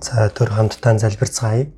[0.00, 1.68] За төр хамтдаа залбирцгаая.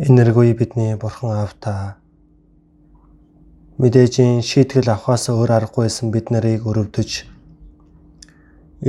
[0.00, 2.00] Энэргүй бидний бурхан аавта
[3.78, 7.10] мэдээж шийтгэл авахаас өөр аргагүйсэн бид нарыг өрөвдөж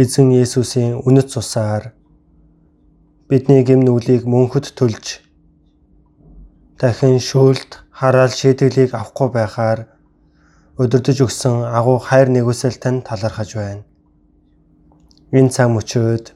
[0.01, 1.91] эзэн Есүсийн үнэт цусаар
[3.29, 5.19] бидний гэм нүглийг мөнхөд төлж
[6.79, 9.79] дахин шүүлт хараал шийдэглийг авахгүй байхаар
[10.75, 13.83] өдөрдөж өгсөн агуу хайр нэгүсэл тань талархаж байна.
[15.31, 16.35] Энэ цаг мөчөөд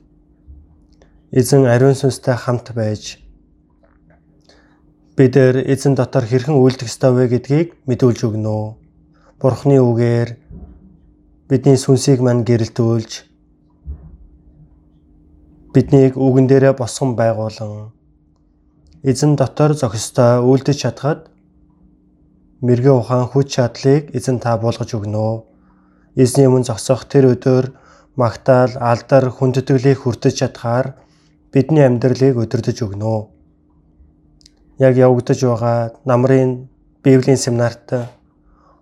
[1.35, 3.19] эзэн ариун сүнстэй хамт байж
[5.19, 8.79] бид эзэн дотор хэрхэн үйлдэх ёстой вэ гэдгийг мэдүүлж өгнө.
[9.43, 10.29] Бурхны үгээр
[11.51, 13.11] бидний сүнсийг мань гэрэлтүүлж
[15.73, 17.93] биднийг үгэн дээрээ босгон байгуулан
[19.03, 21.28] эзэн дотор зохистой үйлдэж чадхад
[22.59, 25.47] мэрэгэн ухаан хүч чадлыг эзэн та болгож өгнө.
[26.19, 27.71] Эзний өмнө зогсох тэр өдөр
[28.19, 30.99] магтаал, алдар, хүндэтгэлийг хүртэж чадхаар
[31.55, 33.31] бидний амьдралыг өдөрдөж өгнө.
[34.83, 36.67] Яг явагдаж байгаа намрын
[37.03, 38.11] Библийн семинарт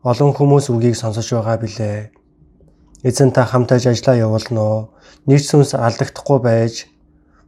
[0.02, 2.09] олон хүмүүс үгийг сонсож байгаа билээ.
[3.05, 4.89] Эзэн та хамтаж ажиллаа явуулно.
[5.30, 6.89] Нэг сүнс алдагдахгүй байж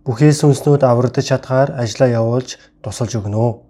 [0.05, 3.68] бүхий сүнснүүд аврагдаж чадхаар ажиллаа явуулж тусалж өгнө.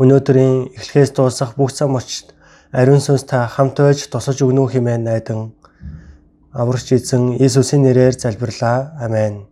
[0.00, 2.32] Өнөөдрийн эхлэхээс дуусах бүх зам очид
[2.72, 5.52] ариун сүнс та хамт байж тусалж өгнө хэмээн найдан
[6.52, 8.96] аврагч эзэн Иесусийн нэрээр залбирлаа.
[9.00, 9.51] Амен.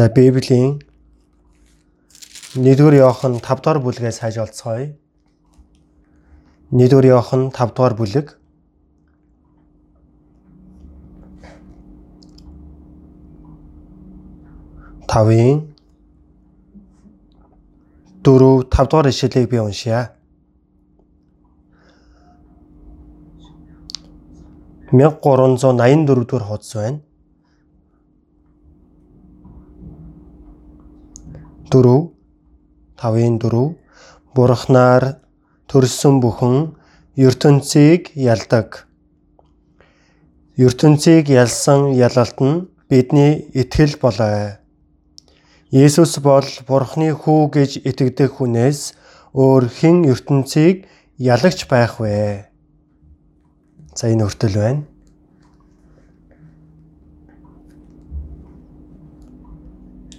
[0.00, 0.80] За Библийн
[2.54, 4.96] 1-р Иохан 5-р бүлгээс хайж олцгоё.
[6.72, 8.26] 1-р Иохан 5-р бүлэг
[15.04, 15.76] тавын
[18.24, 20.16] 4 5 дугаар ишлэлийг би уншия.
[24.92, 27.00] 1384 дугаар хуудас байна.
[31.70, 32.10] 4
[32.98, 33.76] 5-ын 4
[34.34, 35.04] Бурхнаар
[35.70, 36.56] төрсөн бүхэн
[37.16, 38.86] ертөнцийг ялдаг.
[40.58, 44.58] ертөнцийг ялсан ялалт нь бидний итгэл болоо.
[45.70, 48.80] Есүс бол Бурхны хүү гэж итгэдэг хүнээс
[49.38, 52.50] өөр хэн ертөнцийг ялагч байх вэ?
[53.94, 54.82] За энэ өртөл байна.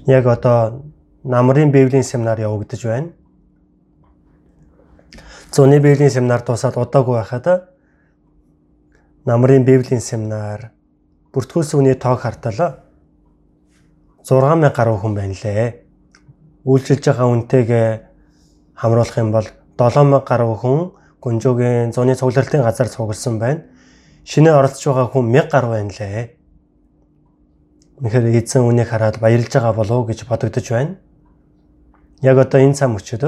[0.07, 0.90] Яг одоо
[1.23, 3.09] намрын библийн семинар явагдаж байна.
[5.51, 7.69] Зуны библийн семинар дуусаад удаагүй байхад
[9.25, 10.71] намрын библийн семинар
[11.33, 12.81] бүртгүүлс үний тоог хартал
[14.23, 15.85] 6000 гаруй хүн байна лээ.
[16.65, 17.87] Үйлчилж байгаа үнтэйгээ
[18.75, 19.47] хамруулах юм бол
[19.77, 20.91] 7000 гаруй хүн
[21.21, 23.61] Гүнжүүгийн зуны цугларлтын газар цугласан байна.
[24.25, 26.33] Шинэ оролцож байгаа хүн 1000 гаруй байна лээ.
[28.01, 30.97] Үнэхээр эзэн үнийг хараад баярлж байгаа болов уу гэж бодогдож байна.
[32.21, 33.23] Яг одоо энэ цам өчөд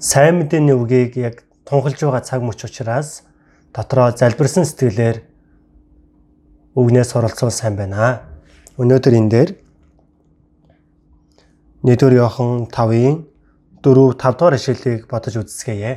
[0.00, 3.28] сайн мэдээний үгийг яг тунхилж байгаа цаг мөч учраас
[3.76, 5.20] дотроо залбирсан сэтгэлээр
[6.78, 8.24] үгнээс оролцвол сайн байна.
[8.80, 9.50] Өнөөдөр энэ дээр
[11.84, 13.16] Нэгдүгээр Иохан 5-ын
[13.84, 15.92] 4 5 дугаар ишлэлийг бодож үзсгээе.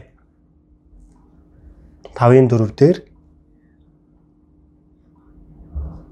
[2.19, 2.97] 5-ын 4 дээр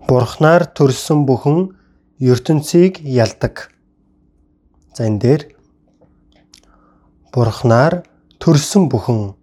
[0.10, 1.60] Бурхнаар төрсөн бүхэн
[2.18, 3.70] ертөнцийг ялдаг.
[4.94, 5.42] За энэ дээр
[7.34, 8.04] Бурхнаар
[8.40, 9.36] төрсөн бүхэн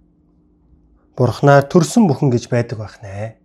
[1.17, 3.37] Бурхнаар төрсөн бүхэн гэж байдаг байх нэ.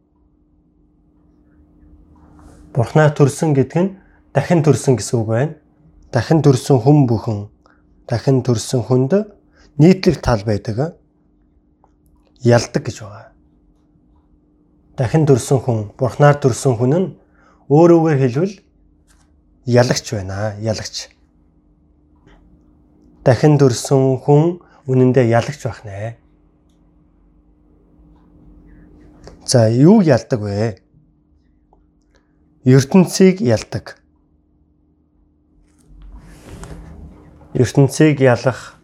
[2.74, 3.96] Бурхнаар төрсөн гэдэг нь
[4.34, 5.56] дахин төрсөн гэсэн үг байна.
[6.12, 7.40] Дахин төрсөн хүн бүхэн
[8.12, 9.14] дахин төрсөн хүнд
[9.80, 11.00] нийтлэг тал байдаг.
[12.44, 13.32] Ялдаг гэж байгаа.
[14.98, 17.08] Дахин төрсөн хүн, Бурхнаар төрсөн хүн нь
[17.72, 18.56] өөрөөгөө хэлбэл
[19.66, 20.60] ялагч байна.
[20.60, 21.08] Ялагч.
[23.24, 26.18] Дахин төрсөн хүн үнэндээ ялагч байх нэ.
[29.46, 30.82] За юу ялдаг вэ?
[32.66, 34.02] ертөнцийг ялдаг.
[37.54, 38.80] ертөнцийг ялах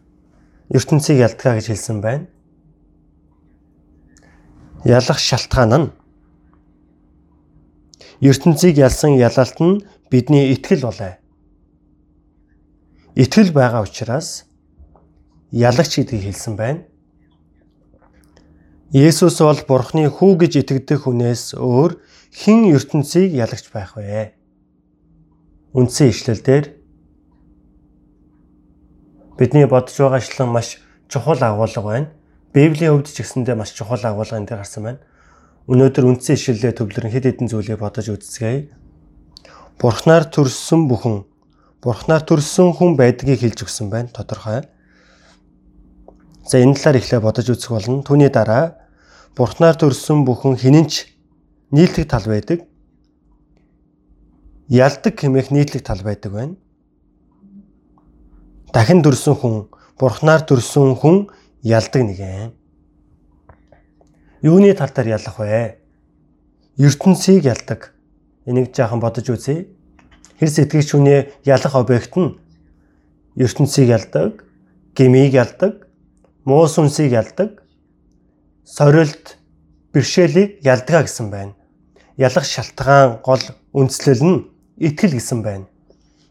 [0.70, 2.28] ертөнцийг ялдгаа гэж хэлсэн байна.
[4.84, 5.90] Ялах шалтгаан нь
[8.22, 9.82] ертөнцийг ялсан ялалт нь
[10.12, 11.16] бидний итгэл болоо.
[13.18, 14.46] Итгэл байгаа учраас
[15.50, 16.86] ялагч гэдгийг хэлсэн байна.
[18.94, 21.98] Есүс бол Бурхны хүү гэж итгэдэг хүнээс өөр
[22.30, 24.38] хэн ертөнцийг ялагч байх вэ?
[25.74, 26.78] Үндсэн ишлэлдэр
[29.42, 30.78] бидний бодож байгаачлан маш
[31.10, 32.14] чухал агуулга байна.
[32.54, 35.02] Библийн хувьд ч гэсэндээ маш чухал агуулга энэ дээр гарсан байна.
[35.66, 38.70] Өнөөдөр үндсэн ишлэлээ төвлөрөн хэд хэдэн зүйлийг бодож үзцгээе.
[39.82, 41.26] Бурхнаар төрсөн бүхэн
[41.88, 44.12] Бурхнаар төрсөн хүн байдгийг хэлж өгсөн байна.
[44.12, 44.68] Тодорхой.
[46.44, 48.04] За энэ талаар ихлэ бодож үзэх болно.
[48.04, 48.76] Түүний дараа
[49.40, 51.08] Бурхнаар төрсөн бүхэн хинэнч
[51.72, 52.68] нийтлэг тал байдаг.
[54.68, 56.56] Ялдаг хэмээх нийтлэг тал байдаг байна.
[58.76, 59.56] Дахин төрсөн хүн,
[59.96, 61.32] Бурхнаар төрсөн хүн
[61.64, 62.52] ялдаг нэгэн.
[64.44, 65.80] Юуны тал дээр ялах вэ?
[66.76, 67.96] ертөнцийг ялдаг.
[68.44, 69.77] Энийг жаахан бодож үзье.
[70.38, 72.38] Хэр сэтгэгч хүний ялах объект нь
[73.38, 74.46] ертөнцийг ялдаг,
[74.94, 75.90] гмийг ялдаг,
[76.46, 77.66] муу сүнсийг ялдаг,
[78.66, 79.38] сорилт
[79.94, 81.54] бэрхшээлийг ялдгаа гэсэн байна.
[82.18, 83.42] Ялах шалтгаан гол
[83.74, 84.46] үндслэл нь
[84.78, 85.66] итгэл гэсэн байна.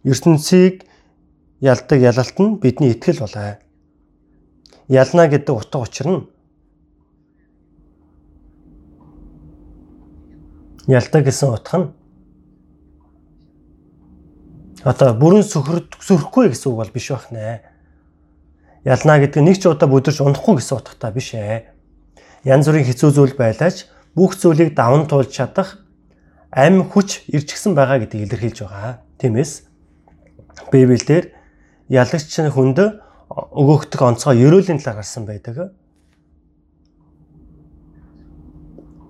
[0.07, 0.87] ертөнцийг
[1.61, 3.59] ялдаг ялалт нь бидний итгэл болоо.
[4.87, 6.23] Ялна гэдэг утга учир нь
[10.87, 11.91] ялдаг гэсэн утга нь
[14.85, 17.77] одоо бүрэн сөхөрөхгүй гэсэн үг бол биш байх нэ
[18.87, 21.67] ялна гэдэг нэг ч удаа бүдэрч унахгүй гэсэн утгатай биш ээ.
[22.47, 25.83] Янз бүрийн хэцүү зүйл байлаач бүх зүйлийг даван туулж чадах
[26.55, 29.03] ам хүч ирчихсэн байгаа гэдгийг илэрхийлж байгаа.
[29.19, 29.67] Тиймээс
[30.71, 31.35] Библиэлд
[31.91, 32.79] ялагч хүнд
[33.27, 35.75] өгөөгдөх онцгой ерөөлийн талаар гарсан байдаг.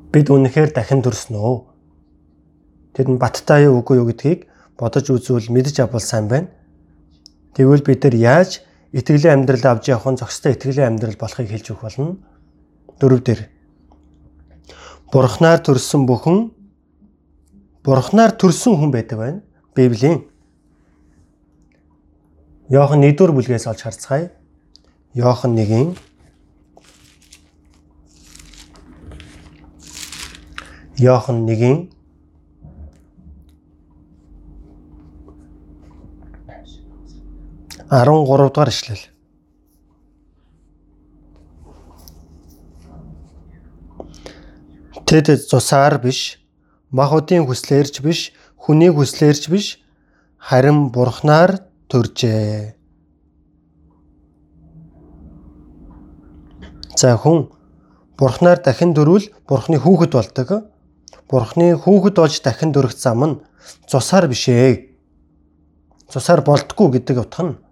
[0.08, 1.56] Бид үнэхээр дахин төрсөн үү?
[2.96, 6.48] Тэр нь баттай юу үгүй юу гэдгийг бодож үзвэл мэдэж авбал сайн байна.
[7.56, 8.60] Тэгвэл бид нар яаж
[8.92, 12.20] итгэлийн амьдрал авч явах нь зохистой итгэлийн амьдрал болохыг хэлж өгөх болно.
[13.00, 13.40] Дөрөв дээр
[15.12, 16.52] Бурхнаар төрсөн бүхэн
[17.84, 19.40] Бурхнаар төрсөн хүн байдаг байна.
[19.74, 20.28] Библийн
[22.68, 24.32] Йохан 1-р бүлгээс олж харцгаая.
[25.14, 25.96] Йохан 1-ийн
[30.98, 31.95] Йохан 1-ийн
[37.90, 38.98] 13 дугаар ишлэл.
[45.06, 46.42] Тэд зусаар биш,
[46.90, 49.78] махуудын хүслээрч биш, хүний хүслээрч биш,
[50.34, 52.74] харин бурхнаар төржээ.
[56.98, 57.54] За хүн
[58.18, 60.50] бурхнаар дахин дөрвөл бурхны хүүхэд болдог.
[61.30, 63.38] Бурхны хүүхэд болж дахин дөрөх зам нь
[63.86, 64.90] цусаар биш ээ.
[66.10, 67.65] Цусаар болдгоо гэдэг утга нь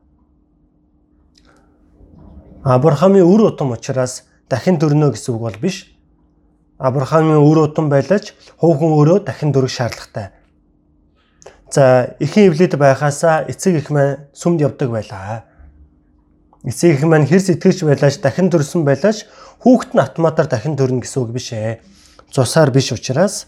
[2.64, 5.92] Авраамийн үр удам учраас дахин дөрнө гэсэн үг бол биш.
[6.80, 10.32] Авраамийн үр удам байлаач хувь хүн өөрөө дахин дөрөх шаардлагатай.
[11.68, 15.44] За эхийн эвлэд байхаасаа эцэг их маань сүмд явдаг байлаа.
[16.64, 19.28] Эцэг их маань хэр сэтгэж байлаач дахин дөрсөн байлаач
[19.60, 21.84] хүүхэд нь автоматар дахин дөрнө гэсэн үг биш ээ.
[22.32, 23.44] Цусаар биш учраас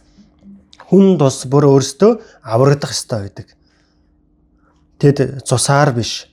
[0.93, 3.49] хүн тус бүр өөртөө аврагдах ёстой байдаг.
[5.01, 6.29] Тэд цусаар биш.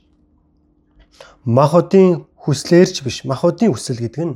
[1.48, 3.24] Махуудын хүслээрч биш.
[3.24, 4.36] Махуудын хүсэл гэдэг нь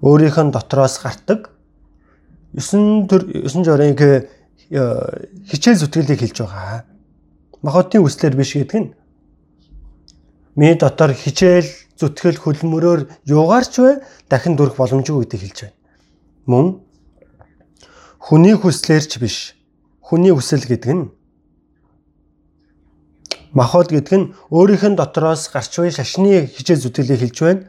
[0.00, 1.50] өөрийнх нь дотроос гардаг
[2.54, 4.26] 9 төр 9 жорынг э,
[5.50, 6.86] хичээл зүтгэлийг хэлж байгаа.
[7.62, 8.94] Махотын үслэр биш гэдэг нь
[10.54, 11.66] миний дотор хичээл
[11.98, 13.90] зүтгэл хөлмөрөөр юугаарч вэ
[14.30, 15.76] дахин дүрх боломжгүй гэдгийг хэлж байна.
[16.46, 16.66] Мөн
[18.18, 19.58] хүний хүслээрч биш.
[20.00, 21.04] Хүний хүсэл гэдэг нь
[23.52, 27.62] махот гэдэг нь өөрийнх нь дотроос гарч буй шашны хичээл зүтгэлийг хэлж байна.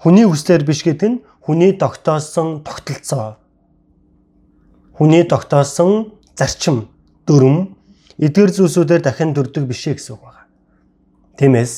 [0.00, 3.36] Хүний хүслээр биш гэдэг нь хүний тогтоосон тогтолцоо.
[4.96, 6.88] Хүний тогтоосон зарчим,
[7.28, 7.76] дүрм
[8.16, 10.48] эдгээр зүйлсүүдээр дахин дүрдэг бишээ гэсэн үг байна.
[11.36, 11.72] Тиймээс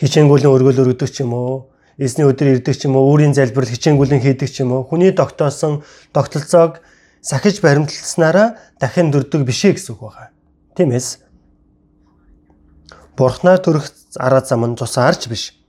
[0.00, 4.20] хичээнгүлэн өргөл өргөдөг ч юм уу, эзний өдөр ирдэг ч юм уу, өөрийн залбирал хичээнгүлэн
[4.24, 6.80] хийдэг ч юм уу, хүний тогтоосон тогтолцоог
[7.20, 10.32] сахиж баримтлснараа дахин дүрдэг бишээ гэсэн үг байна.
[10.76, 11.22] Тиймээс
[13.16, 15.62] Бурхнаар төрөх арга зам нь тусаарч биш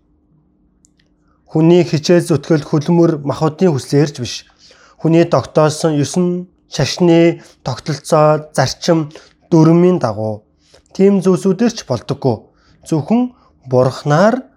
[1.54, 4.50] Хүний хичээл зүтгэл хөлмөр махуудын хүслээрч биш.
[4.98, 9.14] Хүний тогтоосон 9 шашны тогтолцоо, зарчим,
[9.54, 10.50] дүрмийн дагуу
[10.98, 12.50] тийм зүйлсүүдээр ч болдоггүй.
[12.90, 13.38] Зөвхөн
[13.70, 14.50] бурхнаар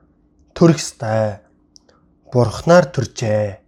[0.57, 1.45] төрөх ёстой.
[2.33, 3.61] Бурхнаар төржээ.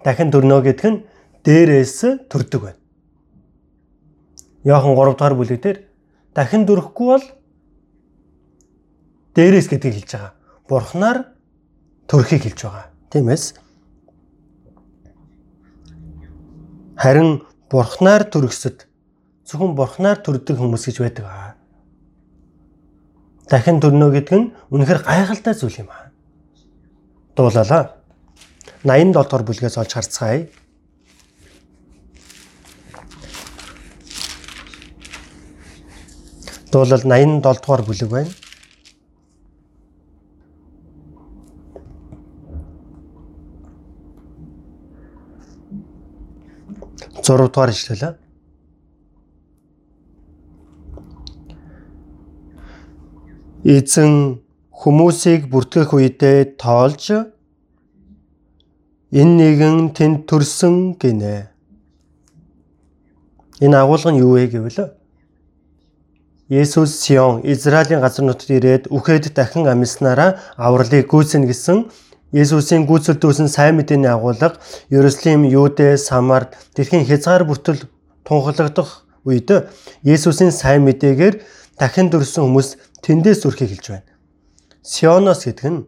[0.00, 1.04] Дахин төрнө гэдэг нь
[1.44, 2.80] дээрээс төрдөг байна.
[4.64, 5.76] Яахан 3 дугаар бүлэгдэр
[6.32, 7.26] дахин дөрөхгүй бол
[9.34, 10.32] дээрээс гэдгийг хэлж байгаа.
[10.68, 11.18] Бурхнаар
[12.08, 12.86] төрхийг хэлж байгаа.
[13.12, 13.44] Тиймээс
[16.96, 18.86] харин бурхнаар төрөхсөд
[19.48, 21.50] зөвхөн бурхнаар төрдөг хүмүүс гэж байдаг аа.
[23.50, 26.12] Дахин төрнө гэдэг нь үнэхээр гайхалтай зүйл юм аа.
[27.36, 27.96] Дуулалаа.
[28.84, 30.48] 87 дугаар бүлгээс олж харцгаая.
[36.72, 38.41] Дуулал 87 дугаар бүлэг байна.
[47.22, 48.14] 6 дугаар ишлэлээ.
[53.64, 54.42] Эзэн
[54.74, 57.30] хүмүүсийг бүртгэх үедээ тоолж
[59.14, 61.46] энэ нэгэн тэнд төрсөн гинэ.
[63.62, 64.98] Энэ агуулга нь юу вэ гэвэл
[66.50, 71.86] Есүс Сион Израилийн газар нутгад ирээд үхээд дахин амьснараа авралыг гүйцэнэ гэсэн
[72.32, 74.56] Есүсийн гүйцэлдүүлсэн сайн мэдээний агуулга
[74.88, 77.84] Ерөслим, Юудэ, Самар дэлхийн хязгаар бүртэл
[78.24, 79.68] тунхаглагдах үед
[80.00, 81.44] Есүсийн сайн мэдээгээр
[81.76, 82.68] дахин дөрсөн хүмүүс
[83.04, 84.08] тэндээс зүрхийг хэлж байна.
[84.80, 85.84] Сионос гэдэг нь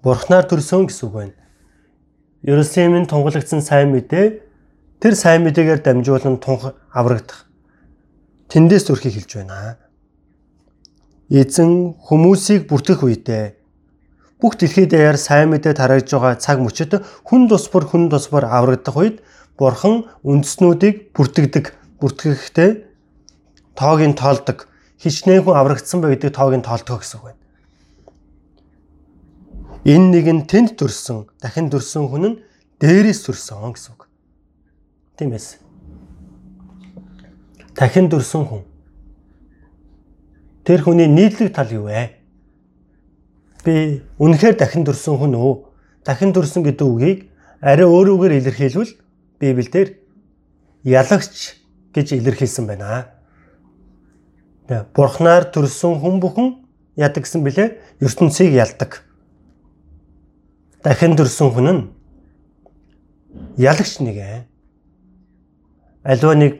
[0.00, 1.36] Бурхнаар төрсөн гэсэн үг байна.
[2.40, 4.40] Ерөслимийн тунхаглагдсан сайн мэдээ
[4.96, 7.44] тэр сайн мэдээгээр дамжуулан тунх аврагдах.
[8.48, 9.76] Тэндээс зүрхийг хэлж байна.
[11.28, 13.59] Эзэн хүмүүсийг бүртгэх үедээ
[14.40, 16.96] бүх дэлхийд даяар сайн мэдээ тарааж байгаа цаг мөчид
[17.28, 19.16] хүн тус бүр хүн тус бүр аврагдах үед
[19.60, 21.76] бурхан үндэснүүдийг бүртгэдэг.
[22.00, 22.70] Бүртгэхдээ
[23.76, 24.64] тоогийн тоолдог.
[24.96, 27.40] Хичнээн хүн аврагдсан бай гэдэг тоогийн тоолдог гэсэн үг байна.
[29.84, 32.40] Энэ нэг нь тэнд төрсөн, дахин төрсөн хүн нь
[32.80, 34.08] дээрээс төрсөн гэсэн үг.
[35.20, 35.60] Тиймээс
[37.76, 38.62] дахин төрсөн хүн
[40.64, 42.19] тэр хүний нийтлэг тал юу вэ?
[43.64, 45.54] Би үнэхээр дахин төрсөн хүн өө.
[46.04, 47.18] Дахин төрсөн гэдэг үгийг
[47.60, 48.92] арай өөрөөр илэрхийлвэл
[49.40, 49.96] Библиэлд
[50.84, 51.60] ялагч
[51.94, 53.10] гэж илэрхийлсэн байна.
[54.94, 56.48] Бурхнаар төрсөн хүн бүхэн
[56.96, 57.76] яадаг гэсэн бэлээ?
[58.00, 59.02] ертөнцийг ялдаг.
[60.84, 61.82] Дахин төрсөн хүн нь
[63.58, 64.38] ялагч нэг ээ.
[66.04, 66.52] Аливаа нэг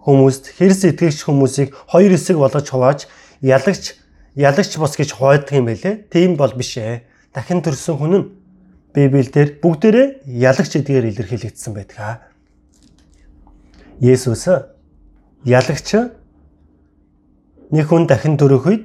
[0.00, 3.00] хүмүүст хэрс итгэгч хүмүүсийг хоёр хэсэг болгож хувааж
[3.44, 3.99] ялагч
[4.36, 6.06] ялагч бос гэж хойдог юм байлээ.
[6.10, 7.02] Тийм бол биш ээ.
[7.34, 8.28] Дахин төрсөн хүн нь
[8.94, 12.26] Библиэлд бүгдээрээ ялагч эдгээр илэрхийлэгдсэн байдаг.
[14.02, 14.48] Есүс
[15.46, 15.88] ялагч
[17.70, 18.84] нэг хүн дахин төрөх үед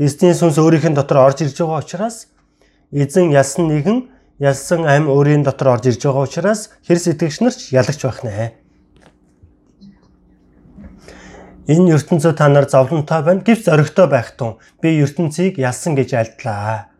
[0.00, 2.32] эзний сүнс өөрийнх нь дотор орж ирж байгаа учраас
[2.92, 4.08] эзэн ялсан нэгэн
[4.40, 8.56] ялсан ам өөрийн дотор орж ирж байгаа учраас хэр сэтгэгч нар ч ялагч байх нэ.
[11.72, 13.40] Энэ ертөнцөө та нар зовлонтой байна.
[13.40, 16.92] Гэвч зоригтой байх тун би ертөнцийг ялсан гэж альдлаа.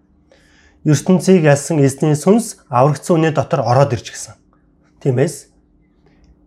[0.84, 4.34] ертөнцийг ялсан эзний сүнс аврагдсан үний дотор ороод ирж гисэн.
[5.04, 5.52] Тиймээс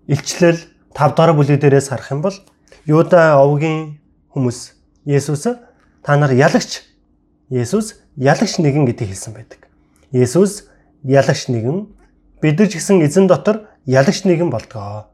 [0.10, 0.58] илчлэл
[0.98, 2.38] 5 дахь бүлэг дээрээс харах юм бол
[2.86, 4.00] Юда овгийн
[4.34, 4.74] хүмүүс
[5.06, 5.46] Есүс
[6.02, 6.82] та нар ялагч
[7.50, 9.70] Есүс ялагч нэгэн гэдгийг хэлсэн байдаг.
[10.12, 10.66] Есүс
[11.04, 11.88] ялагч нэгэн
[12.42, 15.10] бид нар ч гэсэн эзэн дотор ялагч нэгэн болдгоо.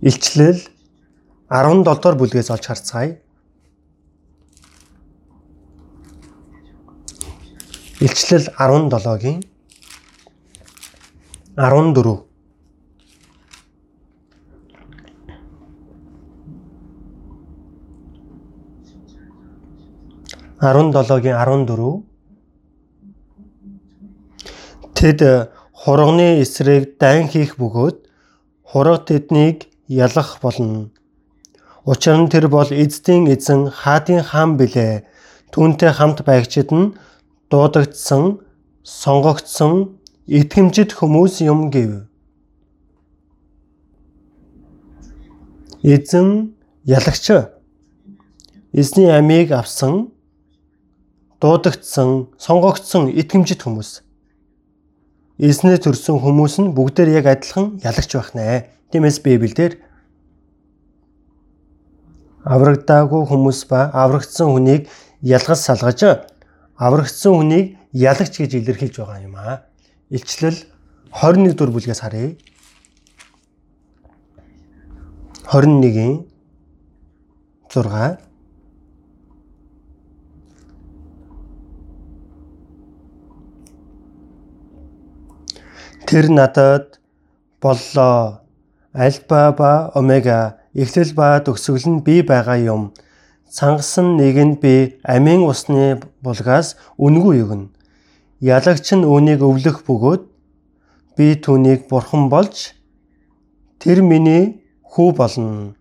[0.00, 0.60] Илчлэл
[1.48, 3.20] 17 дугаар бүлгээс олж харцгаая.
[8.00, 9.40] Илчлэл 17-гийн
[11.56, 12.26] 14
[20.60, 22.04] 17-гийн 14
[24.96, 25.20] Тэд
[25.72, 27.96] хурганы эсрэг дайн хийх бөгөөд
[28.64, 30.90] хурга тэднийг ялах болно.
[31.86, 35.06] Учир нь тэр бол эздийн эзэн хаадын хаан билээ.
[35.54, 36.98] Түүнтэй хамт байгчид нь
[37.46, 38.42] дуудагдсан,
[38.82, 39.94] сонгогдсон
[40.26, 42.10] итгэмжит хүмүүс юм гэв.
[45.86, 47.54] Эзэн ялагч
[48.74, 50.10] эзний амийг авсан
[51.38, 54.02] дуудагдсан, сонгогдсон итгэмжит хүмүүс.
[55.38, 58.74] Эзнээ төрсэн хүмүүс нь бүгдээр яг адилхан ялагч байх нэ.
[58.90, 59.85] Тиймээс Библиэлд
[62.46, 64.86] аврагдаагүй хүмүүс ба аврагдсан хүнийг
[65.22, 66.00] ялгаж салгаж
[66.78, 69.66] аврагдсан хүнийг ялагч гэж илэрхийлж байгаа юм аа.
[70.10, 70.58] Илчлэл
[71.10, 72.36] 21 дугаар бүлгээс харъя.
[75.50, 76.26] 21-ийн
[77.70, 78.26] 6
[86.06, 87.00] Тэр надад
[87.60, 88.40] боллоо.
[88.94, 92.82] Альфа ба омега эхлэл ба төгсгөл нь би байгаа юм.
[93.56, 94.74] Цангасан нэг нь би
[95.14, 97.72] амийн усны булгаас үнгүй өгнө.
[98.40, 100.22] Ялагч нь үүнийг өвлөх бөгөөд
[101.16, 102.76] би түүнийг бурхан болж
[103.80, 104.60] тэр миний
[104.92, 105.72] хүү болно.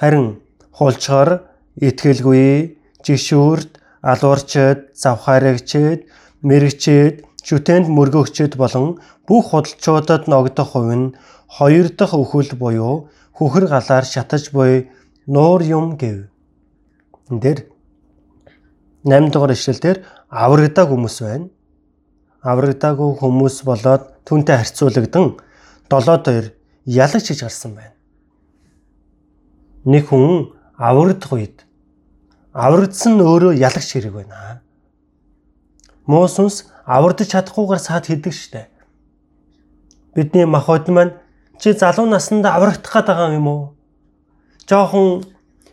[0.00, 0.40] Харин
[0.72, 1.44] хулчгаар
[1.76, 6.00] итгэлгүй жишүүрт алуурчд завхаарэгчд
[6.48, 8.96] мэрэгчд шүтэнд мөргөгчд болон
[9.28, 11.14] бүх худалчуудад ногдох хувь нь
[11.56, 12.96] хоёр дахь өхөл буюу
[13.36, 14.88] хөхөр галаар шатаж буй
[15.26, 16.28] нуур юм гэв.
[17.30, 17.58] Энд дээр
[19.04, 21.48] 8 дугаар ишлэлдэр аврагдаг хүмүүс байна.
[22.40, 25.36] Аврагдаагүй хүмүүс болоод түнтэй харьцуулагдсан
[25.90, 26.46] долоод хоёр
[26.86, 27.94] ялагч гэж гарсан байна.
[29.84, 31.66] Нэг хүн аврагдах үед
[32.56, 34.62] аврагдсан өөрөө ялагч хэрэг байна.
[36.06, 38.70] Муу сүнс авардаж чадахгүйгээр саад хийдэг штэ.
[40.14, 41.18] Бидний махбод маань
[41.60, 43.62] чи залуу наснд аврагдах гээд байгаа юм уу?
[44.68, 45.24] Жохон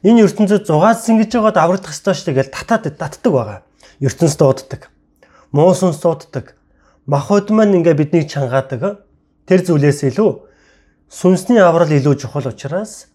[0.04, 3.60] энэ ертөнцид зугаас ингэж байгаад аврагдах ёстой штэ гэж татаад татдаг байгаа.
[4.00, 4.90] ертөнцид дууддаг.
[5.52, 6.56] Муу сүнс дууддаг.
[7.06, 9.04] Махбод маань ингээ биднийг чангаадаг.
[9.48, 10.32] Тэр зүйлээс илүү
[11.12, 13.08] сүнсний аврал илүү чухал учраас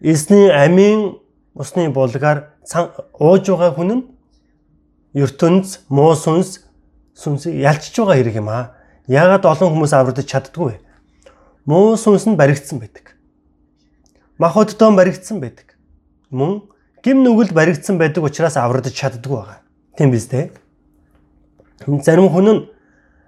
[0.00, 1.18] эзний амийн
[1.54, 2.54] усны булгаар
[3.18, 4.04] ууж байгаа хүн нь
[5.16, 6.62] ертөнц муу сүнс
[7.18, 8.76] сүнсийг ялчж байгаа хэрэг юм аа.
[9.08, 10.76] Яагаад олон хүмүүс аврагдаж чаддгүй вэ?
[11.68, 13.12] Муу сүнс нь баригдсан байдаг.
[14.40, 15.76] Махбоддоо баригдсан байдаг.
[16.32, 16.64] Мөн
[17.04, 19.60] гим нүгэл баригдсан байдаг учраас аврагдаж чаддгүй байгаа.
[19.96, 20.48] Тийм биз дээ?
[22.00, 22.64] Зарим хүн нь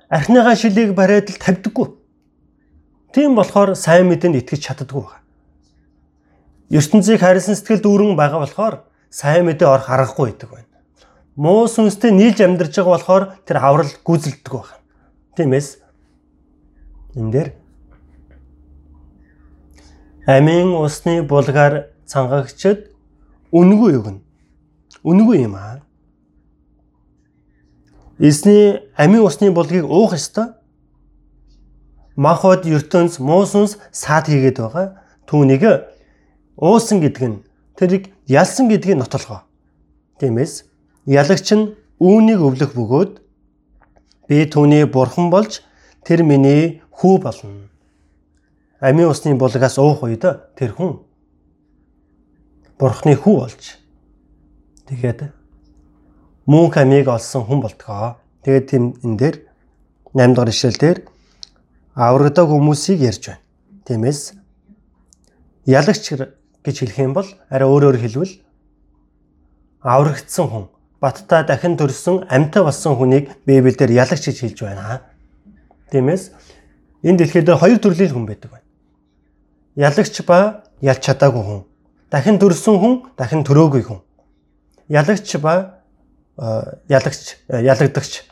[0.08, 1.88] архиныхаа шилийг бариад л тавьдаггүй.
[3.12, 5.20] Тийм болохоор сайн мэдэнд итгэж чаддаггүй байгаа.
[6.72, 8.74] ертөнцийг харилсан сэтгэл дүүрэн байгаа болохоор
[9.10, 10.70] сайн мэдээ орох аргагүй байдаг байна
[11.40, 14.76] муу сүнстэй нийлж амьдарч байгаа болохоор тэр аврал гүйцэлдэг байна.
[15.36, 15.68] Тиймээс
[17.16, 17.48] энэ дээр
[20.26, 22.90] амийн усны булгаар цангагчд
[23.52, 24.20] үнгүй өгнө.
[25.04, 25.80] Үнгүй юм аа.
[28.18, 30.52] Эзний амийн усны булгийг уух ёстой.
[32.16, 35.00] Махбод ертөнц муу сүнс саад хийгээд байгаа.
[35.24, 35.64] Түүнийг
[36.56, 37.42] уусан гэдэг нь
[37.78, 39.46] тэрийг ялсан гэдгийг нотолгоо.
[40.20, 40.70] Тиймээс
[41.08, 43.12] Ялагч нь үүнийг өвлөх бөгөөд
[44.28, 45.64] би түүний бурхан болж
[46.04, 47.69] тэр миний хүү болно.
[48.80, 50.24] Амийн усны булгаас уух үед
[50.56, 51.04] тэр хүн
[52.80, 53.76] бурхны хүү болж
[54.88, 55.36] тэгээд
[56.48, 58.16] мөн камиг олсон хүн болтгоо.
[58.42, 59.36] Тэгээд тийм энэ дээр
[60.16, 60.98] 8 дахь ишлэл дээр
[61.94, 63.44] аврагдаг хүмүүсийг ярьж байна.
[63.84, 64.34] Тиймээс
[65.68, 66.04] ялагч
[66.64, 68.34] гэж хэлэх юм бол арай өөрөөр хэлбэл
[69.84, 70.64] аврагдсан хүн
[71.04, 75.04] баттай дахин төрсөн амьтаа болсон хүнийг Библиэлд ялагч гэж хэлж байна.
[75.92, 76.32] Тиймээс
[77.04, 78.69] энэ дэлхийд хоёр төрлийн хүн байдаг байна.
[79.80, 81.60] Ялагч ба ялч чадаагүй хүн.
[82.12, 84.00] Дахин төрсөн хүн, дахин төрөөгүй хүн.
[84.92, 85.80] Ялагч ба
[86.88, 88.28] ялагч ялагдагч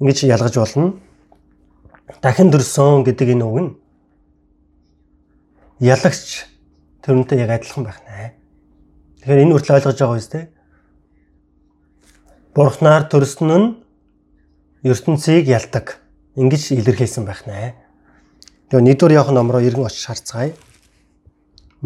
[0.00, 0.96] ингэж ялгаж болно.
[2.24, 3.70] Дахин төрсөн гэдэг энэ үг нь
[5.80, 6.48] ялагч
[7.04, 8.32] тэрнтэй яг адилхан байх нэ.
[9.20, 10.46] Тэгэхээр энэ үртэл ойлгож байгаа биз дээ.
[12.56, 13.66] Бурхнаар төрсөн нь
[14.88, 16.00] ертөнцийг ялдаг.
[16.36, 17.76] Ингэж илэрхийлсэн байх нэ.
[18.66, 20.50] Тэгээ нэгдүгээр явах номроо иргэн очиж харцгаая.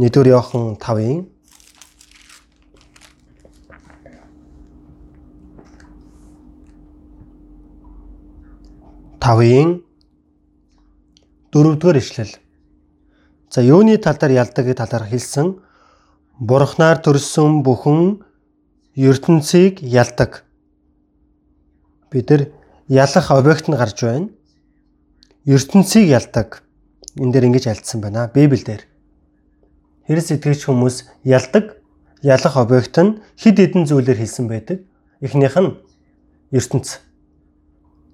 [0.00, 1.28] Нэгдүгээр явах 5-ын
[9.20, 9.84] тавын
[11.52, 12.32] дөрөвдүгээр ишлэл.
[13.52, 15.60] За юуны тал дээр ялдаг талаар хэлсэн.
[16.40, 18.24] Бурхнаар төрсөн бүхэн
[18.96, 20.48] ертөнцийг ялдаг.
[22.08, 22.42] Бид нар
[22.88, 24.32] ялах объект нь гарч байна.
[25.44, 26.64] ертөнцийг ялдаг.
[27.20, 28.32] Энд дээр ингэж альцсан байна.
[28.32, 28.88] Библиэлд.
[30.08, 30.96] Хэрэс итгэж хүмүүс
[31.28, 31.76] ялдаг.
[32.24, 34.80] Ялах объект нь хид хідэн зүйлээр хэлсэн байдаг.
[35.20, 35.76] Эхнийх нь
[36.56, 37.04] ертөнц.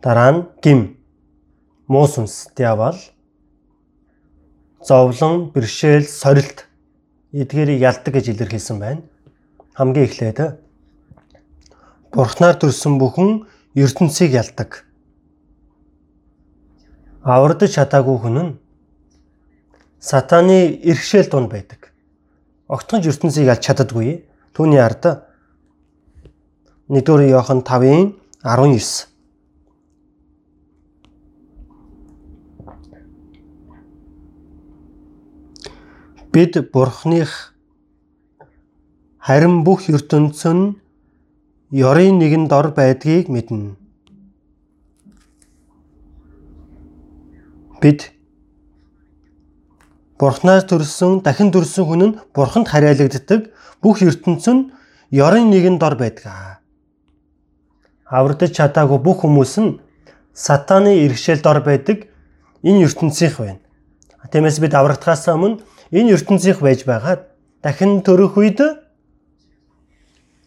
[0.03, 0.99] Дараа нь гим.
[1.87, 2.99] Муу сүнс, диавол
[4.87, 6.67] зовлон, бэршээл, сорилт
[7.33, 9.03] эдгээрийг ялдаг гэж илэрхийлсэн байна.
[9.75, 10.63] Хамгийн эхлээд
[12.15, 14.87] Бурхнаар төрсөн бүхэн ертөнцийг ялдаг.
[17.27, 18.53] Авардаж чадаагүй хүн нь
[20.07, 21.91] сатаны иргэшэл дунд байдаг.
[22.71, 24.23] Огтхонч ертөнцийг алж чаддаггүй.
[24.55, 25.27] Түүний ард
[26.89, 28.15] 1-р Иохан 5-ын
[28.47, 29.11] 19
[36.37, 37.55] бид бурхных
[39.19, 40.77] харин бүх ертөнц нь
[41.73, 43.75] ёрын нэгэнд ор байдгийг мэднэ.
[47.81, 48.16] Бид
[50.19, 53.53] Бурхнаас төрсөн, дахин төрсөн хүн нь Бурханд хариалагддаг.
[53.83, 54.73] Бүх ертөнц нь
[55.13, 56.65] ёрын нэгэнд ор байдаг.
[58.09, 59.77] Аврагдаж чадаагүй бүх хүмүүс нь
[60.33, 62.09] сатаны иргэшээлд ор байдаг.
[62.65, 63.61] Энэ ертөнцийнх байна.
[64.33, 65.61] Тиймээс бид аврагдахаас өмнө
[65.93, 67.29] энэ ертөнцийнх байж байгаад
[67.63, 68.61] дахин төрөх үед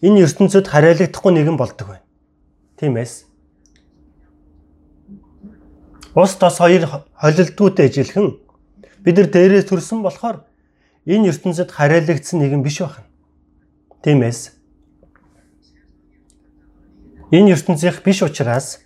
[0.01, 2.05] энэ ертөнцид хариалагдахгүй нэгэн болдог байна.
[2.81, 3.29] Тиймээс
[6.15, 8.48] ус тос хоёр холилдгүйтэй ижилхэн
[9.03, 10.43] бид нар дээрээс төрсөн болохоор
[11.05, 13.07] энэ ертөнцид хариалагдсан нэгэн биш байна.
[14.03, 14.55] Тиймээс
[17.31, 18.83] энэ ертөнцийнх биш учраас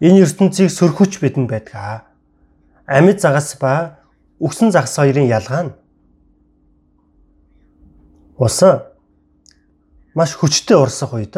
[0.00, 2.08] энэ ертөнцийг сөрхөж бидэнд байдаг.
[2.86, 4.04] Амьд загас ба
[4.40, 5.72] үгсэн загас хоёрын ялгаа нь
[8.38, 8.58] ус
[10.14, 11.34] маш хүчтэй урсах үед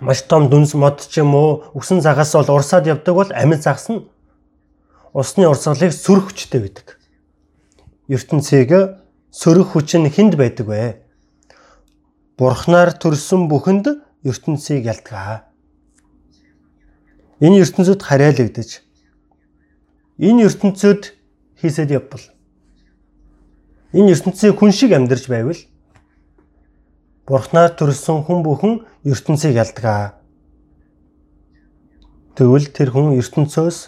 [0.00, 3.88] маш том дүнс мод ч юм уу үгсэн загас бол урсаад явдаг бол амьд загас
[3.92, 4.04] нь
[5.12, 6.98] усны урсгалыг сөрөх хүчтэй байдаг.
[8.08, 8.70] ертөнцийг
[9.30, 11.02] сөрөх хүч нь хүнд байдаг вэ?
[12.38, 13.86] Бурхнаар төрсөн бүхэнд
[14.24, 15.50] ертөнцийг ялтгаа.
[17.40, 18.84] Энэ ертөнцид хариалагдаж
[20.18, 21.16] энэ ертөнцид
[21.60, 22.24] хийсэд явбал
[23.96, 25.60] энэ ертөнцийн хүн шиг амьдарч байвал
[27.30, 28.74] Бурхнаар төрсөн хүн бүхэн
[29.06, 30.18] ертөнцийг ялдгаа.
[32.34, 33.78] Тэгвэл тэр хүн ертөнцөөс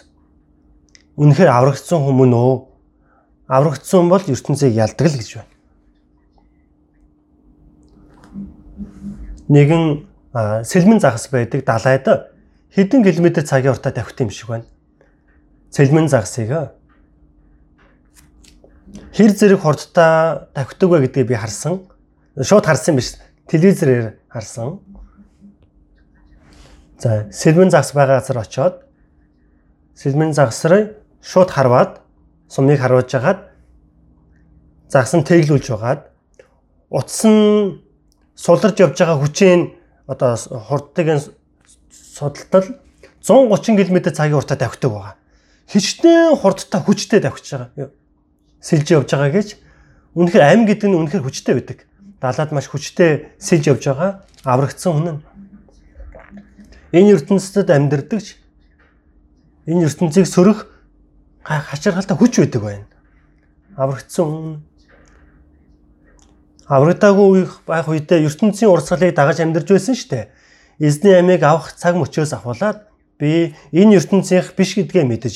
[1.17, 2.53] үнэхээр аврагдсан хүмүүн өө
[3.47, 5.51] аврагдсан бол ертөнцийг ялдаг л гэж байна.
[9.53, 9.83] Нэгэн
[10.65, 12.05] сэлмэн загас байдаг далайд
[12.73, 14.65] хэдэн километр цагийн уртаа тавьх юм шиг байна.
[15.69, 16.73] Сэлмэн загасыг
[19.13, 21.85] хэр зэрэг хурдтай тавхидаг вэ гэдгийг би харсан.
[22.41, 23.13] Шууд харсан биш.
[23.45, 24.81] Телевизээр харсан.
[26.97, 28.75] За, сэлмэн загас байгаа газар очоод
[29.93, 32.03] сэлмэн загасрыг шууд харваад
[32.51, 33.39] сумныг харуулж хагаад
[34.91, 36.01] загас нь тэглүүлж байгаад
[36.91, 37.79] утас нь
[38.35, 39.61] суларж явж байгаа хүчийн
[40.05, 41.07] одоо хурдтайг
[41.89, 42.67] судалтал
[43.23, 45.15] 130 км цагийн уртаа давхдаг байгаа.
[45.71, 47.89] Хичнээн хурдтай хүчтэй давхиж байгаа
[48.59, 49.47] сэлж явж байгаа гэж
[50.15, 51.87] үнэхээр ам гэдэг нь үнэхээр хүчтэй байдаг.
[52.19, 55.21] Далаад маш хүчтэй сэлж явж байгаа аврагдсан хүн нь
[56.91, 58.27] энэ ертөнцид амьдэрдэгч
[59.71, 60.72] энэ ертөнцийг сөрөх
[61.43, 62.85] хачирхалтай хүч байдаг байна.
[63.75, 64.63] Аврагдсан хүн
[66.67, 70.25] аврагдаагүй байх үедээ ертөнцийн урсгалыг дагаж амьдарч байсан шүү дээ.
[70.79, 72.87] Эзний амийг авах цаг мөчөөс ахуулаад
[73.19, 75.35] би энэ ертөнцийнх биш гэдгээ мэдэж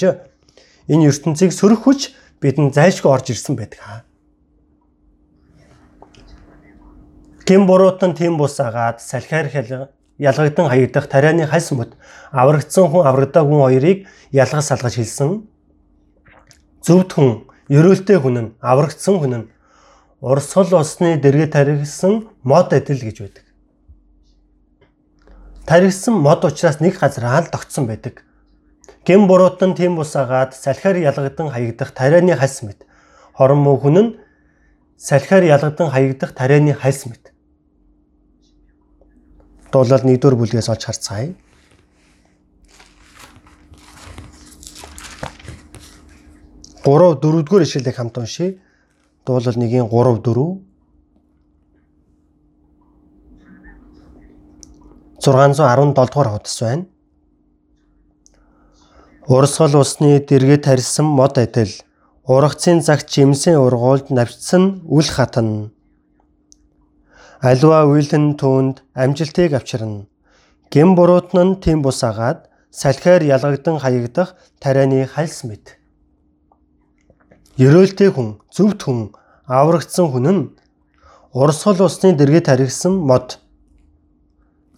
[0.88, 4.02] энэ ертөнцийг сөрөх хүч бидэнд зайлшгүй орж ирсэн байдаг хаа.
[7.48, 9.48] Гин буруутан тийм бус агаад салхиар
[10.20, 11.96] ялгагдан хаягдах тарианы хальс мөд
[12.32, 13.98] аврагдсан хүн аврагдаагүй хүн хоёрыг
[14.32, 15.48] ялгаж салгаж хэлсэн.
[16.88, 17.32] Зөвд хүн,
[17.67, 19.50] ерөөлтэй хүн нь аврагдсан хүн нь
[20.23, 23.45] урсгал усны дэргэ таригсан мод адил гэж байдаг.
[25.67, 28.23] Таригсан мод учраас нэг газар хаал тогтсон байдаг.
[29.04, 32.88] Гин буруутан тийм бус агаад салхиар ялгагдан хаягдах тарианы хальс мэд.
[33.36, 34.15] Хорон мөн хүн нь
[34.95, 37.36] салхиар ялгагдан хаягдах тарианы хальс мэд
[39.71, 41.36] дуулал 1-р бүлгээс олж харцгаая.
[46.88, 48.63] Гурав дөрөвдүгээр ишлэлийг хамт уншийе.
[49.28, 50.67] Дуулал 1-ийн 3 4
[55.19, 56.86] 617 дугаар хуудас байна.
[59.28, 61.73] Урсгал усны дэргэд тарьсан мод адил
[62.23, 65.76] ургацын загт жимсэн ургуулд навчсан үл хатан
[67.43, 70.08] Аливаа үйлэн түүнд амжилтыг авчирна.
[70.71, 75.76] Гин буруутан нь тийм бус агаад салхиар ялгагдан хаягдах тарианы хальс мэд.
[77.58, 79.00] Ерөөлтэй хүн, зөвхт хүн,
[79.50, 80.43] аврагдсан хүн нь
[81.34, 83.41] урсгал усны дэргэд таригсан мод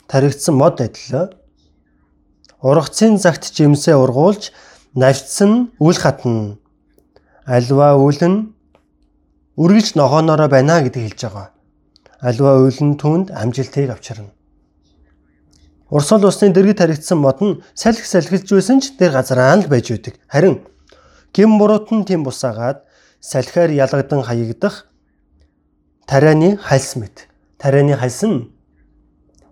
[0.08, 1.36] таригдсан мод адил
[2.64, 4.52] ургацын загт жимсээ ургуулж
[4.96, 6.58] навчсан үл хатна.
[7.46, 8.56] Аливаа үл нь
[9.60, 11.48] үргэлж ногооноороо байна гэдгийг хэлж байгаа
[12.20, 14.32] аливаа уйлын түнд амжилтыг авчирна.
[15.90, 20.20] Урсгал усны дэргэд таригдсан мод нь салхи салхилж байсан ч тэр газараа л байж үүдэг.
[20.28, 20.60] Харин
[21.34, 22.84] гим буруут нь тийм бусаагаад
[23.20, 24.88] салхиар ялгадан хаягдах
[26.06, 27.28] тарианы хальс мэт.
[27.58, 28.50] Тарианы хальс нь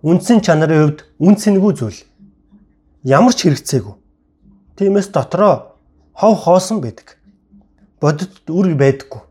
[0.02, 2.00] үндсэн чанарын хувьд үнцэнгүй зүйл.
[3.04, 3.96] Ямар ч хэрэгцээгүй.
[4.78, 5.78] Тиймээс дотроо
[6.14, 7.18] хов хоосон байдаг.
[8.02, 9.22] Бодит үр байдаггүй.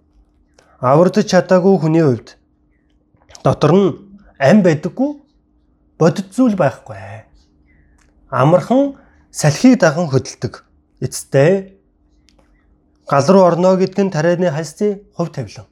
[0.80, 2.36] Авардаж чадаагүй хүний хувьд
[3.42, 3.88] дотор нь
[4.38, 5.10] ам байдаггүй
[5.98, 6.98] бодит зүйл байхгүй.
[8.30, 8.98] Амархан
[9.30, 10.64] салхийг даган хөдөлдөг.
[11.00, 11.75] Эцтэй
[13.08, 15.66] гал руу орно гэдэг нь тарианы хальсны хувь тавилан.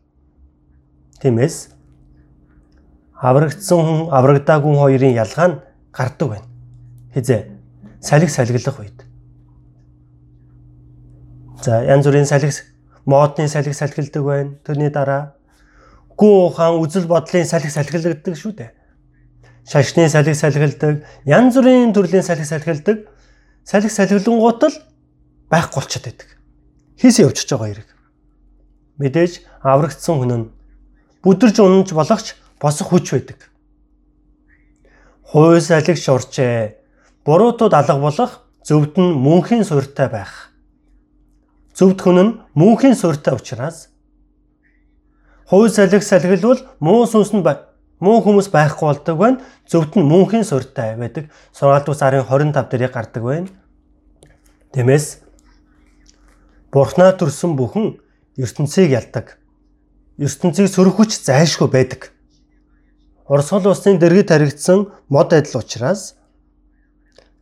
[1.21, 1.75] Тиймээс
[3.19, 5.61] аврагдсан хүн аврагдаагүй хоёрын ялгаа нь
[5.93, 6.49] гардаг байна.
[7.15, 7.55] Хизээ
[8.05, 8.99] салхи салгилах үед.
[11.65, 12.53] За янз бүрийн салхи
[13.07, 14.51] модны салхи салхилдаг байна.
[14.67, 15.35] Тэрний дараа
[16.17, 18.71] гүн ухаан үзэл бодлын салхи салхилагддаг шүү дээ.
[19.65, 23.09] Шашны салхи салхилдаг, янз бүрийн төрлийн салхи салхилдаг.
[23.65, 24.77] Салхи салхилангуут л
[25.49, 26.34] байхгүй болчиход байдаг.
[27.01, 27.91] Хийсэн явчихж байгаа хэрэг.
[28.99, 30.51] Мэдээж аврагдсан хүн нь
[31.23, 33.41] бүдэрж унаж болохч босох хүч байдаг.
[35.27, 36.79] Хууль салхи шурчээ.
[37.27, 40.55] Буруутууд алга болох зөвд нь мөнхийн суурьтай байх.
[41.75, 43.95] Зөвд хүн нь мөнхийн суурьтай учраас
[45.49, 47.45] Хувь салхи салхилвал муу сүнс нь
[48.01, 49.41] муу хүмүүс байхгүй болдог байна.
[49.69, 51.31] Зөвхөн нь мөнхийн суртай байдаг.
[51.53, 53.49] Сургаалт ус арын 25 дээрээ гардаг байна.
[54.73, 55.24] Тиймээс
[56.75, 58.03] Бурхнаа төрсөн бүхэн
[58.35, 59.39] ертөнцийг ялдаг.
[60.19, 62.11] ертөнцийг сөрөх хүч зайлшгүй байдаг.
[63.31, 66.19] Орсгол усны дэргэд таригдсан мод адил учраас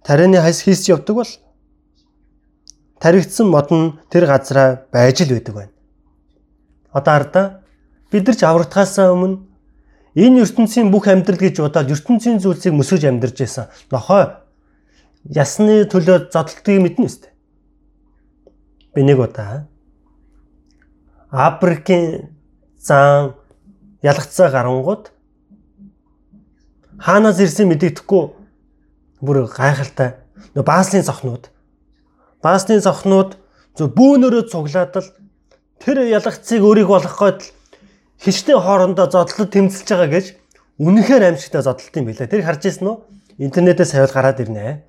[0.04, 1.32] тарианы хайс хийсч явдаг бол
[3.00, 5.72] таригдсан мод нь тэр газараа байж л байдаг байна.
[6.92, 7.46] Одоо ардаа
[8.12, 9.48] бид нар ч аврагдахаас өмнө
[10.12, 13.72] энэ ертөнцийн бүх амьдрал гэж удаад ертөнцийн зүйлсийг мөсөж амьдарч байсан.
[13.88, 14.28] Нохой
[15.24, 17.31] ясны төлөө зодтолтыг мэднэ үстэй.
[18.94, 19.66] Би нэг удаа
[21.32, 22.36] Африкийн
[22.76, 23.32] зан
[24.04, 25.08] ялгцаа гарангууд
[27.00, 28.24] хаанаас ирсэн мэдэгдэхгүй
[29.24, 30.20] бүр гайхалтай.
[30.52, 31.48] Нөө бааслын цохнууд.
[32.44, 33.40] Бааслын цохнууд
[33.80, 35.08] зөв бөөнөрөө цуглаад л
[35.80, 37.40] тэр ялгцыг өөрийг болох гээд
[38.20, 40.26] хичнээн хоорондоо зодлол тэмцэлж байгаа гэж
[40.76, 42.28] үнэхээр аимшигтай зодлолт юм билээ.
[42.28, 42.96] Тэр харж ирсэн үү?
[43.40, 44.84] Интернетээс хавьд гараад ирнэ.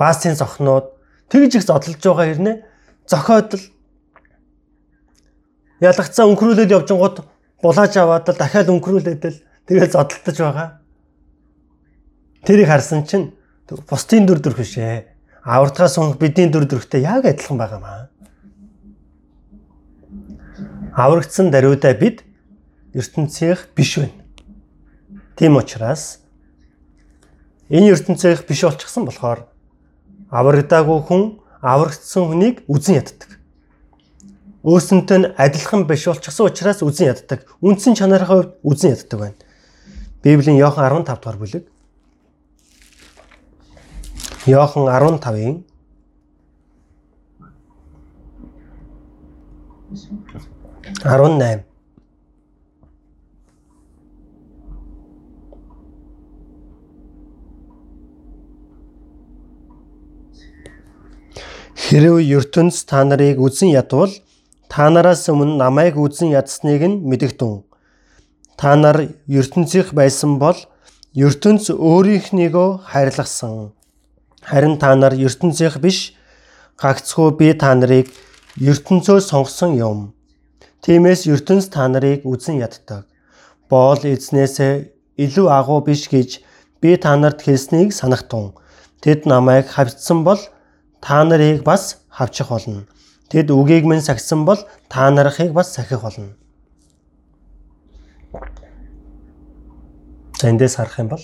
[0.00, 0.95] Баасын зохнууд
[1.28, 2.52] тэгж их зодлолж байгаа хэрнэ.
[3.06, 3.64] Зохиод л
[5.80, 7.26] ялгцаа өнхрүүлээд явжингууд
[7.62, 10.68] булааж аваад л дахиад өнхрүүлээд л тэгэл зодтолтож байгаа.
[12.46, 13.34] Тэрийг харсан чинь
[13.66, 15.06] бусдын дүр төрх бишээ.
[15.46, 18.10] Аврагтаас унх бидний дүр төрхтэй яг адилхан байгаа маа
[20.96, 22.24] аврагдсан даруйдаа бид
[22.96, 24.24] ертөнцийнх биш байна.
[25.36, 26.20] Тийм учраас
[27.68, 29.44] энэ ертөнцийнх биш болчихсон болохоор
[30.30, 31.22] аврагдаагүй хүн
[31.62, 33.30] аврагдсан хүнийг үзэн яддаг.
[34.66, 37.46] өөрсөнтэй нь адилхан биш болчихсон учраас үзэн яддаг.
[37.62, 39.38] Үндсэн чанарын хувьд үзэн яддаг байна.
[40.22, 41.64] Библийн Иохан 15 дугаар бүлэг.
[44.50, 45.62] Иохан 15-ын
[51.02, 51.75] 18
[61.86, 64.10] Хэрв ертөнц та нарыг үзэн ядвал
[64.66, 67.62] та нараас өмнө намайг үзэн ядсныг нь мэдэгтэн.
[68.58, 70.58] Та нар ертөнцийнх байсан бол
[71.14, 73.70] ертөнц өөрийнхнийгөө хайрлахсан.
[74.42, 76.18] Харин та нар ертөнцийнх биш
[76.82, 78.10] гагцхүү би та нарыг
[78.58, 79.98] ертөнцөө сонгосон юм.
[80.82, 83.06] Тиймээс ертөнц та нарыг үзэн яддаг.
[83.70, 84.90] Боол эзнээсээ
[85.22, 86.42] илүү агуу биш гэж
[86.82, 88.58] би та нарт хэлснийг санахтун.
[88.98, 90.42] Тэд намайг хавцсан бол
[91.06, 92.82] та нарыг бас хавчих болно.
[93.30, 96.34] Тэд үгийг минь сахисан бол та нарыг бас сахих болно.
[100.40, 101.22] За эндээс харах юм бол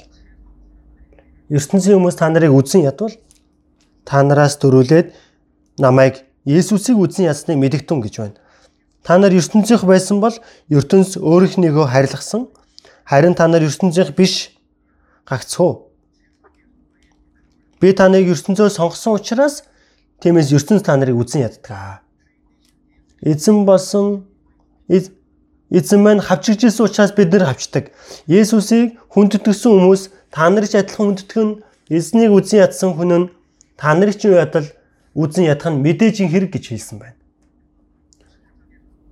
[1.50, 3.10] ертөнцийн хүмүүс та нарыг үзэн ядвал
[4.06, 5.10] та нараас дөрүүлээд
[5.82, 8.38] намайг Есүсийг үзэн ядсныг мэдэгтэн гэж байна.
[9.02, 10.38] Та нар ертөнцийнх байсан бол
[10.70, 12.46] ертөнц өөрийнхнийгөө харилгасан.
[13.02, 14.54] Харин та нар ертөнцийнх биш
[15.26, 15.90] гагцхүү.
[17.82, 19.62] Би та нарыг ертөнцөө сонгосон учраас
[20.22, 22.06] Тиймээс ертөнц та нарыг үзэн яддаг.
[23.26, 24.22] Эзэн болсон
[24.86, 27.90] эзэн маань хавчигжсэн учраас бид нар хавчдаг.
[28.30, 31.48] Есүсийг хүндэтгсэн хүмүүс та нар ч адилхан хүндэтгэн
[31.90, 33.30] эзнийг үзэн ядсан хүн нь
[33.74, 34.70] та нарыг ч ядал
[35.18, 37.18] үзэн ядах нь мэдээж хэрэг гэж хэлсэн байна.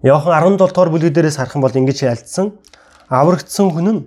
[0.06, 2.54] Иохан 17 дугаар бүлэг дээрээс харах юм бол ингэж ялцсан.
[3.10, 4.02] Аврагдсан хүн нь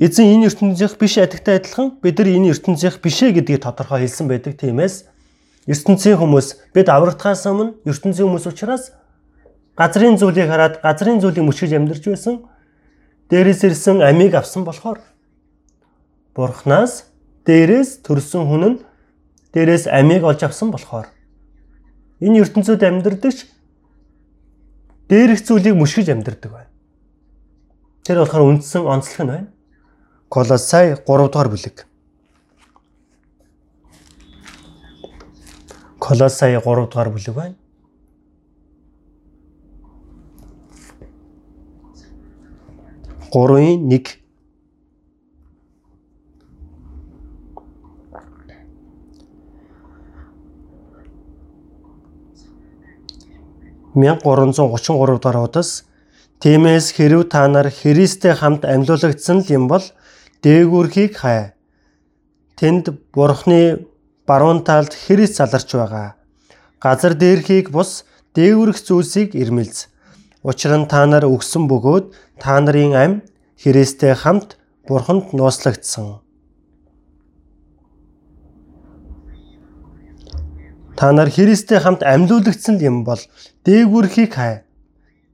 [0.00, 4.56] эзэн энэ ертөнцийнх биш адигтай адилхан бид нар энэ ертөнцийнх бишээ гэдгийг тодорхой хэлсэн байдаг.
[4.56, 5.09] Тиймээс
[5.68, 8.92] ертөнцийн хүмүүс бид аврагдахаас өмнө ертөнцийн хүмүүс учраас
[9.76, 12.44] газрын зүйлийг хараад газрын зүйлийг мөчгөж амьдарч байсан.
[13.28, 15.00] Дээрээс ирсэн амийг авсан болохоор
[16.34, 17.12] Бурханаас
[17.44, 18.76] дээрээс төрсөн хүн нь
[19.52, 21.06] дээрээс амийг олж авсан болохоор
[22.20, 23.38] энэ ертөнцид амьдардагч
[25.08, 26.70] дээрх зүйлийг мөшгөж амьдардаг байна.
[28.04, 29.48] Тэр болохоор үндсэн онцлог нь байна.
[30.28, 31.89] Колосай 3 дугаар бүлэг.
[36.10, 37.54] Колосай 3 дугаар бүлэг байна.
[43.30, 44.18] Гурвын 1
[53.94, 55.86] 1333 дугаар удаас
[56.42, 59.84] Тиймээс хэрв та нар Христтэй хамт амьлуулагдсан л юм бол
[60.42, 61.54] дээгүүрхийг хай.
[62.58, 63.89] Тэнд Бурхны
[64.30, 66.14] баруун талд Христ заларч байгаа.
[66.78, 68.04] Газар дээрхийг бус
[68.38, 69.90] дээгүрх зүйлсийг ирмэлз.
[70.46, 73.12] Учир нь та нар өгсөн бөгөөд та нарын ам
[73.58, 74.54] Христтэй хамт
[74.86, 76.22] Бурханд нууцлагдсан.
[80.94, 83.18] Та нар Христтэй хамт амьлуулагдсан юм бол
[83.66, 84.62] дээгүрхийг хай.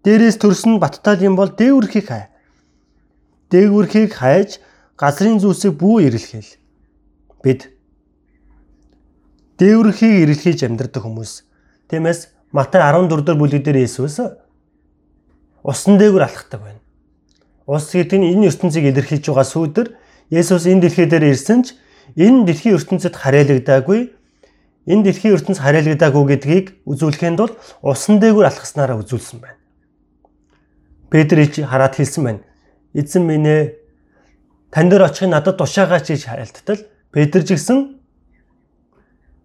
[0.09, 2.25] Дээрээс төрсөн баттал юм бол дээгүрхийг хай.
[3.53, 4.57] Дээгүрхийг хайж
[4.97, 6.51] газрын зүйлсийг бүү ирэлхийл.
[7.45, 7.76] Бид
[9.59, 11.45] дээврхийг эргэлхийж амьдардаг хүмүүс.
[11.89, 14.21] Тиймээс Матай 14 дэх бүлэг дээр Иесус
[15.67, 16.81] усан дээгүр алхдаг байна.
[17.67, 19.89] Ус гэдэг нь энэ ертөнцийг илэрхийлж байгаа сүүдэр
[20.31, 21.75] Есүс энэ дэлхий дээр ирсэн ч
[22.15, 24.01] энэ дэлхийн ертөнцид харьяалагдаагүй
[24.87, 29.59] энэ дэлхийн ертөнц харьяалагдаагүй гэдгийг үзүүлэхэд бол усан дээгүр алхаснараа үзүүлсэн байна.
[31.11, 32.43] Петрич хараад хэлсэн байна.
[32.95, 33.75] Эзэн минь ээ
[34.71, 37.96] тань дээр очихыг надад тушаагач гэж хайлттал Петр ч гэсэн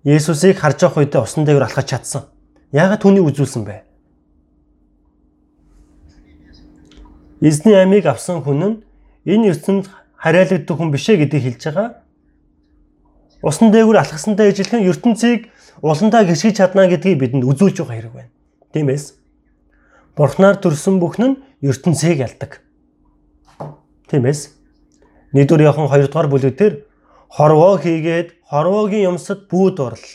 [0.03, 2.25] Есүсийг харж явах үедээ усан дээр алхаж чадсан.
[2.73, 3.85] Яагаад түүнийг үзүүлсэн бэ?
[7.45, 8.77] Эзний амийг авсан хүн нь
[9.29, 11.89] энэ ертөнд харьяалагддаг хүн бишээ гэдгийг хэлж байгаа.
[13.45, 15.53] Усан дээгүүр алхасантай ижилхэн ертөнцийг
[15.85, 18.33] уландаа гიშгэж чадна гэдгийг бидэнд үзүүлж байгаа хэрэг байна.
[18.73, 19.21] Тиймээс
[20.17, 22.61] Бурхнаар төрсөн бүхэн нь ертөнцийг ялдаг.
[24.09, 24.53] Тиймээс
[25.33, 26.73] 1-р Иохан 2 дугаар бүлэг дээр
[27.29, 30.07] хорвоо хийгээд хорвоогийн юмсад бүүд орл.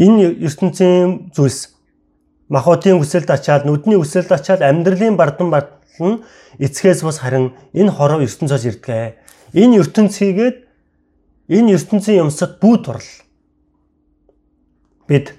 [0.00, 1.76] Энэ ертөнцийн зүйлс
[2.48, 6.24] махбодын үсэлд ачаад нүдний үсэлд ачаад амьдралын бардан батлан
[6.56, 9.20] эцгээс бас харин энэ хороо ертөнцөөс ирдэг.
[9.52, 10.56] Энэ ертөнц хийгээд
[11.52, 13.12] энэ ертөнцийн юмсад бүүд орл.
[15.04, 15.36] Бид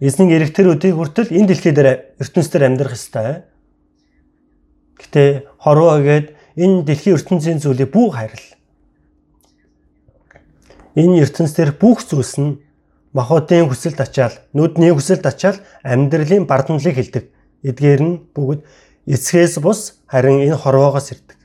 [0.00, 3.44] эзний эрэгтэрүүдийг хүртэл энэ дэлхий дээр ертөнцийн амьдрах ёстой.
[4.96, 8.59] Гэтэ хорвоо гээд энэ дэлхийн ертөнцийн зүйлийг бүх хайрл.
[10.94, 12.58] Энэ ертөнцийн бүх зүйлс нь
[13.14, 17.30] махуудын хүсэлд ачаал, нүдний хүсэлд ачаал амьдралын бардамлыг хилдэг.
[17.62, 18.66] Эдгээр нь бүгд
[19.06, 21.38] эцгээс бус харин энэ хорвоогоос ирдэг.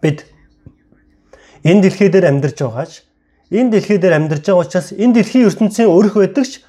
[0.00, 0.24] Бид
[1.64, 2.92] энэ дэлхий дээр амьдарч байгаач
[3.50, 6.64] энэ дэлхий дээр амьдарч байгаа учраас энэ дэлхийн ертөнцийн өрх байдагч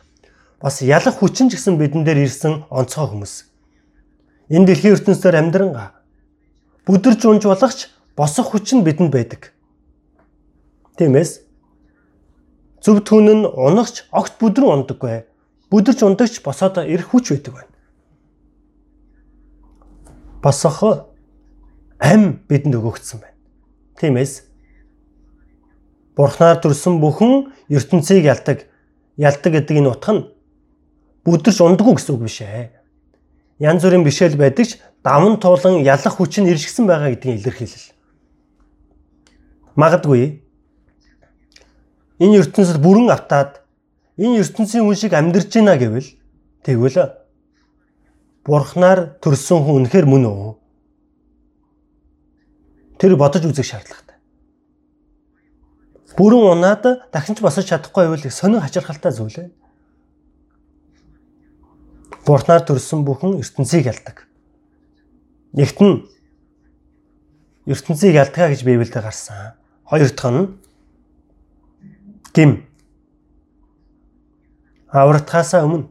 [0.60, 3.34] бас ялах хүчин ч гэсэн бидэн дээр ирсэн онцгой хүмүүс.
[4.52, 5.72] Энэ дэлхийн ертөнцийн амьдран
[6.88, 9.52] бүдэрж унж болохч босох хүчин бидэнд байдаг.
[11.00, 11.50] Тиймээс
[12.84, 15.28] Зөв түн нь унагч огт бүдрэн ундаггүй.
[15.72, 17.74] Бүдэрч ундагч босоод ирэх хүч байдаг байна.
[20.44, 20.80] Босох
[22.00, 23.36] ам бидэнд өгөгдсөн байна.
[24.00, 24.48] Тиймээс
[26.16, 28.68] Бурхнаар төрсөн бүхэн ертөнцийг ялдаг.
[29.20, 30.28] Ялдаг гэдэг энэ утга нь
[31.28, 32.72] бүдэрч ундаггүй гэсэн үг биш ээ.
[33.60, 37.92] Янз бүрийн бишэл байдаг ч даван туулан ялах хүч нь иршгсэн байгаа гэдгийг илэрхийлэл.
[39.76, 40.48] Магадгүй
[42.20, 43.64] энэ ертөнцид бүрэн автаад
[44.20, 46.10] энэ ертөнцийн хүн шиг амьдарч байна гэвэл
[46.68, 47.16] тэгвэл
[48.44, 50.54] бурхнаар төрсөн хүн үнэхээр мөн үү?
[53.00, 54.20] Тэр бодож үзэх шаардлагатай.
[56.20, 56.84] Бүрэн унаад
[57.16, 59.50] дахин ч босож чадахгүй байвал сонин хачирхалтай зүйл ээ.
[62.28, 64.28] Бурхнаар төрсөн бүхэн ертөнцийг ялдаг.
[65.56, 66.04] Нэгт нь
[67.64, 69.56] ертөнцийг ялдгаа гэж Библиэд гарсан.
[69.88, 70.59] Хоёр дахь нь
[72.34, 72.66] гим
[74.92, 75.88] аврагтахаасаа өмнө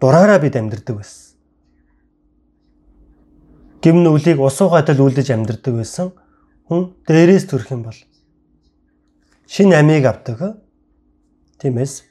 [0.00, 1.36] дураараа бид амьдардаг байсан.
[3.82, 6.12] Гим нүглийг усуугатал үлдэж амьдардаг байсан
[6.68, 7.98] хүн дээрээс төрөх юм бол
[9.46, 10.60] шин амийг авдаг.
[11.58, 12.04] Тиймээс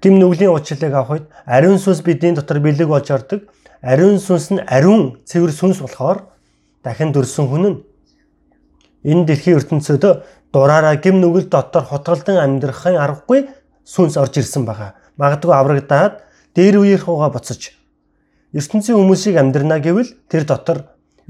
[0.00, 3.50] гим нүглийн уучлалыг авах үед ариун сүнс бидний дотор бэлэг болж ордог.
[3.82, 6.32] Ариун сүнс нь ариун цэвэр сүнс болохоор
[6.84, 7.80] дахин төрсөн хүн нь
[9.04, 10.04] энэ дэлхийн ертөнцөд
[10.52, 13.48] дураараа гим нүгэл дотор хутгалдан амьдрахын аргагүй
[13.84, 14.94] сүнс орж ирсэн байгаа.
[15.16, 16.24] Магадгүй аврагдаад
[16.54, 17.80] дээр үеийн хууга буцаж
[18.52, 20.78] ертөнцийн хүмүүсийг амьдрна гэвэл тэр дотор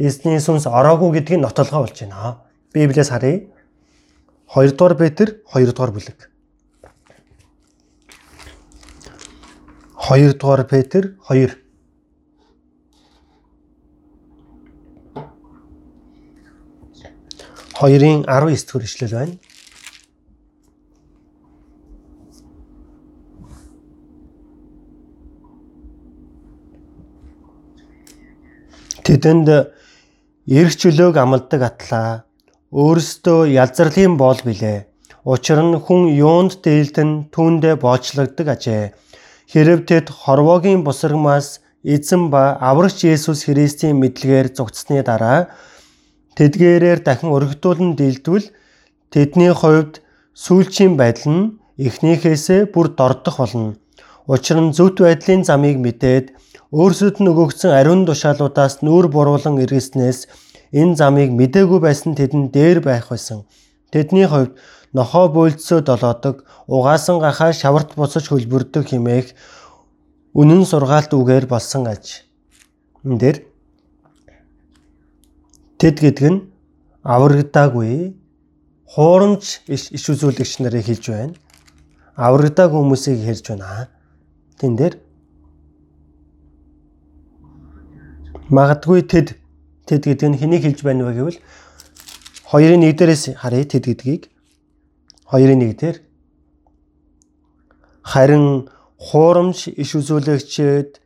[0.00, 2.40] эзний сүнс ороогүй гэдгийг нотолгоо болж байна.
[2.72, 3.44] Библиэс харъя.
[4.54, 6.18] 2 дугаар Петр 2 дугаар бүлэг.
[10.08, 11.69] 2 дугаар Петр 2
[17.80, 19.36] 2-ын 19 дэх ишлэл байна.
[29.00, 29.48] Тэдэнд
[30.60, 32.10] эрх чөлөөг амладаг атлаа
[32.68, 34.84] өөрөөсөө язралын боол билээ.
[35.24, 38.92] Учир нь хүн юунд дээлдэн түүндээ боочлогддог ажээ.
[39.48, 45.48] Хэрв тэд хорвоогийн бусаргмаас эзэн ба аврагч Есүс Христийн мэдлэгээр зугтсны дараа
[46.40, 48.48] тэдгээрээр дахин өргөдүүлэн дийлдвэл
[49.12, 50.00] тэдний хувьд
[50.32, 51.44] сүүлчийн байдал нь
[51.76, 53.76] эхнийхээсээ бүр дордох болно.
[54.24, 56.32] Учир нь зөвхт байдлын замыг мэдээд
[56.72, 60.18] өөрсөд нь өгөгдсөн ариун тушаалуудаас нүүр буруулан эргэснээс
[60.80, 63.44] энэ замыг мдээгүй байсан тэдэнд дээр байх байсан.
[63.92, 64.56] Тэдний хувьд
[64.96, 69.36] нохоо буйлцсоо долоодог, угаасан гахаа шаварт буцаж хөлбөрдөг химээх
[70.32, 72.24] үнэн сургаалт үгээр болсон аж.
[73.04, 73.49] Энд дээр
[75.80, 76.40] Тэд гэдэг нь
[77.00, 78.12] аврагдаагүй
[78.84, 81.34] хуурамч иш үзүүлэгч нарыг хэлж байна.
[82.20, 83.88] Аврагдаагүй хүмүүсийг хэлж байна.
[84.60, 84.94] Тэн дээр
[88.50, 89.38] магадгүй тэд
[89.88, 91.38] тэд гэдэг нь хэнийг хэлж байна вэ гэвэл
[92.50, 94.22] хоёрын нэг дээрээс харъя тэд гэдгийг
[95.30, 95.96] хоёрын нэг дээр
[98.02, 98.68] харин
[98.98, 100.98] хуурамч иш үзүүлэгчэд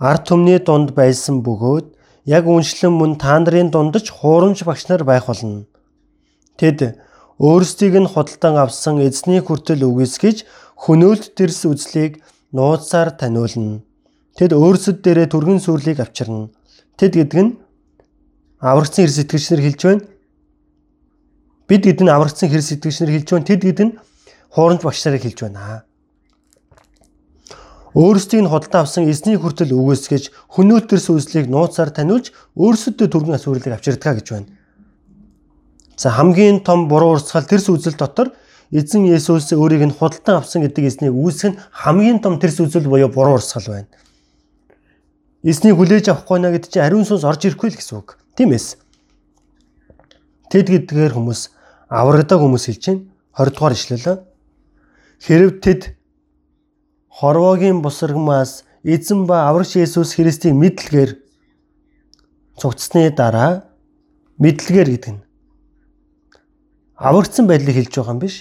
[0.00, 1.95] ард түмний дунд байсан бөгөөд
[2.26, 5.64] яг үншлэн мөн та нарын дундаж хуурамч багш нар байх болно.
[6.58, 6.98] Тэд
[7.38, 10.42] өөрсдийг нь худалдан авсан эзний хүртэл үгүйсгэж
[10.82, 12.20] хөнөөлт тэрс үзлийг
[12.50, 13.86] нууцаар таниулна.
[14.34, 16.50] Тэд өөрсөд дээрээ түргэн сүрлийг авчирна.
[16.98, 17.52] Тэд гэдэг нь
[18.60, 20.04] аврагцсан хэр сэтгэгчнэр хэлж байна.
[21.68, 23.48] Бид гэдэг нь аврагцсан хэр сэтгэгчнэр хэлж байна.
[23.48, 23.96] Тэд гэдэг нь
[24.50, 25.86] хуурамч багш нарыг хэлж байна
[27.96, 34.14] өөрсдийг нь худалдан авсан эзний хүртэл үгүйсгэж хөнөөлтөр сүнслийг нууцаар таниулж өөрсөдөө түргэн асуурлыг авчирдгаа
[34.20, 34.52] гэж байна.
[35.96, 38.36] За хамгийн том буруу урсгал тэрс үзэл дотор
[38.68, 43.08] эзэн Есүс өөрийг нь худалдан авсан гэдэг эзнийг үүсгэх нь хамгийн том тэрс үзэл буюу
[43.08, 43.88] буруу урсгал байна.
[45.40, 48.20] Эзнийг хүлээж авахгүй наа гэдэг чинь ариун сүнс орж ирэхгүй л гэсэн үг.
[48.36, 48.76] Тиймээс
[50.50, 51.50] Тэд гэдгээр хүмүүс
[51.90, 53.02] аврагдаг хүмүүс хэлж байна.
[53.34, 54.16] 20 дугаар ишлэлээ.
[55.26, 55.95] Хэрв тэд
[57.18, 61.10] хорвоогийн бусаргмаас эзэн ба аврагч Есүс Христийн мэдлэгээр
[62.60, 63.64] цугцсны дараа
[64.38, 65.22] мэдлэгээр гэдэг нь
[66.96, 68.36] аврагдсан байдлыг хэлж байгаа юм биш.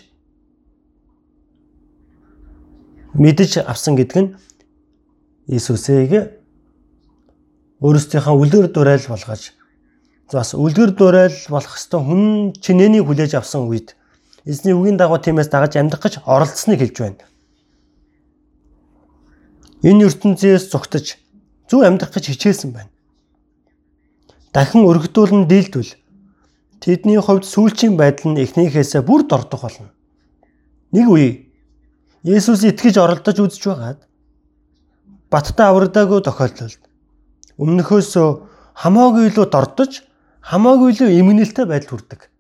[3.16, 4.30] мэдэж авсан гэдэг нь
[5.48, 6.36] Иесусыг
[7.80, 9.44] өөрсдийнхөө үлгэр дурайл болгож
[10.34, 12.24] бас үлгэр дурайл болох хэвээр хүн
[12.60, 13.96] чинээний хүлээж авсан үед
[14.44, 17.24] эзний үгийн дагуу тиймээс дагаж амьдрах гэж оролцсныг хэлж байна.
[19.86, 21.22] Энэ ертөнцөөс зугтаж
[21.70, 22.90] зөв амьдрах гэж хичээсэн байна.
[24.50, 25.94] Дахин өргөдүүлэн дийлдвэл
[26.82, 29.94] тэдний хувьд сүүлчийн байдал нь эхнийхээсээ бүр дордох болно.
[30.90, 31.30] Нэг үе
[32.26, 34.00] Есүс итгэж оролдож үзэж байгаад
[35.30, 36.82] баттай аврагдаагүй тохиолдолд
[37.62, 38.12] өмнөхөөс
[38.82, 40.02] хамаагүй илүү дордож
[40.42, 42.34] хамаагүй илүү эмгэнэлтэй байдал хүрдэг.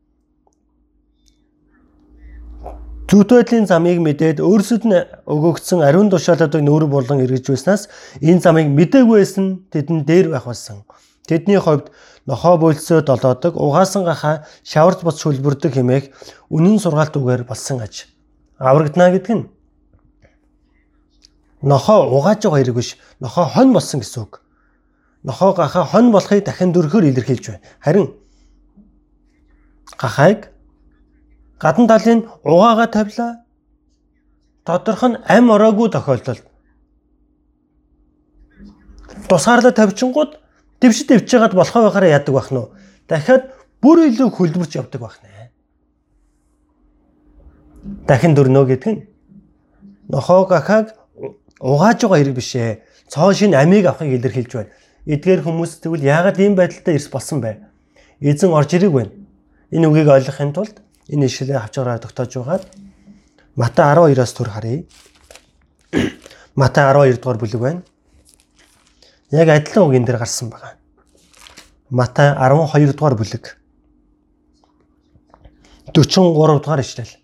[3.06, 4.97] Зүвт байдлын замыг мэдээд өөрсөд нь
[5.30, 7.86] өгөгдсөн ариун тушаалуудыг нүүр болон эргэж байснаас
[8.18, 10.82] энэ замыг мдэггүйсэн тэдэн дээр байх болсон.
[11.30, 11.93] Тэдний хувьд
[12.26, 16.06] нохоо болцоо долоодог, угаасан гахаа шаварж бос шүлбэрдэг хэмээх
[16.49, 18.10] үнэн сургаалт үгээр болсон аж.
[18.58, 19.45] Аврагдана гэдэг нь
[21.62, 24.41] нохоо угааж байгаа хэрэг биш, нохоо хон болсон гэсэн үг.
[25.22, 27.62] Нохоо гахаа хон болохыг дахин дөрөхөөр илэрхийлж байна.
[27.86, 28.18] Харин
[29.93, 30.55] гахайг
[31.60, 33.32] гадна талын угаагаа тавилаа.
[34.66, 36.43] Тодорхой нь ам ороогүй тохиолдолд
[39.30, 40.32] тусгаарлаа тавьчингууд
[40.82, 42.62] дэвшид дэвж байгаад болохоо байхаараа яадаг байх нь.
[43.08, 43.43] Дахиад
[43.82, 45.51] бүр илүү хөлбөрч явдаг байх нэ.
[48.08, 49.01] Дахин дөрнөө гэдэг нь
[50.10, 50.95] нохоо гахаг
[51.60, 52.82] угааж байгаа хэрэг биш ээ.
[53.10, 54.74] Цоо шин амийг авахыг илэрхийлж байна.
[55.06, 57.62] Эдгээр хүмүүс тэгвэл яагаад ийм байдалтай ирс болсон бэ?
[58.22, 59.14] Эзэн орж ирэг байна.
[59.70, 62.64] Энэ үгийг ойлгохын тулд энэ ишлэлээ авч гараад тогтоож байгаад
[63.56, 64.84] Матай 12-аас түр харъя.
[66.60, 67.82] Матай 12 дугаар бүлэг байна.
[69.32, 70.76] Яг адилхан үг энэ дээр гарсан байгаа.
[71.89, 73.56] Матай 12 дугаар бүлэг.
[75.95, 77.16] 43 дугаар ишлэл.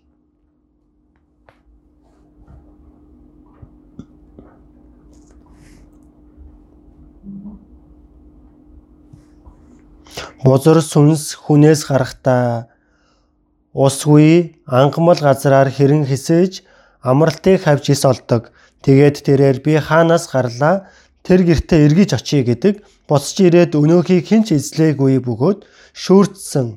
[10.42, 12.71] Бузар сүнс хүнээс гарахтаа
[13.72, 16.60] Усгүй ангамл газраар хэрэн хисэж
[17.00, 18.52] амралтыг хавж ис олдог.
[18.84, 20.92] Тэгээд тэрээр би хаанаас гарлаа
[21.24, 25.64] тэр гертэ эргэж очие гэдэг босч ирээд өнөөхийг хинч эзлээгүй бөгөөд
[25.96, 26.76] шүүртсэн.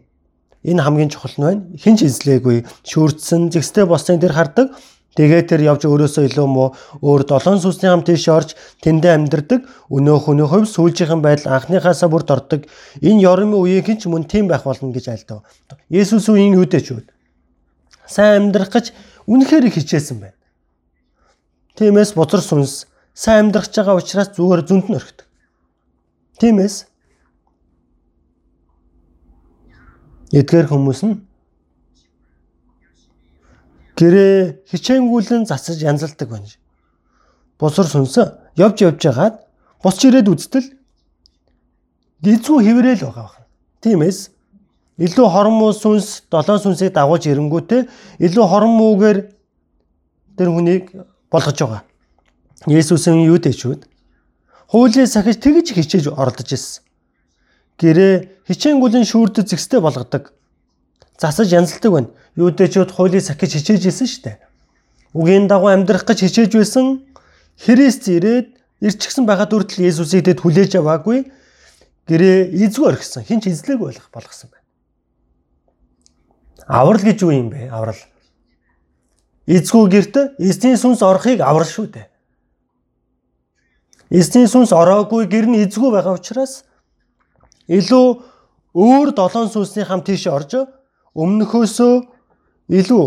[0.64, 1.62] Энэ хамгийн чухал нь байна.
[1.76, 4.72] Хинч эзлээгүй шүүртсэн зэгстэй босныг тэр хардаг.
[5.16, 8.52] Тэгээд тэр явж өөрөөсөө илүү муу өөр долоон сүнсний хамт тийш орж
[8.84, 9.64] тэндээ амьдардаг.
[9.88, 12.68] Өнөөх өнөө хувь сүүлжийнхэн байдал анхныхаасаа бүр дордог.
[13.00, 15.48] Энэ ёрмын үеийн хинч мөн тийм байх болно гэж айлдав.
[15.88, 17.08] Есүс үеийн юудэч үү?
[18.04, 18.92] Сайн амьдрах гэж
[19.24, 20.40] үнэхээр их хичээсэн байна.
[21.80, 22.84] Тиймээс бузар сүнс
[23.16, 25.28] сайн амьдрах гэж байгаа учраас зүгээр зүнд нь орхидог.
[26.44, 26.76] Тиймээс
[30.36, 31.25] эдгээр хүмүүс нь
[33.96, 36.52] гэрээ хичээнгүүлэн засаж янзалдаг байна.
[37.60, 38.16] Бусар сүнс
[38.60, 39.36] явж явж хагаад
[39.84, 40.68] босч ирээд үзтэл
[42.20, 43.48] дизүү хэврээл байгаа байна.
[43.82, 44.20] Тиймээс
[45.00, 47.82] илүү хормоо сүнс долоон сүнсийг дагуулж ирэнгүүтээ
[48.26, 49.18] илүү хормоогээр
[50.38, 50.92] тэр хүнийг
[51.32, 51.84] болгож байгаа.
[52.68, 53.88] Есүсийн юу дэчүүд
[54.72, 56.84] хуулийг сахиж тэгж хичээж оролдож ирсэн.
[57.80, 60.32] Гэрээ хичээнгүлэн шүүрдэд зэгстэй болгодог.
[61.18, 64.38] Засаж янзалдаг байна юудэчүүд хуулийг сахиж хичээж исэн шүү дээ.
[65.16, 67.08] Үгийн дагуу амьдрах гэж хичээж байсан
[67.56, 71.32] Христ ирээд ирчихсэн байхад үрдэл Есүсийг тэд хүлээж аваагүй
[72.12, 73.24] гэрээ эзгүй орхисон.
[73.24, 74.68] Хинч эзлэг болох болгосон байна.
[76.68, 77.72] Аврал гэж юу юм бэ?
[77.72, 77.96] Аврал.
[79.48, 82.08] Эзгүй герт эзний сүнс орохыг аврал шүү дээ.
[84.12, 86.68] Эзний сүнс ороогүй гэр нь эзгүй байгаа учраас
[87.72, 88.20] илүү
[88.76, 90.75] өөр долоон сүнсний хамт тийш орж
[91.16, 91.94] өмнөхөөсөө
[92.76, 93.06] илүү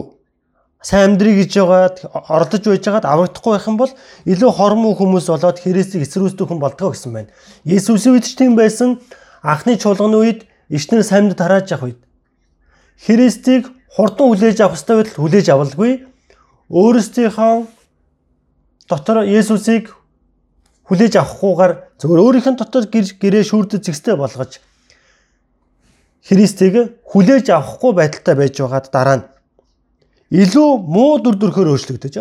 [0.82, 1.96] сайн амьдрий гэж байгаад
[2.32, 3.92] ордож байж байгаад аврагдахгүй байх юм бол
[4.24, 7.32] илүү хормон хүмүүс болоод Христийг эсрүүцдэг хүн болдгоо гэсэн байна.
[7.66, 9.02] Есүсийн үед ч тийм байсан.
[9.42, 10.40] Анхны чуулганы үед
[10.70, 12.00] ичнэр саймд тарааж явах үед
[13.02, 15.92] Христийг хурдан хүлээж авах ёстой байтал хүлээж авалгүй.
[16.70, 17.66] Өөрсдийнхөө
[18.88, 19.90] дотор Есүсийг
[20.86, 24.62] хүлээж авахгүйгээр зөвөр өөрийнх нь дотор гэрээ шүүрдэд зэгстэй болгож
[26.25, 29.25] Христийг хүлээж авахгүй байдалтай байж байгаад дараа нь
[30.31, 32.16] илүү муу дүр төрхөөр өөрчлөгдөж.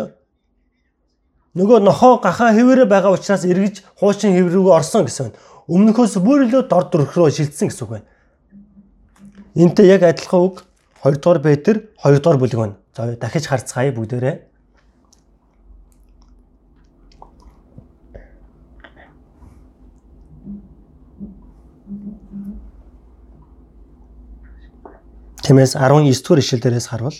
[1.58, 5.34] Нөгөө нохоо гахаа хэвээрээ байгаа учраас эргэж хуучин хэв рүү орсон гэсэн.
[5.68, 8.06] Өмнөхөөс бүр илүү дор төрхрөө шилжсэн гэсэн үг байна.
[9.58, 10.64] Энтэй яг адилхан үг
[11.04, 12.76] 2 дугаар Петр 2 дугаар бүлэг байна.
[12.96, 14.47] За дахиж харцгаая бүгдээрээ.
[25.48, 27.16] Тиймээс 19 дугаар ишлэл дээрээс харвал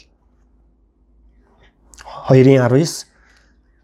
[2.28, 3.08] 2-ын 19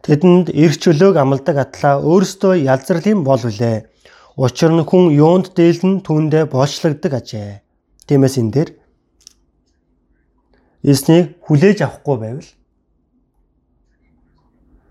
[0.05, 3.89] Тэдэнд эрх чөлөөг амладаг атлаа өөрсдөө ялзралын бол үлээ.
[4.37, 7.65] Учир нь хүн юунд дээлэн түүндээ боолчлогддог ажээ.
[8.05, 8.71] Тиймээс энэ дээр
[10.93, 12.51] эснийг хүлээж авахгүй байвал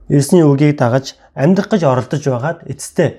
[0.10, 3.10] эсний үгийг дагаж амьдрах гэж оролдож байгаад эцэстээ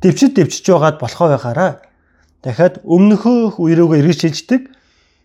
[0.00, 1.84] дэвчид дэвчиж байгаад болохоо байхаараа
[2.40, 4.72] дахиад өмнөхөө үерөөгөө эргэж шилждэг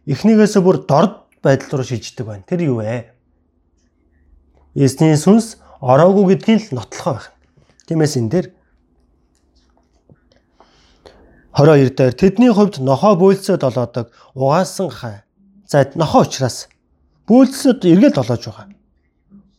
[0.07, 2.47] эхнийгээс бүр дорд байдал руу шилждэг байна.
[2.47, 3.11] Тэр юу вэ?
[4.75, 7.27] Эсний сүнс ороогүй гэдгийг л нотлохоо байх.
[7.87, 8.47] Тиймээс энэ дээр
[11.57, 15.23] 22 дээр тэдний хувьд нохоо бөөлсөд олоодог угаасан гахаа.
[15.65, 16.69] За нохоо учраас
[17.27, 18.67] бөөлсөд эргээд олоож байгаа.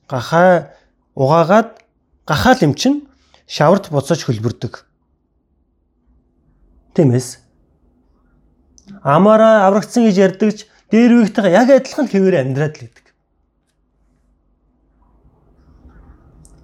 [0.09, 0.73] Гахаа
[1.19, 1.83] угаагаад
[2.25, 3.09] гахаа лэмчин
[3.47, 4.87] шаварт буцаж хөлбөрдөг.
[6.95, 7.48] Тиймээс
[9.09, 10.59] амаараа аврагдсан гэж ярьдагч
[10.93, 13.09] дээр үеийнхтэйгээ яг адилхан хэвээр амьдраад л гэдэг.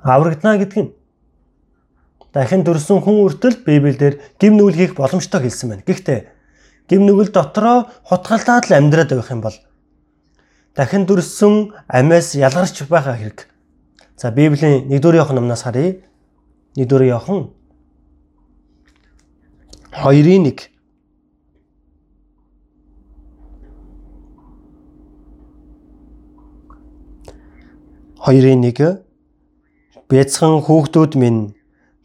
[0.04, 0.92] аврагдана гэдэг нь
[2.32, 5.86] дахин төрсөн хүн үртэл Библиэлд гим нүгэл хийх боломжтой хэлсэн байна.
[5.88, 6.20] Гэхдээ
[6.92, 9.56] гим нүгэл дотроо хутгалдаад л амьдраад байх юм бол
[10.76, 13.48] дахин төрсөн амиас ялгарч байгаа хэрэг.
[14.20, 16.04] За Библийн 1-р Иохан номноос харъя.
[16.76, 17.50] 1-р Иохан
[19.94, 20.44] 2-ын
[28.24, 29.04] 1 2-ын 1
[30.08, 31.52] Бяцхан хүүхдүүд минь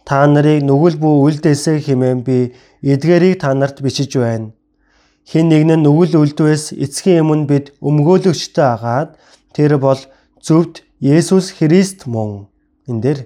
[0.04, 2.52] та нарыг нүгэл бүү үлдээсэй хэмээн би
[2.84, 4.52] эдгээрийг та нарт бичиж байна.
[5.24, 9.16] Хэн нэг нь нүгэл үлдвээс эцгийн өмнө бид өмгөөлөгчтэй агаад
[9.56, 10.02] тэр бол
[10.44, 12.52] зөвд Есүс Христ мөн.
[12.92, 13.20] Энд дээр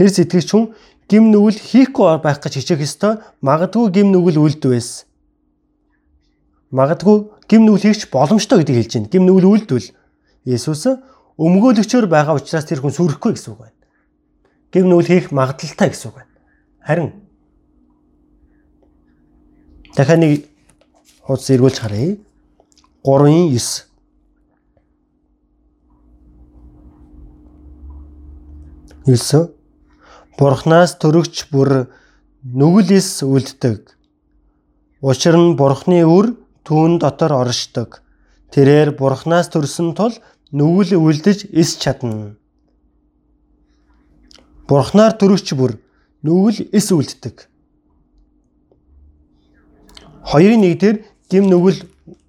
[0.00, 0.72] хэр сэтгэгч хүн
[1.12, 3.20] гим нүгэл хийхгүй байх гэж хичээх ёстой.
[3.44, 5.04] Магадгүй гим нүгэл үлдвээс.
[6.72, 7.16] Магадгүй
[7.52, 9.12] гим нүгэл хийх боломжтой гэдгийг хэлж байна.
[9.12, 9.88] Гим нүгэл үлдвэл
[10.48, 10.88] Есүс
[11.36, 13.76] өмгөөлөгчөөр байгаа учраас тэр хүн сүрэхгүй гэсэн үг байна.
[14.72, 16.32] Гэв нүүл хийх магадлалтай гэсэн үг байна.
[16.80, 17.12] Харин
[19.96, 20.48] дахиад нэг
[21.24, 22.16] хуудас эргүүлж харъя.
[23.04, 23.86] 3-ын 9
[29.06, 29.52] 9
[30.36, 31.86] Бурханаас төрөгч бүр
[32.44, 33.94] нүгэлс үлддэг.
[35.00, 36.34] Учир нь Бурхны үр
[36.66, 38.02] түүн дотор оршдог.
[38.52, 40.12] Тэрээр Бурханаас төрсөн тул
[40.52, 42.36] нүгэл үлдэж эс чадна.
[44.68, 45.78] Бурхнаар төрөгч бүр
[46.22, 47.48] нүгэл эс үлддэг.
[50.26, 51.86] Хоёрын нэгдэр гим нүгэл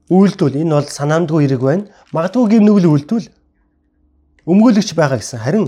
[0.10, 1.90] үйлдвэл энэ бол санаамдгүй хэрэг байна.
[2.14, 3.28] Магадгүй гим нүгэл үйлдвэл
[4.46, 5.42] өмгөөлөгч байгаа гэсэн.
[5.42, 5.68] Харин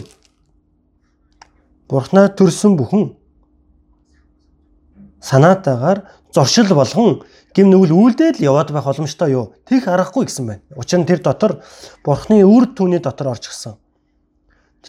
[1.89, 3.18] Бурхнаар төрсөн бүхэн
[5.21, 7.23] санаатаагаар зоршил болгон
[7.55, 9.53] гим нүгэл үйлдэл яваад байх боломжтой юу?
[9.67, 10.61] Тих аргагүй гэсэн байна.
[10.75, 11.63] Учир нь тэр дотор
[12.03, 13.75] бурхны үр түүний дотор орж гисэн.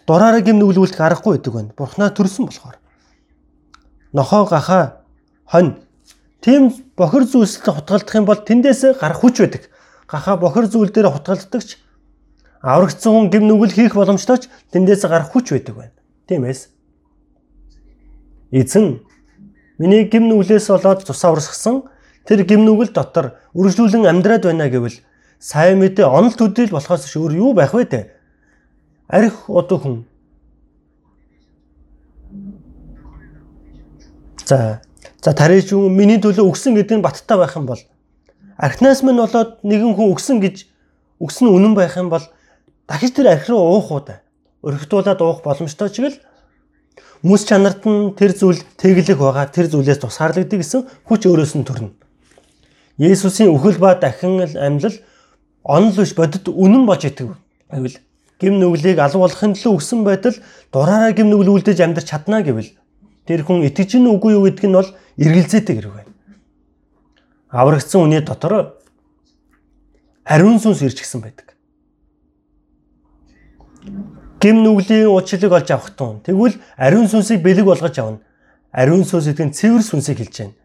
[0.07, 1.71] Дураараа гим нүгэл үйлдэх аргагүй байдаг байна.
[1.75, 2.77] Бурхнаа төрсөн болохоор.
[4.13, 5.03] Нохоо гахаа
[5.49, 5.81] хонь
[6.39, 9.63] тийм бохир зүйлсэлд хутгалдах юм бол тэндээс гарах хүч байдаг.
[10.07, 11.77] Гахаа бохир зүйл дээр хутгалддагч
[12.61, 15.95] аврагдсан хүн гим нүгэл хийх боломжтойч тэндээс гарах хүч байдаг байна.
[16.29, 16.69] Тиймээс
[18.51, 19.01] эзэн
[19.81, 21.89] миний гим нүглээс болоод цусаа урсгасан
[22.29, 25.01] тэр гимнүгэл дотор үргэлжлүүлэн амьдраад байна гэвэл
[25.41, 28.13] сайн мэдээ онол төдийл болохоос өөр юу байх вэ те?
[29.09, 29.97] Арх одоо хүн.
[34.45, 34.85] За
[35.17, 37.81] за тариж юм миний төлөө өгсөн гэдэг нь баттай байх юм бол
[38.61, 40.69] архинаас минь болоод нэгэн хүн өгсөн гэж
[41.17, 42.21] өгсөн үнэн байх юм бол
[42.85, 44.21] дахиж тэр арх руу уух уу та.
[44.61, 46.05] Өргөтүүлээд уух боломжтой ч
[47.21, 51.93] хүмүүс чанарт нь тэр зүйл тэглэх байгаа тэр зүйлээс тусгаарлагддаг гэсэн хүч өөрөөс нь төрнө.
[52.97, 54.97] Есүсийн үхэл ба дахин амьлал
[55.61, 57.37] онол биш бодит үнэн болж идэг
[57.69, 57.97] байвал
[58.41, 60.35] гим нүглийг алуу болохын төлөө өгсөн байтал
[60.73, 62.73] дураараа гим нүгэл үлдээж амьдрч чадна гэвэл
[63.29, 64.89] тэр хүн итгэж гин үгүй юу гэдг нь бол
[65.21, 66.13] эргэлзээтэй хэрэг байна.
[67.53, 68.81] Аврагдсан үний дотор
[70.25, 71.53] ариун сүнс ирж гисэн байдаг.
[74.41, 78.19] Гим нүглийн уучлалыг олж авах тун тэгвэл ариун сүнсийг бэлэг болгож авна.
[78.73, 80.55] Ариун сүнс гэдэг нь цэвэр сүнсийг хэлж байна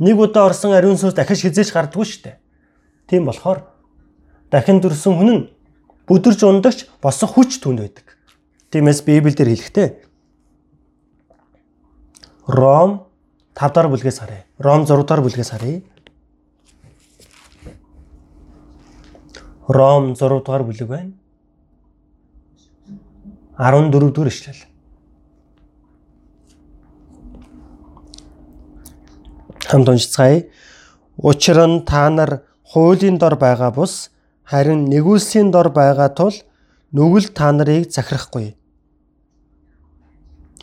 [0.00, 2.36] нэг удаа орсон ариун сүнс дахиж хизээж гардггүй шүү дээ.
[3.06, 3.68] Тийм болохоор
[4.48, 5.48] дахин дүрсэн хүн нь
[6.08, 8.16] бүдэрж ундагч босох хүч түнд байдаг.
[8.72, 9.88] Тиймээс Библиэлд хэлэхдээ
[12.48, 13.04] Ром
[13.52, 14.48] 5 дахь бүлгээс харъя.
[14.56, 15.84] Ром 6 дахь бүлгээс харъя.
[19.68, 21.12] Ром 6 дахь бүлэг байна.
[23.60, 24.64] 14 дугаар ишлэл.
[29.68, 30.48] хамт уншицгаая.
[31.16, 34.10] Учир нь та нар хуулийн дор байгаа бус
[34.44, 36.34] харин нэгүүлсийн дор байгаа тул
[36.92, 38.56] нүгэл та нарыг захирахгүй.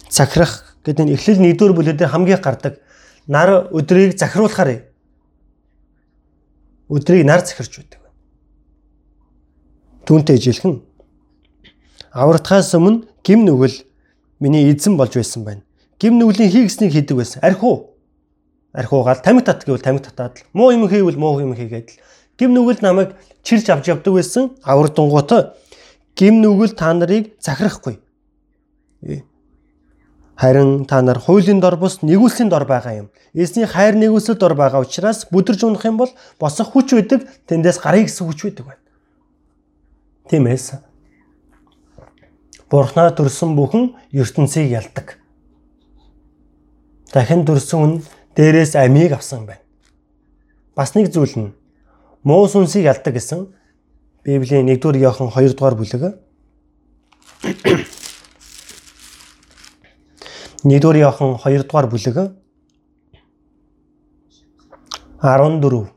[0.10, 2.80] захирах гэдэг нь эхлэл 1-р бүлэгдээ хамгийн гардаг
[3.28, 4.88] нар өдрийг захируулахаар
[6.90, 8.02] өдрийг нар захирч байдаг.
[10.08, 10.87] Түүнтэй ижилхэн
[12.18, 13.86] аврагдахаас өмнө гим нүгэл
[14.42, 15.62] миний эзэн болж байсан байна.
[16.02, 17.40] Гим нүглийн хийгснийг хийдэг байсан.
[17.46, 17.94] Архив
[18.74, 22.00] архиугаал тамиг тат гэвэл тамиг татаад л муу юм хийвэл муу юм хийгээд л
[22.38, 23.14] гим нүгэл намайг
[23.46, 24.58] чирж авч явдаг байсан.
[24.66, 25.54] Аврагдангууд
[26.18, 28.02] гим нүгэл та нарыг захирахгүй.
[30.38, 33.08] Харин та нар хуулийн дор бус нэгүслийн дор байгаа юм.
[33.34, 36.10] Эзний хайр нэгүсэл дор байгаа учраас бүдэрж унах юм бол
[36.40, 37.26] босох хүч байдаг.
[37.50, 38.82] Тэндээс гарыг гэсэн хүч байдаг байна.
[40.30, 40.87] Тиймээс
[42.70, 45.20] Бурхнаа төрсөн бүхэн ертөнцийг ялдаг.
[47.14, 48.04] Дахин төрсөн хүн
[48.36, 49.62] дээрээс амийг авсан байна.
[50.76, 51.54] Бас нэг зүйл нь
[52.28, 53.48] муу сүнсийг ялдаг гэсэн
[54.24, 56.20] Библийн 1-р Иохан 2-р бүлэг
[60.68, 62.36] 1-р Иохан 2-р бүлэг
[65.24, 65.97] 14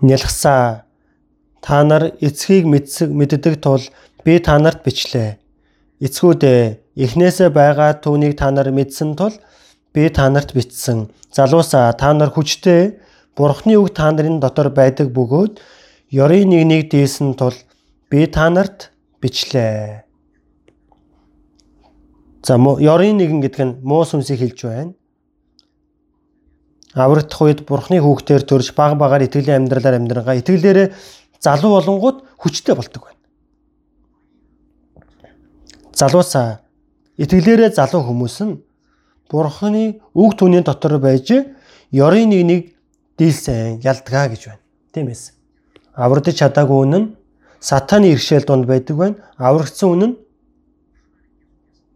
[0.00, 0.84] Нялхсаа
[1.60, 3.84] та нар эцгийг мэддэг тул
[4.24, 5.36] би та нарт бичлээ.
[6.00, 6.60] Эцгүүдээ
[6.96, 9.36] эхнээсээ байгаа түүнийг та нар мэдсэн тул
[9.92, 11.12] би та нарт бичсэн.
[11.32, 12.96] Залуусаа та нар хүчтэй
[13.36, 15.60] Бурхны үг та нарын дотор байдаг бөгөөд
[16.12, 17.54] ёрын нэгнийг дээсэн тул
[18.10, 18.90] би та нарт
[19.20, 20.04] бичлээ.
[22.42, 24.92] За ёрын нэгэн гэдэг нь муу сүнсийг хэлж байна.
[26.94, 30.88] Аврагдах үед Бурхны хүүхдээр төрж баг багаар итгэлийн амьдралаар амьдрангаа итгэлээрээ
[31.38, 33.20] залуу болонгууд хүчтэй болдог байна.
[35.94, 36.60] Залуусаа
[37.14, 38.58] итгэлээрээ залуу хүмүүс нь
[39.30, 41.30] Бурхны үг түүний дотор байж
[41.94, 42.74] ёрын нэгнийг
[43.14, 44.62] дийлсэн ялдгаа гэж байна.
[44.90, 45.22] Тиймээс
[45.94, 47.14] аврагдаж чадаагүй үнэн нь
[47.62, 49.16] сатаны иршээл донд байдаг байна.
[49.38, 50.18] Аврагдсан үнэн нь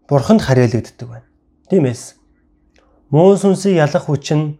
[0.06, 1.26] бурханд харьяалагддаг байна.
[1.70, 2.14] Тиймээс
[3.10, 4.54] муу сүнсийг ялах хүч нь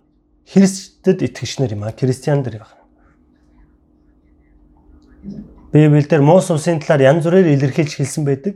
[0.49, 1.92] Христэд итгэгчнэр юм а.
[1.92, 2.82] Христиан нар байна.
[5.72, 8.55] Библиэлд муу сүнсийн талаар янз бүрээр илэрхийлж хэлсэн байдаг.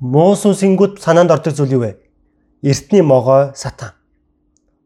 [0.00, 1.96] Муу сүнсингүүд санаанд ордог зүйл юу вэ?
[2.62, 3.94] Эртний могой сатан.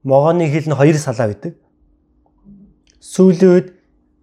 [0.03, 1.57] Могооны хил нь хоёр салаа байдаг.
[3.01, 3.69] Сүүлийн үед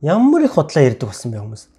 [0.01, 1.69] Ямар их худлаа ярьдаг болсон бэ хүмүүс.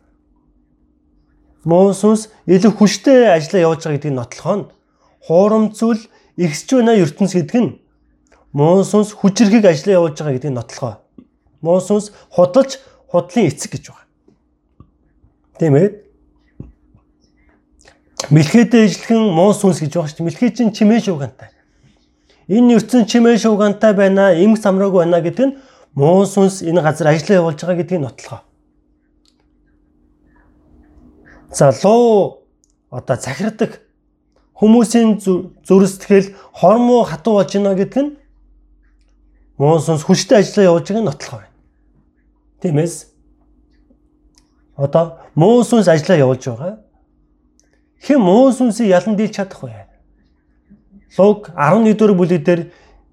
[1.66, 4.70] Муу сүнс илүү хүчтэй ажиллаа явуулж байгаа гэдгийг нотлохоо нь
[5.26, 5.98] хуурамцвал
[6.38, 7.81] ихсэж байна ертөнц гэдэг нь
[8.52, 10.94] муу сүнс хүчрхийг ажиллаа явуулж байгаа гэдгийг нотлохоо.
[11.64, 12.78] Муу сүнс худалж
[13.08, 14.06] худлын эцэг гэж байгаа.
[15.58, 15.88] Тийм ээ.
[18.28, 20.28] Мэлхээдээ ижилхэн муу сүнс гэж байгаа шүү дээ.
[20.28, 21.48] Мэлхээ чинь чимээ шуугантай.
[22.48, 25.56] Энэ ертөнц чимээ шуугантай байна, эм самраг байна гэдэг нь
[25.96, 28.40] муу сүнс энэ газар ажиллаа явуулж байгаа гэдгийг нотлохоо.
[31.52, 32.44] Залуу
[32.90, 33.80] одоо захирдаг
[34.56, 35.20] хүмүүсийн
[35.64, 38.21] зүрстгэл хормоо хатуу болж байна гэдэг нь
[39.62, 41.54] муу сүнс хүчтэй ажиллаа явуулж байгааг нотлохоо байна.
[42.66, 42.94] Тиймээс
[44.74, 46.74] одоо муу сүнс ажиллаа явуулж байгаа.
[48.02, 49.86] Хэн муу сүнсийг ялан дийлж чадах вэ?
[51.14, 52.60] Луг 11 дэх бүлэг дээр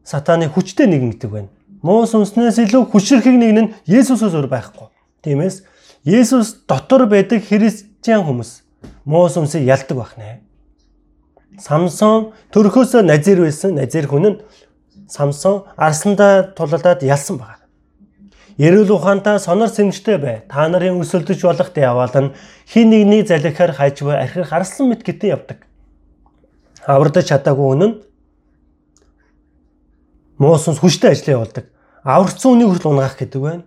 [0.02, 4.88] сатаны хүчтэй нэгэн гэдэг байна муу сүнснээс илүү хүчрхэг нэг нь Есүсээс өөр байхгүй.
[5.24, 5.64] Тиймээс
[6.04, 8.64] Есүс дотор байдаг христиан хүмүүс
[9.08, 10.44] муу сүнсийг ялдаг байх нэ.
[11.60, 14.40] Самсон төрхөөсөө назир байсан назир хүн нь
[15.10, 17.66] Самсон арсандаа тулалдаад ялсан байна.
[18.60, 20.44] Эрүүл ухаантай сонор сэмжтэй бай.
[20.46, 22.34] Та нарын өсөлдөж болох яваал нь
[22.70, 25.66] хин нэгний залхихаар хайж буй архих арслан мэт гэтэн явдаг.
[26.86, 27.92] Аврагдаж чадаагүй үнэн
[30.38, 31.66] муусанс хүчтэй ажиллаа явуулдаг.
[32.04, 33.64] Аврагцсан үнийг хүртэл унгаах гэдэг байна.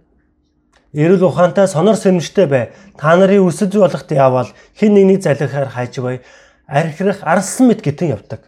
[0.93, 2.65] Эрүүл ухаантай сонор сэрэмжтэй бай.
[3.01, 6.21] Та нарын өсөж болохт явбал хин нэгний залхихаар хайж бай.
[6.69, 8.45] Архирах арсан мэт гэтэн явдаг.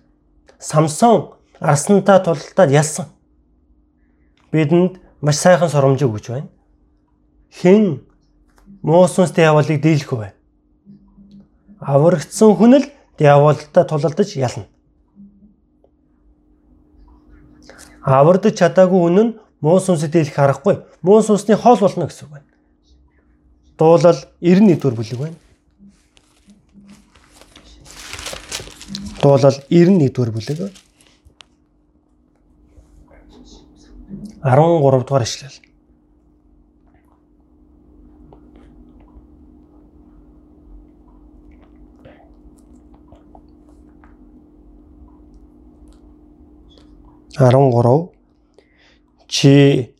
[0.60, 3.06] Самсон арсантаа тултаад ялсан.
[4.52, 6.48] Бидэнд маш сайхан соромжийг өгч байна.
[7.50, 8.02] Хин
[8.82, 10.32] муусанстай явбалыг дийлэх вэ?
[11.80, 12.86] Аврагдсан хүн л
[13.18, 14.66] диаволтой тулалдаж ялна.
[18.04, 20.84] авардаж чадаагүй үнэн нь муу сүнсэд дийлэх аргагүй.
[21.00, 22.48] Муу сүнсний хоол болно гэсэн үг байна.
[23.80, 25.36] Дуулал 91 дүр бүлэг байна.
[29.22, 30.60] Дуулал 91 дүр бүлэг.
[34.42, 35.56] 13 дугаар ишлэл.
[47.36, 48.10] Арангурав
[49.26, 49.94] чи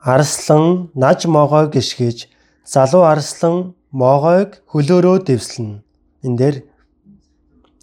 [0.00, 2.28] арслан наж могоо гიშгэж
[2.64, 5.82] залуу арслан могойг хөлөөрөө дэвслэн.
[6.24, 6.56] Эн дээр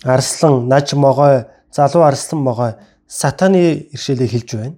[0.04, 2.72] арслан, наж могой, залуу арслан могой
[3.08, 4.76] сатаны иршээлийг хэлж байна.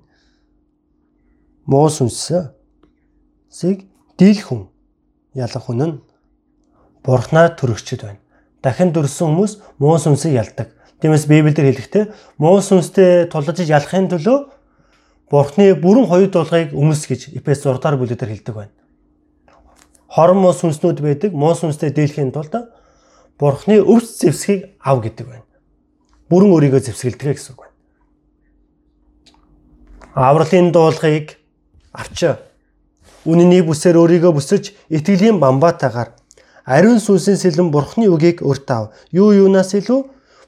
[1.68, 2.56] Муу сүнсийг
[4.18, 4.62] дийл хүн
[5.36, 6.00] ялах хүн нь
[7.04, 8.24] бурхнаар төрөгчд байна.
[8.64, 10.72] Дахин дүрсэн хүмүүс муу сүнсийг ялдаг.
[11.04, 12.06] Тиймээс Библиэлд хэлэхдээ
[12.40, 14.48] муу сүнстэй тулж ялахын төлөө
[15.30, 18.74] бурхны бүрэн хоёр дулгыг өмс гэж Эфес 6 дахь бүлэгдэр хэлдэг байна.
[20.08, 21.32] Хорон муу сүнснүүд байдаг.
[21.36, 22.56] Муу сүнстэй дийлэхийн тулд
[23.38, 25.46] бурхны өвс зэвсгийг ав гэдэг байна.
[26.32, 27.76] Бүрэн өөрийгөө зэвсгэлдэг гэсэн үг байна.
[30.16, 31.38] Авралын дуулгыг
[31.98, 32.38] авч
[33.26, 36.14] үнэний бүсээр өөрийгөө бүсэж итгэлийн бамбаатаагаар
[36.64, 38.94] ариун сүнсийн сэлэн бурхны үгийг өрт ав.
[39.12, 40.06] Юу юунаас илүү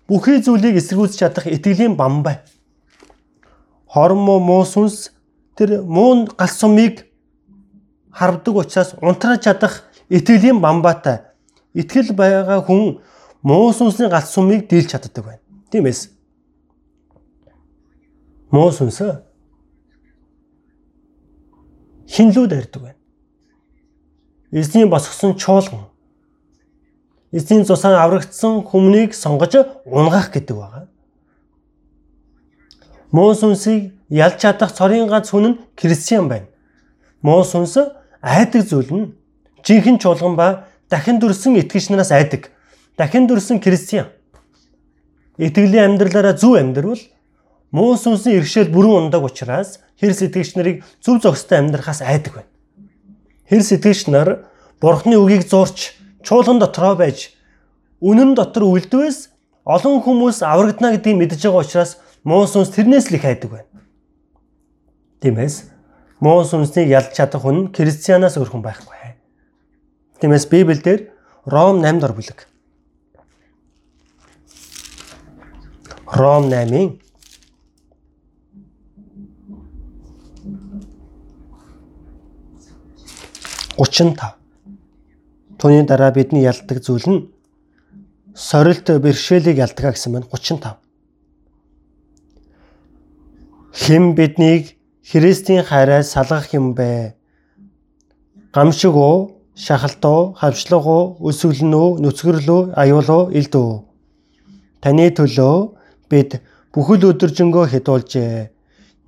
[0.07, 2.39] бүхий зүйлийг эсэргүүцэж чадах итгэлийн бамбай.
[3.87, 5.11] Хормоо муу сүнс
[5.55, 7.07] тэр муу гал сумыг
[8.11, 11.23] харвдаг учраас унтраж чадах итгэлийн бамбаатай.
[11.73, 12.99] Итгэл байгаа хүн
[13.41, 15.43] муу сүнсний гал сумыг дийлж чаддаг байна.
[15.71, 16.09] Тиймээс
[18.51, 18.99] муу сүнс
[22.09, 22.99] хинлүүд ярьдаг байна.
[24.51, 25.89] Эзний босгосон чуулган
[27.31, 29.53] эзний цусaan аврагдсан хүмүүнийг сонгож
[29.85, 30.87] унгаах гэдэг байгаа.
[33.11, 36.47] Муу сүнсийг ялж чадах цорын ганц хүн нь Кристиан байна.
[37.21, 37.77] Муу сүнс
[38.21, 39.13] айдаг зүйл нь
[39.61, 42.49] жинхэнэ чуулган ба дахин дүрсэн итгэгч нараас айдаг.
[42.97, 44.09] Дахин дүрсэн Кристиан.
[45.37, 46.97] Итгэлийн амьдралаараа зөв амьдрал
[47.71, 52.51] муу сүнсийн иргэшэл бүрэн ундаг учраас хэр сэтгэгч нарыг зөв зохистой амьдрахаас айдаг байна.
[53.49, 54.49] Хэр сэтгэгч нар
[54.81, 55.93] Бурхны үгийг зурч
[56.23, 57.35] чуулган дотроо байж
[57.99, 59.29] үнэн дотор үлдвээс
[59.67, 61.91] олон хүмүүс аврагдана гэдгийг мэдж байгаа учраас
[62.23, 63.69] муу сүнс тэрнээс л их хайдаг байна.
[65.19, 65.67] Тиймээс
[66.23, 69.19] муу сүнснийг ялж чадах хүн Кристианаас өөр хүн байхгүй.
[70.23, 71.11] Тиймээс Библиэлд
[71.45, 72.47] Ром 8 дор бүлэг.
[76.07, 76.99] Ром 8-ийн
[83.79, 84.39] 35
[85.59, 87.19] Түүний дараа бидний ялдаг зүйл нь
[88.35, 90.79] сорилт бэрхшээлийг ялдгаа гэсэн байна 35.
[93.71, 97.15] Хэм биднийг Христийн хайраар салгах юм бэ?
[98.55, 103.73] Гамшиг уу, шахалт уу, хавшлаг уу, өсвөлн үү, нүцгэрл үү, аюул уу, илд үү?
[104.83, 105.55] Таны төлөө
[106.11, 106.39] бид
[106.71, 108.51] бүхэл өдөржингөө хідуулжээ.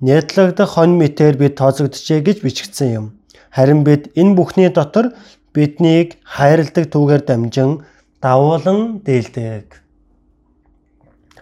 [0.04, 3.06] Нядлагдах хон мэтээр бид тооцогдчихэ гэж бичигдсэн юм.
[3.52, 5.12] Харин бид энэ бүхний дотор
[5.52, 7.84] биднийг хайрладаг түүгээр дамжин
[8.24, 9.76] давуулан дийлдэг.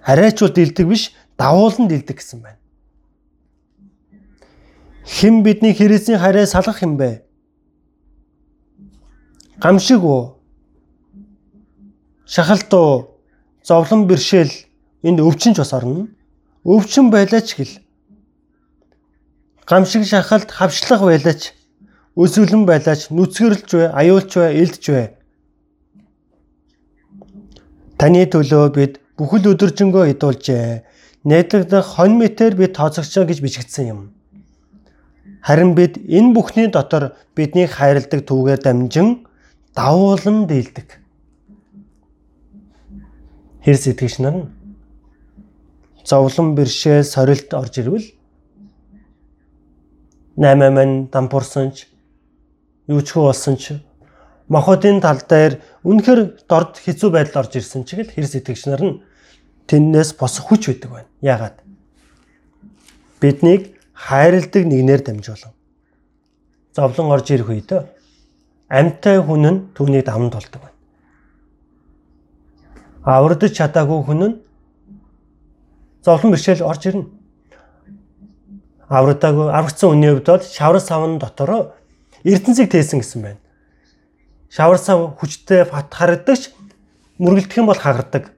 [0.03, 2.59] Арайчуул дийлдэг биш, давуулан дийлдэг гэсэн байна.
[5.07, 7.23] Хэн бидний Христийн хайраа салгах юм бэ?
[9.63, 10.43] Гамшиг уу?
[12.27, 13.23] Шахалт уу?
[13.63, 14.51] Зовлон бэршээл
[15.07, 16.09] энд өвчин ч бас орно.
[16.65, 17.79] Өвчин байлаач гэл.
[19.67, 21.55] Гамшиг шахалт хавшлах байлаач
[22.17, 25.07] өсвөлэн байлаач нүцгэрлж бай, аюулч бай, элдж бай.
[27.99, 30.83] Таны төлөө бид бүхэл өдөржингөө идуулжээ.
[31.25, 34.01] Найдагдах хон мэтэр бид тооцогчоо гэж бичигдсэн юм.
[35.45, 39.29] Харин бид энэ бүхний дотор биднийг хайрладаг түүгээр дамжин
[39.77, 40.99] давуулан дийлдэг.
[43.61, 44.49] Хэр сэтгэгч нар нь
[46.05, 48.09] зовлон бэршээ сорилт орж ирвэл
[50.41, 51.89] 8 мань дампуурсанч
[52.91, 53.78] юу ч хөө болсон ч
[54.51, 58.99] мохотын тал дээр үнэхэр дорд хэцүү байдал орж ирсэн чиг л хэр сэтгэгч нар нь
[59.70, 61.11] тэрнээс босох хүч өгдөг байна.
[61.22, 61.62] Яагаад?
[63.22, 65.55] Биднийг хайрладаг нэгнээр дамжуулан.
[66.74, 67.70] Зовлон орж ирэх үед
[68.66, 70.78] амьтай хүн нь түүнийг дамд болдог байна.
[73.07, 74.36] Аврагдаж чадаагүй хүн нь
[76.03, 77.07] зовлон бэрхшээл орж ирнэ.
[78.91, 81.78] Аврагдаагүй аврагдсан үний хувьд бол шавар савн дотор
[82.25, 83.41] ертөнцийг тээсэн гэсэн байна.
[84.51, 86.51] Шавар сав хүчтэй фат харагдагч
[87.18, 88.33] мөргөлдөх юм бол хагардаг.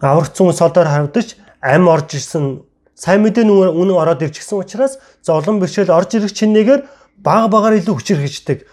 [0.00, 6.18] Аврагцсан солдоор харагдаж ам орж ирсэн сайн мэдээ үнэн ороод ирчихсэн учраас зовлон бэрхшээл орж
[6.18, 6.82] ирэх чинээгээр
[7.22, 8.66] баг багаар илүү хүчрхэгждэг.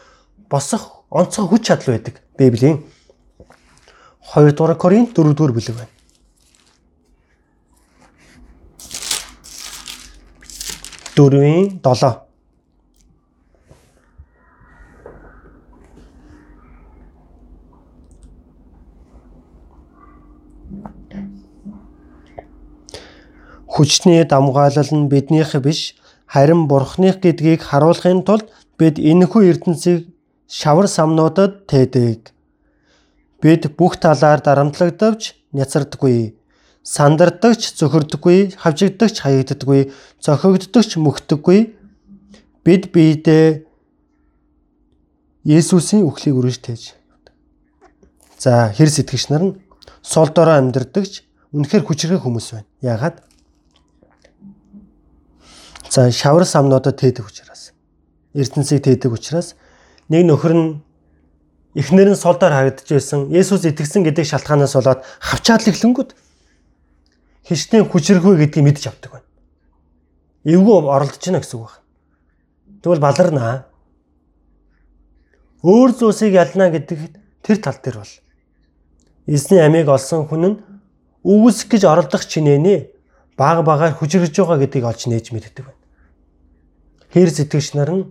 [0.49, 2.21] Босох онцгой хүч чадал байдаг.
[2.37, 2.81] Библийн
[4.33, 5.93] 2 дугаар Коринт 4 дугаар бүлэг байна.
[11.19, 12.28] дөрвийн 7
[23.79, 25.95] Хүчний дамгаалал нь биднийх биш
[26.27, 30.11] харин Бурхных гэдгийг харуулахын тулд бид энэхүү ертөнцийг
[30.51, 32.35] шавар самнуудад тээдэг.
[33.39, 36.35] Бид бүх талаар дарамтлагдавч няцардаггүй.
[36.83, 41.71] Сандардагч зөхөрдөггүй, хавжигдагч хаягддаггүй, зохигддагч мөхдөггүй.
[42.67, 43.63] Бид биедээ
[45.47, 46.83] Есүсийн үхлийг үрж тээж.
[48.43, 49.57] За хэр сэтгэгч нар нь
[50.03, 51.23] сул дорой амьдрдагч
[51.55, 52.67] үнэхээр хүчрэг хүмүүс байна.
[52.83, 53.28] Яагаад?
[55.89, 57.73] За шавар самнуудад тээдэг учраас
[58.37, 59.57] ертөнцийг тээдэг учраас
[60.05, 60.67] нэг нөхөр нь
[61.73, 63.33] эхнэр нь солдоор харагдаж байсан.
[63.33, 66.09] Есүс итгэсэн гэдэг шалтгаанаас болоод хавчаад л эхлэнгүүд
[67.49, 69.27] хичнээн хүчрэггүй гэдгийг мэдж авдаг байна.
[70.45, 71.81] Эвгүй оролдож байна гэсэн үг байна.
[72.85, 73.55] Тэгвэл баларнаа.
[75.65, 76.99] Өөр зүйлсийг ялна гэдэг
[77.41, 78.13] тэр тал дээр бол
[79.25, 80.59] эзний амийг олсон хүн нь
[81.25, 82.93] үгүйсэх гэж оролдох чинээний
[83.33, 85.78] баг багаар хүчрэж байгаа гэдгийг олж нээж мэддэг байна.
[87.13, 88.05] Хэр сэтгэгч нар нь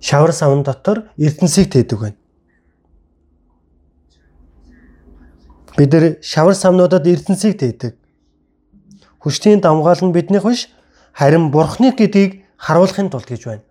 [0.00, 2.16] шавар савн дотор ертөнцийг тээдэг байна.
[5.76, 7.98] Бид нар шавар самнуудад ертөнцийг тээдэг.
[9.18, 10.70] Хүчний дамгаал нь биднийх биш
[11.12, 13.64] харин бурхны гэдгийг харуулахын тулд гэж байна.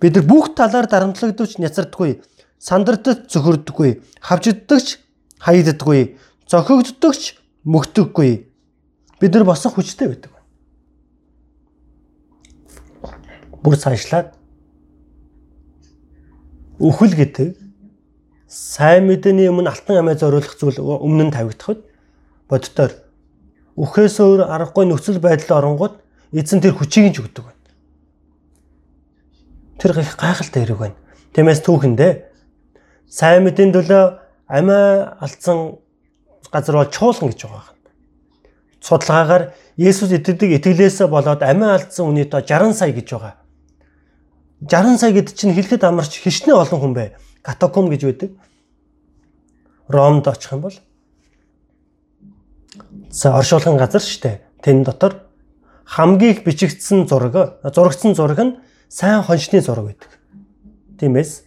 [0.00, 2.22] Бид нар бүх талаар дарамтлагдвч няцардаггүй,
[2.58, 4.98] сандардаж зөхөрдөггүй, хавжиддагч
[5.38, 6.16] хаягддаггүй,
[6.48, 7.36] зохигддагч
[7.68, 8.47] мөгдөггүй.
[9.20, 10.32] Бид нар босох хүчтэй байдаг.
[13.62, 14.38] Бүр цаашлаад
[16.78, 17.58] үхэл гэдэг
[18.46, 21.82] сайн мэдээний өмнө алтан амиа зориулах зүйл өмнө нь тавигдахад
[22.46, 22.92] боддоор
[23.74, 25.98] үхээс өөр аргагүй нөхцөл байдал оронгууд
[26.32, 27.62] эзэн тэр хүчийг нь ч өгдөг байна.
[29.82, 30.96] Тэр гайхалтай хэрэг байна.
[31.34, 32.12] Тиймээс түүхэндээ
[33.10, 34.04] сайн мэдээний төлөө
[34.46, 35.82] амиа алдсан
[36.54, 37.77] газар бол чуулган гэж байгаа юм.
[38.80, 43.34] Судалгаагаар Есүс итгэдэг итгэлээсээ болоод амиа алдсан үний тоо 60 сая гэж байгаа.
[44.62, 47.08] 60 сая гэд чинь хэлэхэд амарч хищнээ олон хүн бай.
[47.42, 48.30] Катаком гэж байдаг.
[49.88, 50.76] Ромд очих юм бол
[53.10, 54.42] за оршуулгын газар штэ.
[54.62, 55.26] Тэн дотор
[55.84, 58.56] хамгийн их бичигдсэн зураг, зурагдсан зураг нь
[58.88, 60.10] сайн хоншны зураг байдаг.
[61.00, 61.44] Тиймээс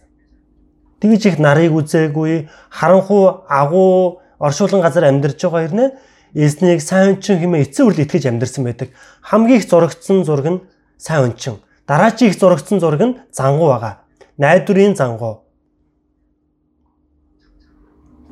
[1.00, 5.88] тэгж их нарыг үзээгүй, харанхуу агуу оршуулган газар амьдарч байгаа хэрнээ
[6.34, 8.88] эзнийг сайн ончин хэмээн эцсийн хүртэл итгэж амьдарсан байдаг.
[9.20, 10.60] Хамгийн их зурагдсан зураг нь
[10.96, 11.60] сайн ончин.
[11.86, 14.00] Дараачийн их зурагдсан зураг нь зангуу байгаа.
[14.38, 15.44] Найдварын зангуу.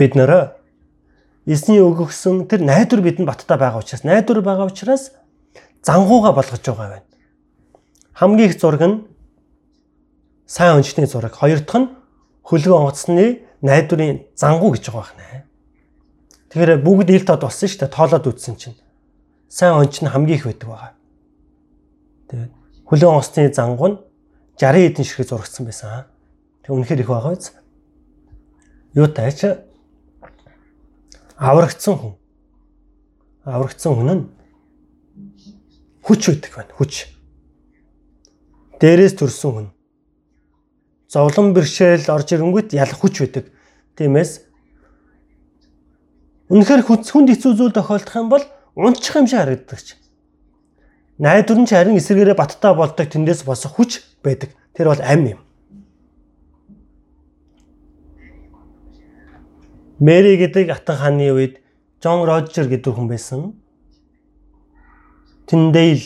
[0.00, 0.56] Бид нэрэ
[1.44, 5.12] эзний өгөгсөн тэр найдвар бидэнд баттай байгаа учраас найдвар байгаа учраас
[5.84, 7.08] зангууга болгож байгаа байна.
[8.16, 8.96] Хамгийн их зураг нь
[10.46, 11.36] сайн онцны зураг.
[11.36, 11.92] Хоёр дахь нь
[12.48, 15.49] хөлгөө онгоцны найдварын зангуу гэж байгаа байна.
[16.50, 17.94] Тэгэхээр бүгд ил тод болсон шүү дээ.
[17.94, 18.78] Тоолоод үзсэн чинь.
[19.46, 20.92] Сайн онч нь хамгийн их байдаг байгаа.
[22.26, 22.52] Тэгээд
[22.90, 23.98] Хүлэн онгоцны зангу нь
[24.58, 26.10] 60 эдэн ширхэг зурагдсан байсан.
[26.66, 27.54] Тэг үнэхээр их байгаа биз?
[28.98, 29.46] Юу таач
[31.38, 32.14] аврагдсан хүн.
[33.46, 34.24] Аврагдсан хүн нь
[36.02, 36.74] хүч үүдэг байна.
[36.74, 37.14] Хүч.
[38.82, 39.68] Дээрээс төрсэн хүн.
[41.06, 43.46] Зовлон бэрхшээл орж ирэнгүүт ялах хүч үүдэг.
[43.94, 44.49] Тиймээс
[46.50, 48.44] үнэхээр хүнд хэцүү зүйл тохиолдох юм бол
[48.74, 49.94] унчих юм шиг харагддаг ч.
[51.22, 54.50] Найдвар нь ч харин эсэргээрээ баттай болдог тэндээс босох хүч байдаг.
[54.74, 55.40] Тэр бол ам юм.
[60.02, 61.62] Мэри гэдэг атан хааны үед
[62.02, 63.54] Джон Роджер гэдэг хүн байсан.
[65.46, 66.02] Тиндейл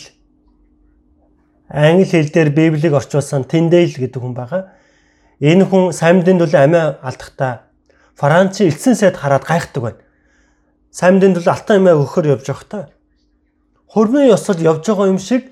[1.70, 4.74] англи хэл дээр Библийг орчуулсан Тиндейл гэдэг хүн байгаа.
[5.40, 7.70] Энэ хүн саймдын төлөө амиа алдахдаа
[8.18, 10.04] Францын элсэн сайд хараад гайхдаг байна.
[10.95, 12.95] Саймдын төлөө алтан амиа өгөхөр явж байхдаа
[13.95, 15.51] хөрмийн ёсол явж байгаа юм шиг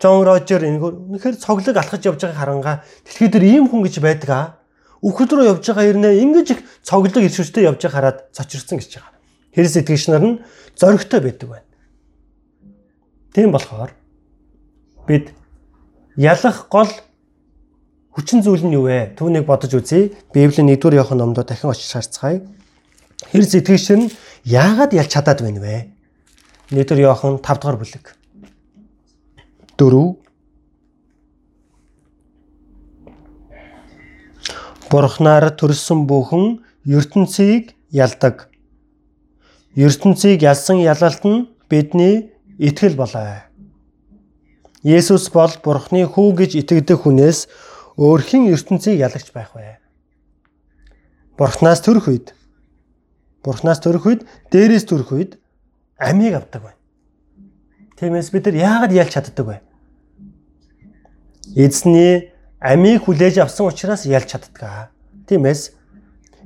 [0.00, 4.46] Джон Рожер энэгээр цоглог алхаж явж байгааг харангаа дэлхий дээр ийм хүн гэж байдаг аа.
[5.04, 9.12] Үхэл рүү явж байгаа хэрнээ ингэж их цоглог иршвчтэй явж байгааг хараад цочирсан гэж байгаа.
[9.52, 10.40] Хэрэс итгэгч нар нь
[10.80, 11.68] зоригтой байдаг байна.
[13.36, 13.92] Тийм болохоор
[15.04, 15.36] бид
[16.16, 16.88] ялах гол
[18.16, 19.12] хүчин зүйл нь юу вэ?
[19.20, 20.16] Түүнийг бодож үзье.
[20.32, 22.40] Библийн 1-р Иохан номдоо дахин очиж харцгаая.
[23.28, 24.12] Хэрэс итгэгч нар нь
[24.48, 25.92] яагаад ялж чадаад байна вэ?
[26.72, 28.16] Нийтэр Иохан 5 дугаар бүлэг.
[29.76, 30.16] 4
[34.90, 38.48] Бурхнаар төрсөн бүхэн ертөнцийг ялдаг.
[39.76, 43.44] ертөнцийг ялсан ялалт нь бидний итгэл болоо.
[44.82, 47.46] Есүс бол Бурхны хүү гэж итгэдэг хүнээс
[48.00, 49.78] өөрхийн ертөнцийг ялагч байх вэ.
[51.38, 52.34] Бурхнаас төрөх үед
[53.44, 54.20] Бурхнаас төрөх үед
[54.52, 55.32] дээрээс төрөх үед
[55.96, 56.80] амийг авдаг байна.
[57.96, 59.56] Тиймээс бид нар яагаад ялж чаддаг вэ?
[61.56, 64.92] Эзний амийг хүлээж авсан учраас ялж чаддаг.
[65.28, 65.72] Тиймээс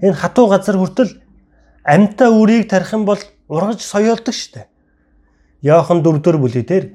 [0.02, 1.18] энэ хатуу газар хүртэл
[1.82, 3.18] амьтаа үрийг тарих юм бол
[3.48, 4.66] ургаж соёолдог штэ.
[5.62, 6.94] Яохан дөрөвдөр бүлий дээр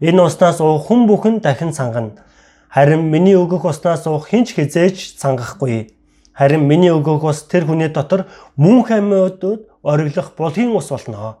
[0.00, 2.24] энэ уснаас уух хүн бүхэн дахин сангана.
[2.68, 5.92] Харин миний өгөх уснаас уух хинч хизээж сангахгүй.
[6.40, 8.24] Харин миний өгөх ус тэр хүний дотор
[8.56, 11.36] мөн хамиудад ориглох булгийн ус болно.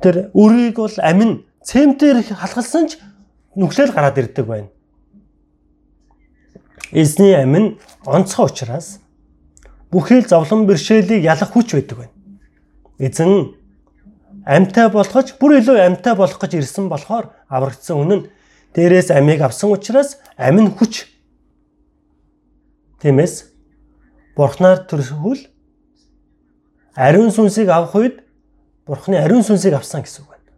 [0.00, 2.96] Тэр үрийг бол амин цемтээр халахалсан ч
[3.52, 4.72] нүхлэл гараад ирдэг байна.
[6.88, 7.76] Эзний амин
[8.08, 8.96] онцгой учраас
[9.92, 12.16] бүхэл зовлон бэрхшээлийг ялах хүч байдаг байна.
[12.96, 13.60] Эзэн
[14.48, 18.20] амьтай болгож бүр илүү амьтай болох гэж ирсэн болохоор аврагдсан үнэн
[18.74, 21.06] дээрээс амийг авсан учраас амин хүч.
[23.02, 23.50] Тиймээс
[24.36, 25.42] бурхнаар төрөхүүл
[26.94, 28.16] ариун сүнсийг авах үед
[28.86, 30.50] бурхны ариун сүнсийг авсан гэсэн үг байна.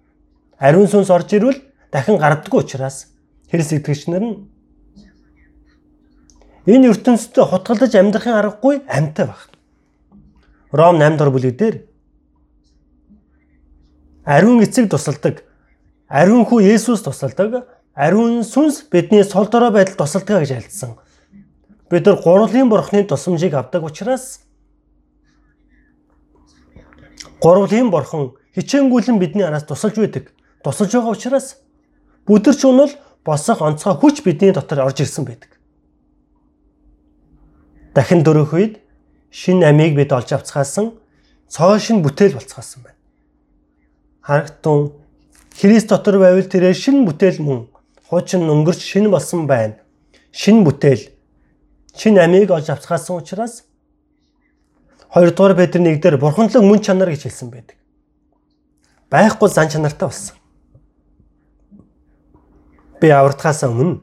[0.58, 1.60] Ариун сүнс орж ирвэл
[1.92, 3.12] дахин гардаггүй учраас
[3.50, 4.36] хэл сэтгэгчнэр нь
[6.66, 9.40] энэ ертөнцид хутгалж амьдрахын аргагүй амьтаа баг.
[10.72, 11.76] Ром 8 дор бүлэг дээр
[14.24, 15.44] ариун эцэг тусалдаг.
[16.08, 17.66] Ариун хүү Есүс тусалдаг.
[17.95, 20.97] Ариун сүнс бидний сул дорой байдал тусалдаг гэж альдсан.
[21.90, 24.40] Бид нар гурвын бурхны тусламжийг авдаг учраас
[27.43, 30.32] гурвын бурхан хичээнгүйлэн бидний араас тусалж байдаг
[30.64, 31.57] тусалж байгаа учраас
[32.26, 32.93] бүдэрч нь бол
[33.24, 35.51] босох онцгой хүч бидний дотор орж ирсэн байдаг.
[37.93, 38.80] Дахин дөрөх үед
[39.30, 40.97] шин амийг бид олж авцгаасан
[41.49, 42.97] цоо шин бүтээл болцгаасан байна.
[44.22, 44.93] Харагтун
[45.53, 47.71] Христ дотор байвал тэрээр шин бүтээл мөн
[48.12, 49.80] хуучин өнгөрч шин болсон байна.
[50.36, 51.08] Шин бүтээл
[51.96, 53.64] шин амийг олж авцгаасан учраас
[55.16, 57.80] 2 дугаар Петр 1 дээр бурханлаг мөн чанар гэж хэлсэн байдаг.
[59.08, 60.36] Байхгүй зан чанартай болсон
[63.02, 63.98] би аврагдахаас өмнө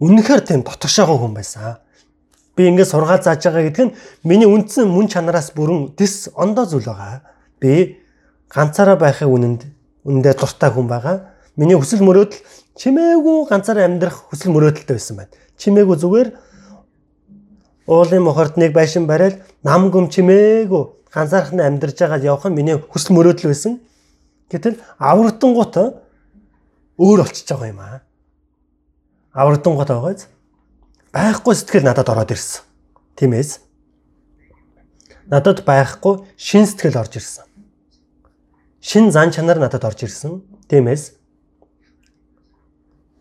[0.00, 1.76] үнэхээр тийм дотгошоогоо хүн байсан.
[2.56, 6.88] Би ингээд сургаал зааж байгаа гэдэг нь миний үндсэн мөн чанараас бүрэн дэс ондоо зүйл
[6.88, 7.20] байгаа.
[7.60, 8.00] Би
[8.48, 9.62] ганцаараа байхын үнэнд
[10.08, 11.36] үндэ дуртай хүн байгаа.
[11.60, 12.40] Миний хүсэл мөрөөдөл
[12.80, 15.36] чимээгүй ганцаараа амьдрах хүсэл мөрөөдөлтэй байсан байна.
[15.60, 16.28] Чимээгүй зүгээр
[17.84, 23.52] уулын мохортныг байшин барайл нам гүм чимээгүй ганцаархан амьдарч байгаа явах нь миний хүсэл мөрөөдөл
[23.52, 23.76] байсан.
[24.48, 25.76] Гэтэл аврагдангууд
[26.96, 28.00] өөр болчихж байгаа юм аа.
[29.36, 30.32] Аврагдан гот байгааз
[31.12, 32.64] байхгүй сэтгэл надад ороод ирсэн.
[33.20, 33.60] Тиймээс
[35.28, 37.44] надад байхгүй шин сэтгэл орж ирсэн.
[38.80, 40.40] Шин зан чанар надад орж ирсэн.
[40.66, 41.19] Тиймээс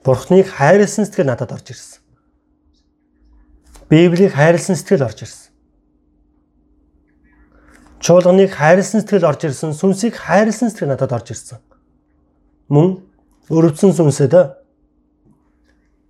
[0.04, 2.00] Бурхныг хайрлсан сэтгэл надад орж ирсэн.
[3.90, 5.52] Библийг хайрлсан сэтгэл орж ирсэн.
[8.00, 11.60] Чуулганыг хайрлсан сэтгэл орж ирсэн, сүнсийг хайрлсан сэтгэл надад орж ирсэн.
[12.72, 13.04] Мөн
[13.52, 14.56] өрөвдсөн сүнсэд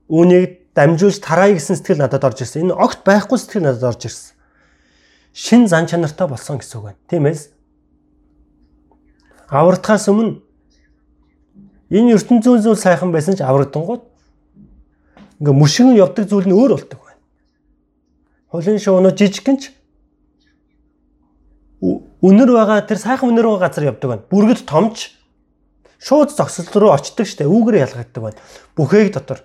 [0.06, 2.70] үүнийг дамжуулж тараа гэсэн сэтгэл надад орж ирсэн.
[2.70, 4.38] Энэ огт байхгүй сэтгэл надад орж ирсэн.
[5.34, 7.02] Шин зан чанартай болсон гэсэн үг байна.
[7.10, 7.50] Тиймээс
[9.50, 10.46] аврагдахаас өмнө
[11.90, 14.04] энэ ертөнцийн зүйл сайхан байсан ч аврагдангууд
[15.42, 17.22] ингээ мөшгөн явдаг зүйл нь өөр болдог байна.
[18.54, 19.62] Хуулийн шуунууд жижиггэнч
[22.22, 24.28] үнэр байгаа тэр сайхан үнэр байгаа газар явдаг байна.
[24.30, 25.16] Бүргэд томч
[25.98, 28.40] шууд зогсолт руу очдөг штэ үүгээр ялгагддаг байна.
[28.76, 29.40] Бүхээг дотор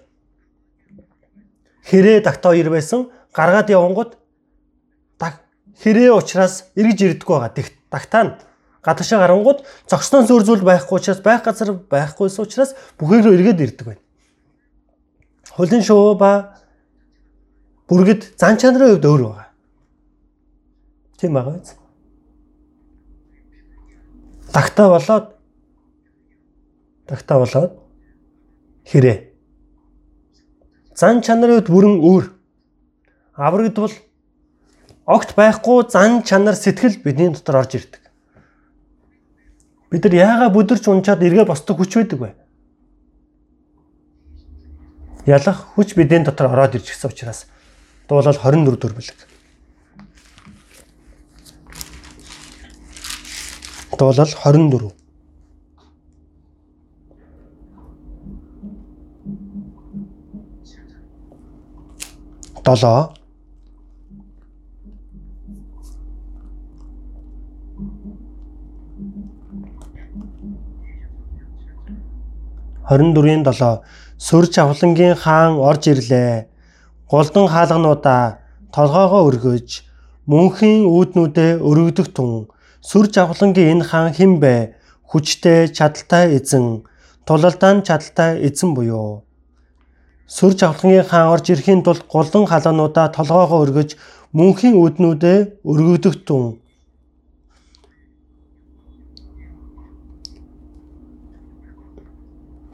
[1.89, 4.21] хэрэг дагтаа хоёр байсан гаргаад явангууд
[5.81, 7.53] хэрэг учраас эргэж ирдэггүй байгаа.
[7.91, 8.33] Дагтаа нь
[8.85, 13.87] гадагшаа гарангууд зогсноон зөөр зүйл байхгүй учраас байх газар байхгүйсэн учраас бүхээг рүү эргээд ирдэг
[13.89, 14.03] байна.
[15.57, 16.61] Хулын шувуу ба
[17.89, 19.49] бүргэд зан чанарын хувьд өөр байгаа.
[21.17, 21.73] Тийм байгаа биз?
[24.53, 25.27] Тагтаа болоод
[27.09, 27.73] тагтаа болоод
[28.85, 29.33] хэрэг.
[30.93, 32.25] Зан чанарын хувьд бүрэн өөр.
[33.35, 33.95] Аврагд бол
[35.07, 38.04] огт байхгүй зан чанар сэтгэл бидний дотор орж ирдэг.
[39.95, 42.31] Бид нар яагаад бүдэрч унчаад эргээ босдог хүч байдаг вэ?
[45.23, 47.47] Ялах хүч бидний дотор ороод ирж гисэн учраас
[48.11, 49.19] дуулал 24 дөр бүлэг.
[53.95, 54.91] Дуулал 24
[62.67, 63.14] 7
[72.89, 73.81] 24-ийн 7
[74.27, 76.47] сүрж авлангийн хаан орж ирлээ.
[77.11, 78.25] Голдон хаалгануудаа
[78.75, 79.69] толгоогоо өргөж
[80.31, 82.33] мөнхийн үүднүүдээ өргөдөх тун
[82.89, 84.55] сүр жавхлангийн энэ хаан хэн бэ?
[85.09, 86.85] Хүчтэй, чадaltaй эзэн,
[87.27, 89.25] тулалдаан чадaltaй эзэн буюу.
[90.29, 93.91] Сүр жавхлангийн хаан орж ирэхийн тулд голдон халаануудаа толгоогоо өргөж
[94.37, 95.39] мөнхийн үүднүүдээ
[95.71, 96.61] өргөдөх тун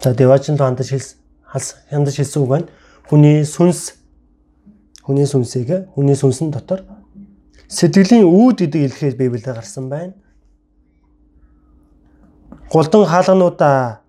[0.03, 1.17] За Девачин хандаж хэлс
[1.91, 2.69] хандаж хэлсэн үг байна.
[3.05, 4.01] Хүний сүнс
[5.05, 6.89] хүний сүнсийг хүний сүнсэн дотор
[7.69, 10.17] сэтгэлийн үүд гэдэг илэрхийлэл Библиэд гарсан байна.
[12.73, 14.01] Голдон хаалгануудаа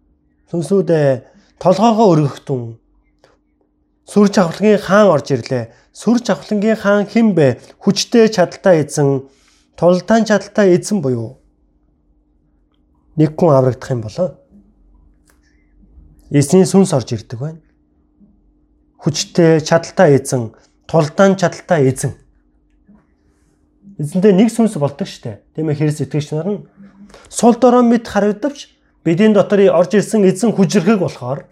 [0.47, 1.27] сүнсүүдээ
[1.59, 2.79] толгоогоо өргөхтүн
[4.07, 5.75] сүр жавхлагын хаан орж ирлээ.
[5.91, 7.59] Сүр жавхлагын хаан хэн бэ?
[7.83, 9.27] Хүчтэй чадaltaй эзэн,
[9.75, 11.35] тултаан чадaltaй эзэн буюу
[13.19, 14.40] нэг хүн аврагдах юм болоо
[16.31, 17.59] Эзний сүнс орж ирдэг байна.
[19.03, 20.55] Хүчтэй, чадaltaй эзэн,
[20.87, 22.15] тулдаан чадaltaй эзэн.
[23.99, 25.43] Эзэндээ нэг сүнс болдог штэ.
[25.55, 26.63] Тийм ээ Христ итгэгч нар нь
[27.27, 28.71] сул дорой мэд харагдавч
[29.03, 31.43] бидний дотор орж ирсэн эзэн хүчрхэг болохоор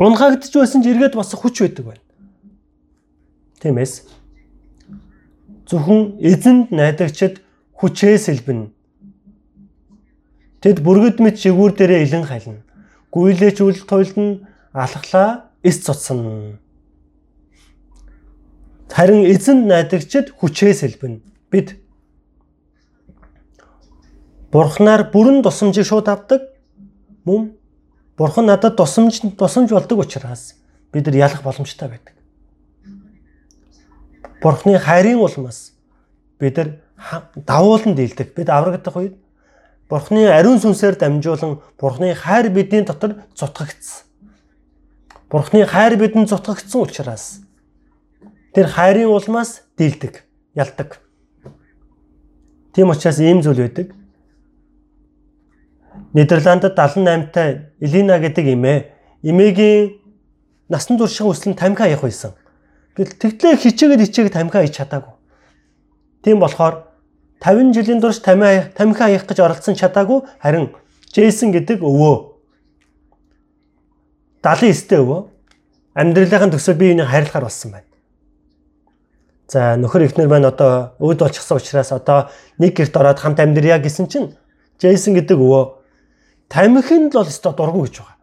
[0.00, 2.04] унхагдж байсан ч эргээд босох хүч байдаг байна.
[3.60, 4.08] Тиймээс
[5.68, 7.42] зөвхөн эзэнд найдагчд
[7.76, 8.72] хүчээс сэлбэн
[10.60, 12.62] Тэд бүргэд мэд шигүүр дээрээ илэн хална.
[13.14, 14.42] Гүйлээч үл туйлдна
[14.74, 16.58] алхлаа эс цуцсан.
[18.90, 21.22] Харин эзэн найдагчд хүчээс хэлбэн.
[21.50, 21.78] Бид
[24.50, 26.42] Бурхнаар бүрэн тусамжийг шууд авдаг.
[27.24, 27.54] Мөн
[28.16, 30.56] Бурхан надад тусамж тусамж болдог учраас
[30.92, 32.14] бид нар ялах боломжтой байдаг.
[34.42, 35.72] Бурхны хайрын улмаас
[36.40, 36.68] бид нар
[37.46, 38.34] давуулан дийлдэг.
[38.34, 39.14] Бид аврагдах үед
[39.88, 44.04] Бурхны ариун сүнсээр дамжуулан Бурхны хайр бидний дотор цутгагдсан.
[45.30, 47.40] Бурхны хайр бидэнд цутгагдсан учраас
[48.52, 50.24] тэр хайрын улмаас дийлдэг,
[50.54, 51.00] ялдаг.
[52.72, 53.92] Тийм учраас ийм зүйл байдаг.
[56.12, 58.78] Нидерландд 78-тай Элина гэдэг эмээ
[59.22, 60.00] эмээгийн
[60.68, 62.32] насан туршийн нь тамхи аях байсан.
[62.96, 65.12] Тэгтлээ хичээгээд хичээгээд тамхи аяж чадаагүй.
[66.22, 66.87] Тийм болохоор
[67.40, 70.74] 50 жилийн турш тамхи тамхи аях гэж оролцсон чадаагүй харин
[71.12, 72.16] Джейсон гэдэг өвөө
[74.42, 75.20] 79-тэй өвөө
[75.94, 77.86] амьдралынхаа төсөв биеийг хайрлахаар болсон байна.
[79.48, 82.28] За нөхөр ихнэр маань одоо өвд болчихсон учраас одоо
[82.58, 84.34] нэг герт ороод хамт амьдрья гэсэн чинь
[84.82, 85.64] Джейсон гэдэг өвөө
[86.50, 88.16] тамхинд л бол өстой дургу гэж байгаа.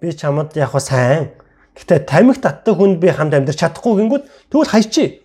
[0.00, 1.32] Би чамд яг хаа сайн.
[1.74, 5.24] Гэтэ тамхи татдаг хүнд би хамт амьдрч чадахгүй гингүүд тэгвэл хайчи.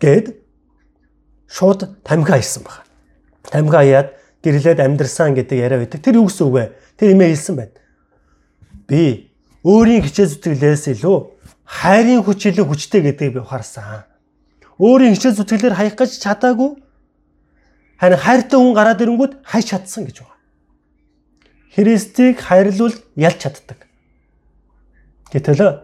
[0.00, 0.45] Гэт
[1.48, 2.84] шууд тамхи аясан баг.
[3.50, 4.12] Тамхи аяад
[4.42, 6.02] гэрлээд амьдрсан гэдэг яриа байдаг.
[6.02, 6.64] Тэр юу гэсэн үг вэ?
[6.98, 7.74] Тэр имээ хэлсэн байна.
[8.86, 9.30] Би
[9.66, 11.18] өөрийн хичээл зүтгэлээс илүү
[11.66, 14.06] хайрын хүч илүү хүчтэй гэдгийг би ухаарсан.
[14.78, 16.78] Өөрийн хичээл зүтгэлээр хаях гэж чадаагүй.
[17.98, 20.36] Харин хайртай хүн гараад ирэнгүүт хайж чадсан гэж байна.
[21.74, 23.88] Христийг хайрлуул ялж чаддаг.
[25.32, 25.82] Гэтэл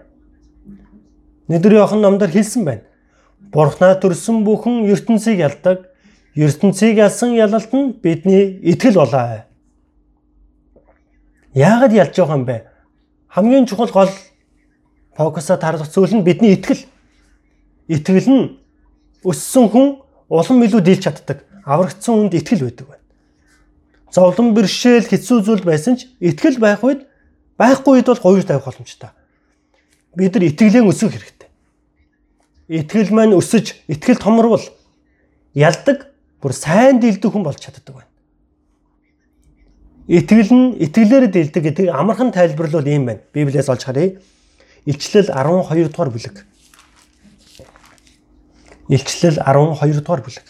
[1.49, 2.87] Нэдүр Иохан номдор хэлсэн байна.
[3.51, 5.89] Бурхнаа төрсөн бүхэн ертөнцийг ялдаг.
[6.37, 9.45] ертөнцийг ялсан ялалт нь бидний итгэл болоо.
[11.53, 12.65] Яагаад ялж байгаа юм бэ?
[13.29, 14.09] Хамгийн чухал гол
[15.17, 16.81] фокусаа тарлах зүйл нь бидний итгэл.
[17.89, 18.57] Итгэл нь
[19.21, 20.01] өссөн хүн
[20.33, 21.45] улам илүү дийлж чаддаг.
[21.69, 23.05] Аврагдсан хүнд итгэл байдаг байна.
[24.09, 27.05] Зовлон бэрхшээл хэцүү зүйл байсан ч итгэл байх үед
[27.61, 29.13] байхгүй үед бол говьж тавих боломжтой.
[30.17, 31.42] Бид нар итгэлээ өсгөх хэрэгтэй
[32.73, 34.65] итгэл маань өсөж итгэл томорвол
[35.53, 36.09] ялдаг
[36.41, 38.11] бүр сайн дийлдэг хүн болж чаддаг байна.
[40.09, 43.21] Итгэл нь итгэлээр дийлдэг гэдэг амархан тайлбарлал ийм байна.
[43.37, 44.17] Библиэс олж харъя.
[44.89, 46.37] Илчлэл 12 дугаар бүлэг.
[48.89, 50.49] Илчлэл 12 дугаар бүлэг.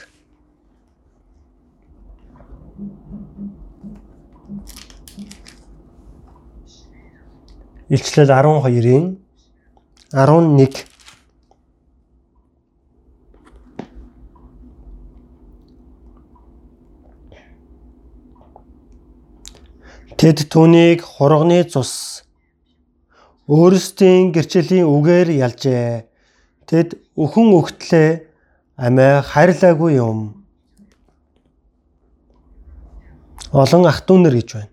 [7.91, 9.19] Илчлэл 12-ийн
[10.15, 10.92] 11
[20.23, 22.23] Тэд түүнийг хурганы цус
[23.51, 26.07] өөрсдийн гэрчлийн үгээр ялжээ.
[26.63, 28.31] Тэд өхөн өгтлээ
[28.79, 30.47] амиа хайрлаагүй юм.
[33.51, 34.71] Олон ах トゥ нэр гэж байна.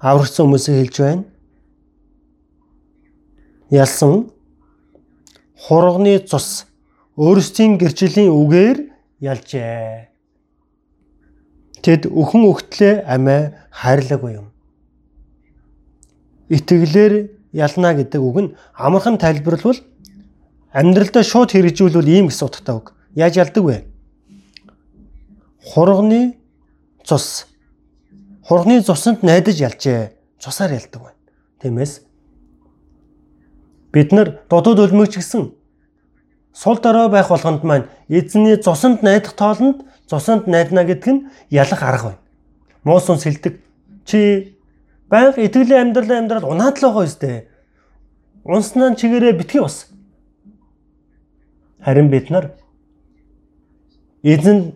[0.00, 1.24] Аврагсан хүмүүсийг хэлж байна.
[3.68, 4.32] Ялсан
[5.60, 6.64] хурганы цус
[7.20, 8.78] өөрсдийн гэрчлийн үгээр
[9.20, 10.07] ялжээ.
[11.82, 14.48] Тэд өхөн өгтлээ амиа хайрлаагүй юм.
[16.48, 17.14] Итгэлээр
[17.52, 19.80] ялна гэдэг үг нь амархан тайлбарлавал
[20.72, 22.92] амьдралдаа шууд хэрэгжүүлвэл ийм гэсэн утгатай үг.
[23.14, 23.76] Яаж ялдаг вэ?
[25.64, 26.36] Хурганы
[27.04, 27.46] цус.
[28.44, 30.12] Хурганы цусанд найдаж ялжээ.
[30.40, 31.18] Цусаар ялдаг байна.
[31.60, 32.08] Тиймээс
[33.92, 35.52] бид нар додууд өлмөгч гэсэн
[36.58, 42.04] сул дорой байх болгонд маань эзний цусанд найдах тоолонд цусанд найдна гэдэг нь ялах арга
[42.04, 42.18] байна.
[42.82, 43.60] Моос унс хэлдэг.
[44.04, 44.56] Чи
[45.08, 47.48] байнга итгэлийн амьдрал амьдрал унаад л байгаа үстэй.
[48.42, 49.86] Унснаа чигээрээ битгий бас.
[51.78, 52.58] Харин бид нар
[54.22, 54.74] эзэн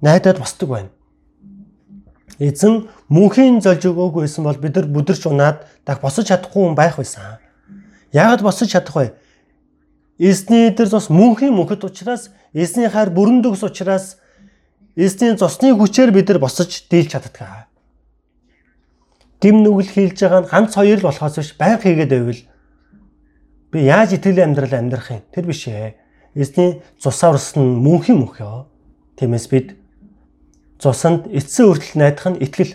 [0.00, 0.90] найдаад босдог байна.
[2.38, 6.96] Эзэн мөнхийн золж өгөөгүй байсан бол бид нар бүдэрч унаад даг босож чадахгүй хүн байх
[6.98, 7.38] байсан.
[8.10, 9.14] Яагаад босож чадах вэ?
[10.18, 14.18] Эзний дээр бас мөнхийн мөнхөд учраас эзний хайр бүрэн дөгс учраас
[14.98, 17.70] эзний цусны хүчээр бид нар босож дийлж чаддаг.
[19.38, 22.42] Дэм нүгэл хийлж байгаа нь ганц хоёр л болохоос биш байнга хийгээд байвал
[23.70, 25.22] би яаж итгэлийн амьдрал амьдрах юм?
[25.30, 25.94] Тэр биш ээ.
[26.34, 28.66] Эзний цусаар урсан мөнхийн мөнх ёо.
[29.14, 29.78] Тиймээс бид
[30.82, 32.74] цусанд эцсийн хүртэл найдах нь итгэл.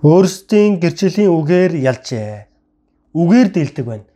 [0.00, 2.48] Өөрсдийн гэрчлийн үгээр ялжээ.
[3.12, 4.11] Үгээр дийлдэг байна.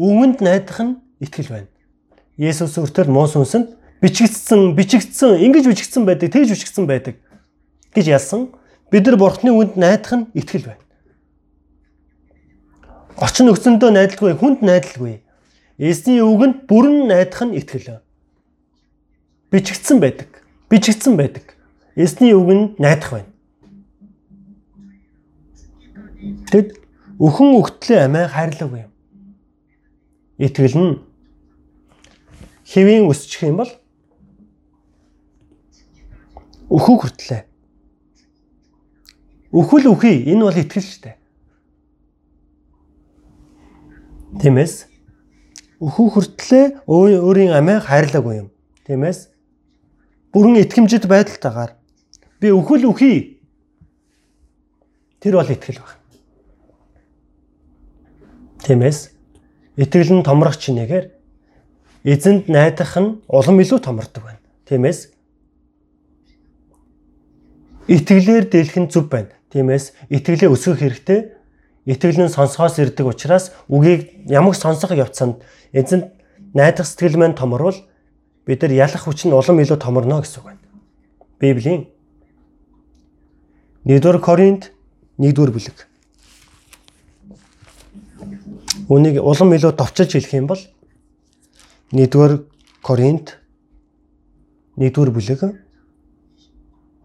[0.00, 1.68] Үгэнд найдах нь итгэл байна.
[2.40, 7.20] Есүс өртөл муус үнсэнд бичигдсэн, бичигдсэн, ингэж бичигдсэн байдаг, тэгж бичигдсэн байдаг
[7.92, 8.48] гэж ялсан.
[8.88, 10.84] Бид нар бурхны үгэнд найдах нь итгэл байна.
[13.20, 15.20] Орчин нөхцөндөө найдалгүй, хүнд найдалгүй.
[15.76, 18.00] Эзний үгэнд бүрэн найдах нь итгэл.
[19.52, 20.40] Бичигдсэн байдаг
[20.70, 21.42] бичигдсэн байдаг.
[21.96, 23.26] Эсний үгэнд найдах байна.
[26.50, 26.78] Тэгэд
[27.18, 28.89] өхөн өгтлээ амиа хайрлаг юм.
[30.40, 30.92] Итгэл нь
[32.64, 33.72] хэвийн өсчих юм бол
[36.72, 37.42] өхөө хүртлээ.
[39.52, 41.16] Өхөл үхий энэ бол итгэл шүү дээ.
[44.40, 44.88] Тиймээс
[45.82, 48.48] өхөө хүртлээ өөрийн амиа хайрлаагүй юм.
[48.88, 49.28] Тиймээс
[50.32, 51.76] бүрэн итгэмжит байдалтайгаар
[52.40, 53.42] би өхөл үхий.
[55.20, 55.98] Тэр бол итгэл баг.
[58.64, 59.19] Тиймээс
[59.80, 61.06] итгэл нь томрох чинээгээр
[62.04, 64.40] эзэнд найдах нь улам илүү томордог байна.
[64.68, 65.08] Тиймээс
[67.88, 69.32] итгэлээр дийлэх нь зөв байна.
[69.48, 71.32] Тиймээс итгэлээ өсгөх хэрэгтэй.
[71.88, 75.40] Итгэл нь сонсгоос ирдэг учраас үгийг ямаг сонсох явцанд
[75.72, 76.12] эзэнд
[76.52, 77.80] найдах сэтгэл маань томорвол
[78.44, 80.64] бид нар ялах хүч нь улам илүү томорно гэсэн үг байна.
[81.40, 81.88] Библийн
[83.88, 84.72] 1-р Коринт
[85.16, 85.89] 1-р бүлэг.
[88.90, 90.62] Үнийг улам илүү товчилж хэлэх юм бол
[91.94, 92.32] 1-р
[92.82, 93.38] Коринт
[94.74, 95.40] 1-р бүлэг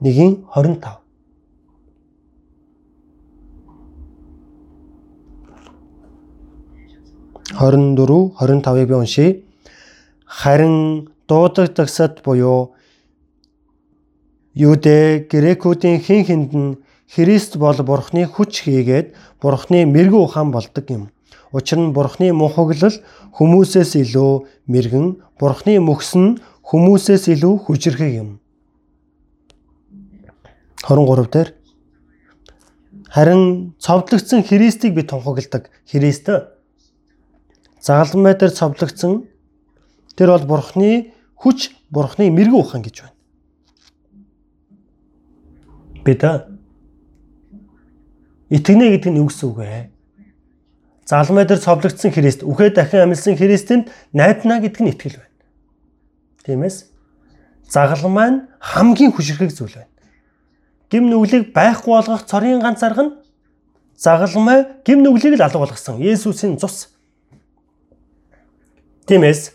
[0.01, 1.05] 1-ийн 25
[7.53, 9.41] 24 25-ыг би уншия.
[10.25, 12.73] Харин дуудагдагсад буюу
[14.55, 16.77] Юудэ грекүүдийн хэн хэнд нь
[17.13, 21.14] Христ бол Бурхны хүч хийгээд Бурхны мэрэгэн ухаан болдог юм.
[21.55, 22.99] Учир нь Бурхны мухаглал
[23.39, 24.31] хүмүүсээс илүү
[24.67, 25.07] мэрэгэн,
[25.39, 26.35] Бурхны мөхс нь
[26.67, 28.29] хүмүүсээс илүү хүчрхэг юм.
[30.83, 31.49] 23 дээр
[33.07, 35.71] Харин цовдлогдсон Христийг би тунхагладаг.
[35.87, 36.27] Христ
[37.79, 39.23] загалмай дээр цовдлогдсон
[40.19, 43.15] тэр бол Бурхны хүч бурхны мэрэгэн ухаан гэж байна.
[46.03, 46.21] Бид
[48.51, 49.94] итгэнэ гэдэг нь юу гэсэн үг вэ?
[51.05, 55.37] Залмай дээр цовлогдсон Христ, үхээ дахин амьлсан Христэнд найдана гэдэг нь итгэл байна.
[56.45, 56.89] Тиймээс
[57.69, 59.93] загалмай маань хамгийн хүчрхэг зүйл байна.
[60.89, 63.13] Гим нүглийг байхгүй болгох цорын ганц арга нь
[63.93, 66.89] загалмай гим нүглийг л алга болгосон Есүсийн цус.
[69.05, 69.53] Тиймээс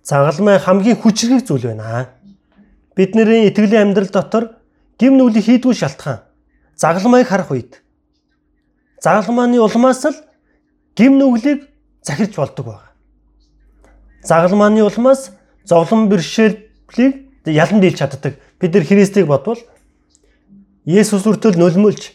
[0.00, 2.08] загалмай хамгийн хүчрхэг зүйл байна.
[2.96, 4.56] Бидний итгэлийн амьдрал дотор
[4.96, 6.24] гим нүглийг хийдгүү шалтгаан
[6.76, 7.82] загалмайг харах үед
[9.02, 10.16] загалмааны улмаас л
[10.96, 11.68] гим нүглийг
[12.02, 12.90] захирч болдог байна.
[14.22, 15.32] Загалмааны улмаас
[15.64, 17.14] зовлон бэрхшээлийг
[17.46, 18.38] ялан дийлж чаддаг.
[18.60, 19.58] Бид нар Христийг бодвол
[20.84, 22.12] Есүс үртэл нөлмөлж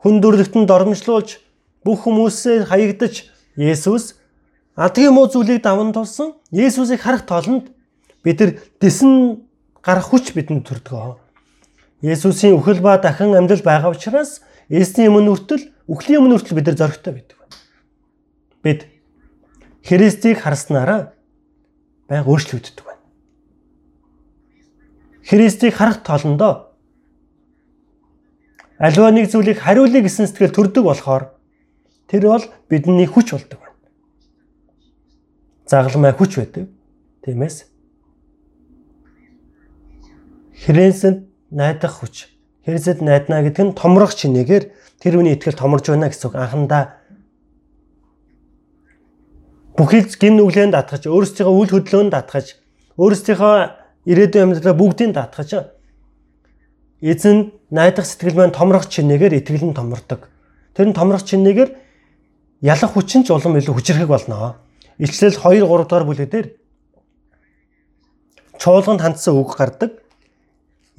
[0.00, 1.38] хүн дүрлэгтэнд дормжлуулж
[1.84, 4.16] бүх хүмүүсээ хаягдаж Есүс
[4.76, 7.68] Адгийн муу зүйлийг даван тулсан Есүсийг харах тоолонд
[8.24, 9.44] бид нар дэсэн
[9.84, 11.20] гарах хүч бидэнд төрдөг.
[12.00, 16.76] Есүсийн үхэл ба дахин амьдрал байгаа учраас эсний өмнө үртэл үхлийн өмнө үртэл бид нар
[16.80, 17.39] зоригтой байдаг.
[18.62, 18.86] Бид
[19.84, 21.12] Христийг харснараа
[22.08, 23.04] байг өөрчлөгддөг байна.
[25.24, 26.74] Христийг харах тоолондоо
[28.78, 31.32] аливаа нэг зүйлийг хариулъя гэсэн сэтгэл төрдөг болохоор
[32.08, 33.76] тэр бол бидний хүч болдог байна.
[35.70, 36.68] загалмай хүч байдаг.
[37.24, 37.70] Тиймээс
[40.66, 42.28] Хрэнсэнд найдах хүч.
[42.66, 44.64] Хрэнсэд найдана гэдэг нь томрох чинээгээр
[45.00, 46.36] тэр үний итгэл томорж байна гэсэн үг.
[46.36, 46.99] Анхандаа
[49.76, 52.46] бүхий гин нүглээнд татгаж, өөрсдийнхөө үйл хөдлөөнд татгаж,
[52.98, 53.54] өөрсдийнхөө
[54.06, 55.50] ирээдүйн амьдралаа бүгдийг татгаж
[57.00, 60.28] эзэнд найдах сэтгэл маань томрох чинээгээр итгэл нь томордог.
[60.76, 61.70] Тэр нь томрох чинээгээр
[62.60, 64.60] ялах хүчин ч улам илүү хүчрэхэг болно.
[65.00, 66.46] Ичлэл 2 3 дугаар бүлэгдэр
[68.60, 69.96] чуулганд хандсан үг гардаг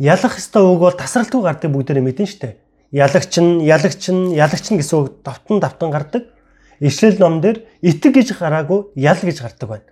[0.01, 2.57] ялах ёстой үг бол тасралтгүй гардаг бүгдээрээ мэдэн штэ.
[2.89, 6.25] Ялагч нь, ялагч нь, ялагч нь гэсэн үг давтан давтан гардаг.
[6.81, 9.89] Ишлэл ном дээр итг гэж гараагүй ял гэж гардаг байна.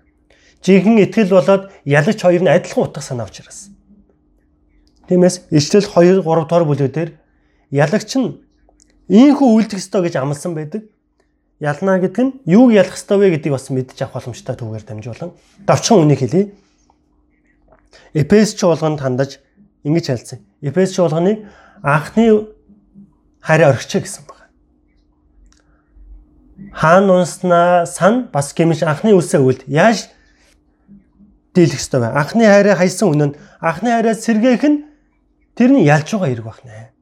[0.65, 3.69] Жинхэнэ итгэл болоод ялагч хоёр нь адилхан утга санаа учраас.
[5.05, 7.13] Тиймээс ишлэл 2 3 дугаар бүлэгдэр
[7.69, 8.41] ялагч нь
[9.05, 10.89] ийхүү үйлдэх ёстой гэж амласан байдаг.
[11.61, 15.31] Ялна гэдэг нь юуг ялах ёстой вэ гэдгийг бас мэдчих авах боломжтой түүгээр дамжуулан
[15.69, 16.53] давчхан үнийг хэлье.
[18.13, 19.37] Эпес чуулганд хандаж
[19.85, 20.39] ингэж хэлсэн.
[20.61, 21.45] Эфес чуулганыг
[21.83, 22.47] анхны
[23.41, 24.38] хараа орхичээ гэсэн байна.
[26.73, 29.61] Хаан унснаа сан бас гэмш анхны үлсээ үлд.
[29.67, 30.09] Яаж
[31.53, 32.09] дийлэх ёстой вэ?
[32.13, 34.85] Анхны хараа хайсан үнэн анхны хараа сэргээх нь
[35.55, 36.93] тэр нь ялж байгаа хэрэг байна.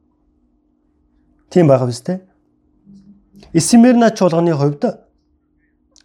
[1.50, 2.20] Тийм байгаа биз дээ.
[3.52, 4.84] Исмерна чуулганы хувьд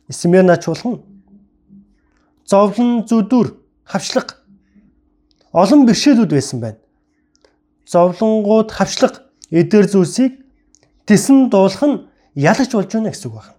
[0.07, 1.01] Исмерна чуулган
[2.45, 4.43] зовлон зүдүр хавчлаг
[5.51, 6.79] олон бэрхшээлүүд байсан байна.
[7.87, 10.33] Зовлонгууд хавчлаг эдгээр зүйлсийг
[11.07, 12.01] тесэн дуулах нь
[12.35, 13.52] ялагч болж байна гэсэн үг байна.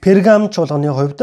[0.00, 1.20] Пергам чуулганы хувьд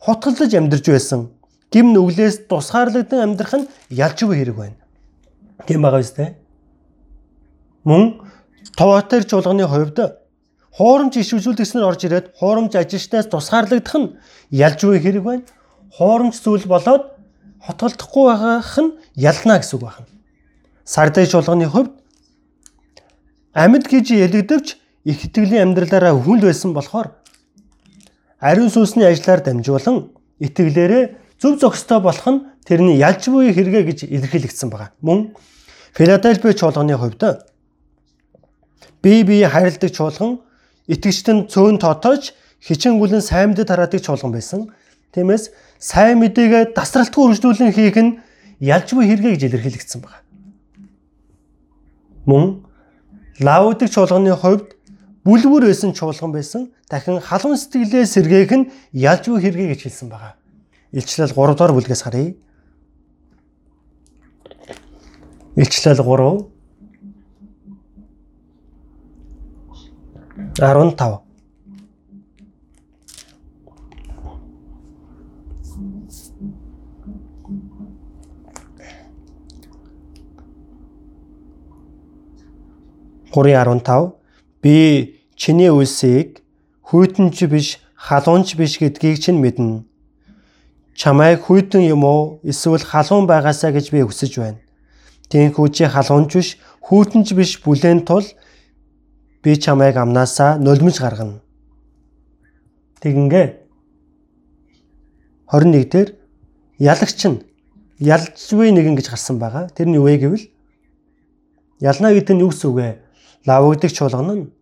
[0.00, 1.30] хутгалж амьдарч байсан
[1.72, 4.78] гим нүглээс тусгаарлагдсан амьдрах нь ялж буй хэрэг байна.
[5.66, 6.36] Тийм байгаа дээ.
[7.84, 8.20] Мөн
[8.76, 9.98] Товатер чуулганы хувьд
[10.78, 14.14] хуурамч иш үзүүлэгчнэр орж ирээд хуурамч ажилчнаас тусгаарлагдах нь
[14.50, 15.44] ялж буй хэрэг байна.
[15.98, 17.18] Хуурамч зүйл болоод
[17.66, 20.06] хотголдохгүй байгаах нь ялна гэсэн үг байна.
[20.84, 21.92] Сардай чуулганы хувьд
[23.52, 24.66] амьд гэж ялэгдэвч
[25.04, 27.12] их итгэлийн амьдралаараа хүнд байсан болохоор
[28.40, 31.04] ариун сүнсний ажиллаар дамжуулан итгэлээрээ
[31.42, 34.94] зөв зохистой болох нь тэрний ялж буй хэрэгэ гэж илэрхийлэгдсэн байна.
[35.02, 35.34] Мөн
[35.94, 37.22] Филадельфи чуулганы хувьд
[39.02, 40.38] бие бие хайрладаг чуулган
[40.86, 44.70] итгэжтэн цөөн тоотооч хичээнгүлэн сайн мэдээ тараадаг чуулган байсан.
[45.14, 48.18] Тиймээс сайн мэдээгээ дасралтгүй үргэлжлүүлэн хийх нь
[48.62, 50.22] ялж буй хэрэгэ гэж илэрхийлэгдсэн байна.
[52.26, 52.62] Мөн
[53.38, 54.77] Лаудик чуулганы хувьд
[55.28, 56.72] бүлгүр байсан чуулган байсан.
[56.88, 60.40] Дахин халуун сэтгэлээ сэргээх нь ялж буй хэрэгэ гэж хэлсэн байна.
[60.96, 62.32] Илчлэл 3 дугаар бүлгээс харъя.
[65.52, 66.48] Илчлэл 3
[70.56, 70.96] 15
[83.28, 84.12] 3:15
[84.62, 86.42] би чиний үлсийг
[86.82, 89.86] хүйтэнч биш халуунч биш гэдгийг чинь мэднэ.
[90.98, 94.58] Чамайг хүйтэн юм уу эсвэл халуун байгаасаа гэж би хүсэж байна.
[95.30, 96.48] Тинхүү чи халуунч биш
[96.82, 98.26] хүйтэнч биш бүлээн тул
[99.46, 101.38] би чамайг амнаасаа нулимж гаргана.
[102.98, 103.46] Тэгингээ
[105.54, 106.08] 21 дээр
[106.82, 107.46] ялагч нь
[108.02, 109.70] ялж буй нэгэн гэж гарсан байгаа.
[109.70, 110.50] Тэр нь юу вэ гэвэл
[111.78, 112.90] ялна гэдэг нь юу гэсэн үг вэ?
[113.46, 114.57] лавгдаг чуулган нь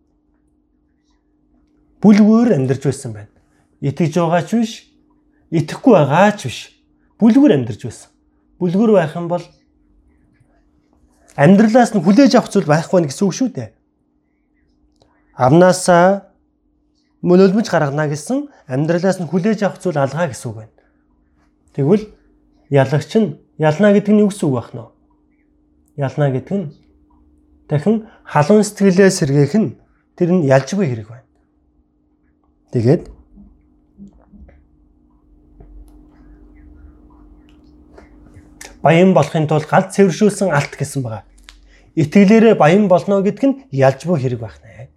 [2.01, 3.33] бүлгүүр амьдарч байсан байна.
[3.81, 4.73] Итгэж байгаач биш,
[5.51, 6.59] итгэхгүй байгаач биш.
[7.19, 8.09] Бүлгүүр амьдарч байсан.
[8.61, 9.45] Бүлгүүр байх юм бол
[11.37, 13.69] амьдралаас нь хүлээж авах зүйл байхгүй гэсэн үг шүү дээ.
[15.37, 16.33] Амнаасаа
[17.21, 20.73] мөлөлмж гаргана гэсэн амьдралаас нь хүлээж авах зүйл алгаа гэсэн үг байна.
[21.77, 22.05] Тэгвэл
[22.73, 24.89] ялагч нь ялна гэдэг нь юу гэсэн үг байх нь вэ?
[26.01, 26.65] Ялна гэдэг нь
[27.69, 29.77] дахин халуун сэтгэлээ сэргээх нь
[30.17, 31.26] тэр нь ялж буй хэрэг байна.
[32.71, 33.07] Тэгээд
[38.81, 41.23] баян болохын тулд галт цэвэршүүлсэн алт гэсэн байгаа.
[41.95, 44.89] Итгэлээрээ баян болно гэдг нь ялж буй хэрэг байна.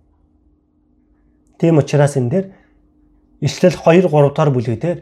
[1.59, 2.47] Тийм учраас энэ дээр
[3.41, 4.99] Ишлэл 2 3 дахь бүлэгдэр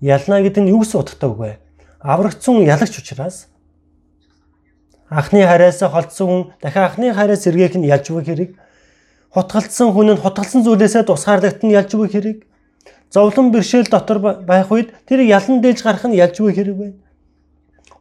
[0.00, 1.58] ялна гэдэг нь юу гэсэн утгатай вэ?
[2.00, 3.48] Аврагдсан ялагч учраас
[5.08, 8.50] анхны хараас холдсон хүн дахин анхны хараас сэргээх нь ялж буй хэрэг.
[9.34, 12.38] Хутгалцсан хүн нь хутгалсан зүйлээсээ тусгаарлагдах нь ялж буй хэрэг.
[13.14, 16.98] Зовлон бэршээл дотор байх үед тэр ялан дээж гарах нь ялж буй хэрэг байна.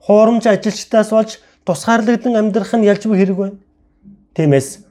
[0.05, 3.57] Хуурамч ажилчдаас болж тусгаарлагдан амьдрах нь ялж буй хэрэг байна.
[4.33, 4.89] Тиймээс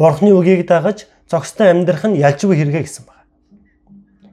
[0.00, 3.26] Бурхны үгийг дагаж зохистой амьдрах нь ялж буй хэрэгэ гэсэн байна.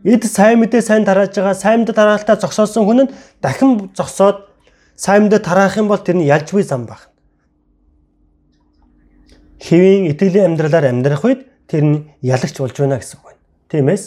[0.03, 3.11] Эд сайн мэдээ сайн тарааж байгаа сайн мэдээ тараалтаа зогсоосон хүн нь
[3.41, 4.49] дахин зогсоод
[4.95, 7.11] сайн мэдээ тараах юм бол тэр нь ялж буй зам баг.
[9.57, 13.41] Хэвийн итгэлийн амьдралаар амьдрах үед тэр нь ялагч болж байна гэсэн үг байна.
[13.73, 14.03] Тиймээс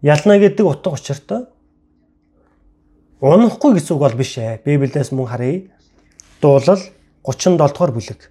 [0.00, 1.46] ялна гэдэг утга учиртай
[3.20, 4.64] унахгүй гэсэн үг бол биш ээ.
[4.64, 5.68] Библиэс мөн харъя.
[6.40, 6.80] Дуулал
[7.22, 8.30] 37 дугаар бүлэг.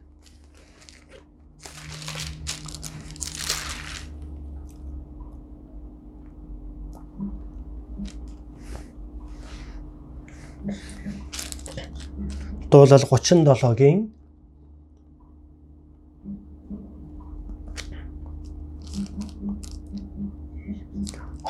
[12.71, 14.16] Дуулал 37-гийн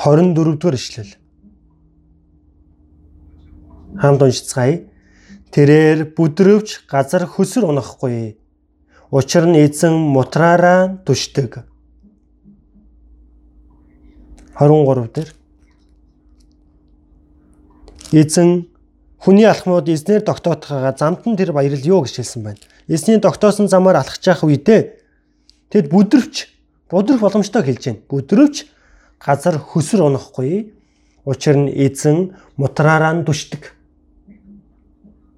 [0.03, 1.14] 24 дугаар ишлэл.
[3.98, 4.86] Хамт уншицгаая.
[5.52, 8.38] Тэрээр бүдрөвч газар хөсөр унахгүй.
[9.10, 11.65] Учир нь эзэн мутраараа түшдэг.
[14.60, 15.30] 23 дээр
[18.14, 18.68] эзэн
[19.18, 22.61] Хүний алхмууд эзнэр тогтоотхаага замд нь тэр баярл юу гэж хэлсэн байна.
[22.88, 24.82] Эзний тогтоосон замаар алхаж явах үедээ
[25.74, 26.48] тэд бүдрвч
[26.88, 28.06] будрах боломжтой хэлж байна.
[28.07, 28.69] Бүдрвч
[29.19, 30.73] газар хөсөр унахгүй.
[31.26, 33.76] Учир нь эзэн мутраараа дүшдэг.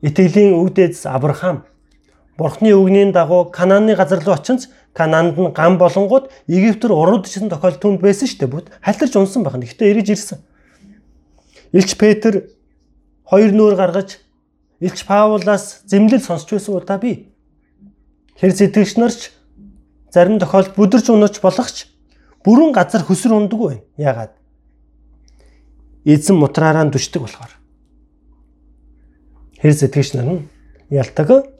[0.01, 1.65] Итгэлийн өвдөц Авраам
[2.37, 7.75] Бурхны үгний дагуу Канааны газар руу очинц Канаанд нь гам болонгууд Египт рүү уруудчихсан тохиол
[7.75, 8.53] түнд байсан шүү дээ.
[8.53, 9.65] Бүд халтарч унсан байна.
[9.65, 10.39] Гэхдээ эргэж ирсэн.
[11.75, 12.47] Илч Петр
[13.27, 14.23] хоёр нүүр гаргаж
[14.79, 17.27] Илч Паулаас зэмлэл сонсч байсан удаа би.
[18.39, 19.35] Тэр сэтгэгч нарч
[20.15, 21.91] зарим тохиолдолд бүдэрч унаач болохч
[22.43, 23.81] бүрэн газар хөсөр ундаг байна.
[23.97, 24.31] Яагаад?
[26.05, 27.51] Эзэн мутраараа дүшдэг болохоор.
[29.61, 30.47] Тэр сэтгэгч нар нь
[30.89, 31.51] ялдаг.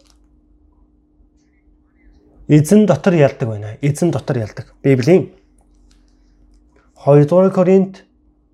[2.48, 3.78] Эзэн дотор ялдаг байна.
[3.82, 4.74] Эзэн дотор ялдаг.
[4.82, 5.36] Библийн
[7.06, 8.06] 2 дугаар Коринт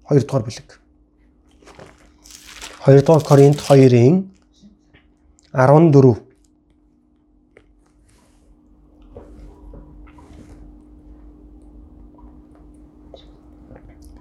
[0.10, 0.80] 2 дугаар бүлэг.
[2.86, 4.30] 2 дугаар Коринт 2-ын
[5.54, 6.25] 14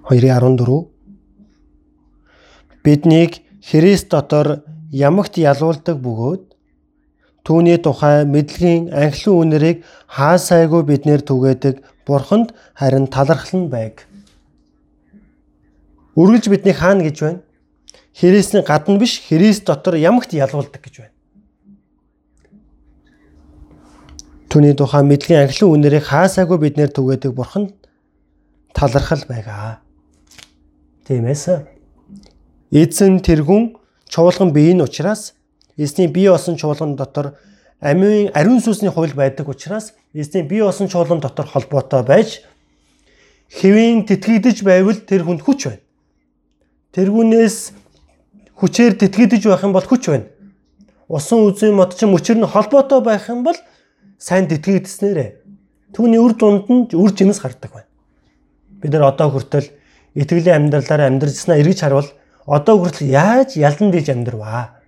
[0.09, 0.87] 2:14
[2.83, 4.61] биднийг Христ дотор
[4.91, 6.43] ямагт ялуулдаг бөгөөд
[7.45, 14.05] түүний тухай мэдлэгийн анхлын үнэрийг хаасайгүй биднэр түгээдэг Бурханд харин талархал нь байг.
[16.13, 17.41] Үргэлж бидний хаана гэж байна?
[18.13, 21.13] Христийн гадна биш Христ дотор ямагт ялуулдаг гэж байна.
[24.49, 27.73] Түүний тухай мэдлэгийн анхлын үнэрийг хаасаагүй биднэр түгээдэг бурхан
[28.77, 29.84] талархал байгаа.
[31.05, 31.45] Тиймээс
[32.73, 33.77] эзэн тэргүн
[34.09, 35.35] чуулган биеийн учраас
[35.77, 37.37] эзний бие болсон чуулган дотор
[37.79, 42.41] амийн ариун сүнсний хууль байдаг учраас эзний бие болсон чуулган дотор холбоотой байж
[43.53, 45.85] хэвийн тэтгэгдэж байвал тэр хүнд хүч байна.
[46.97, 47.57] Тэргүүнээс
[48.57, 50.25] хүчээр тэтгэдэж байх юм бол хүч байна.
[51.05, 53.57] Усан үзэн мод ч мөчөр нь холбоотой байх юм бол
[54.17, 55.29] сайн тэтгэгдснээрээ
[55.93, 57.89] түүний үр дунд нь үр жимс гардаг байна.
[58.81, 59.69] Бид нар одоо хүртэл
[60.15, 62.09] итгэлийн амьдралаар амьдрснаа эргэж харвал
[62.47, 64.79] одоо хүртэл яаж ялан диж амьдрваа?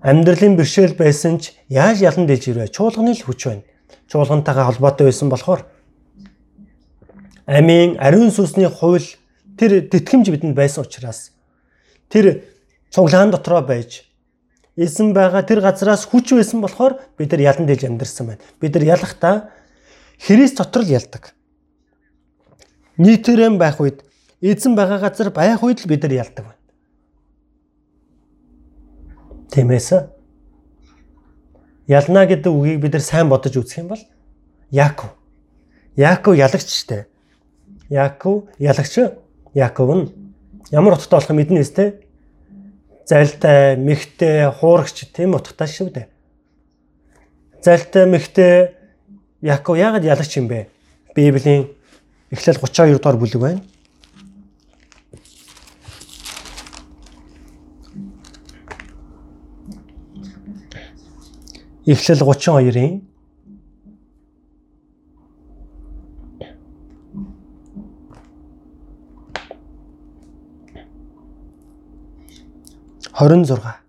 [0.00, 2.70] Амьдралын бэрхшээл байсан ч яаж ялан диж ирвэ?
[2.70, 3.66] Чуулганы л хүч байна.
[4.06, 5.66] Чуулгантайгаа холбоотой байсан болохоор
[7.46, 9.04] амийн ариун сүнсний хууль
[9.58, 11.32] тэр тэтгэмж бидэнд байсан учраас
[12.08, 12.44] тэр
[12.90, 14.04] цуглаан дотроо байж
[14.76, 18.42] эзэн байгаа тэр газраас хүч байсан болохоор бид нар ялан дэж амьдэрсэн байна.
[18.60, 19.50] Бид нар ялахдаа
[20.18, 21.34] Христ дотор л ялдаг.
[22.98, 24.04] Нийтээрэн байх үед
[24.40, 26.62] эзэн байгаа газар байх үед л бид нар ялдаг байна.
[29.50, 29.88] Тиймээс
[31.86, 34.02] ялна гэдэг үгийг бид нар сайн бодож үзэх юм бол
[34.70, 35.10] Яаков.
[35.96, 37.06] Яаков ялагч штэ.
[37.90, 38.98] Яаков ялагч.
[39.54, 40.06] Яаков нь
[40.70, 42.04] ямар утгатай болох мэднэ үстэй
[43.06, 46.06] залтай, мэгтэй, хуурагч тийм утгатай шүү дээ.
[47.62, 48.72] Залтай, мэгтэй
[49.44, 50.68] Яков яагаад ялагч юм бэ?
[51.14, 51.68] Библийн
[52.30, 53.60] Эхлэл 32 дугаар бүлэг байна.
[61.86, 63.14] Эхлэл 32-ын
[73.14, 73.83] 26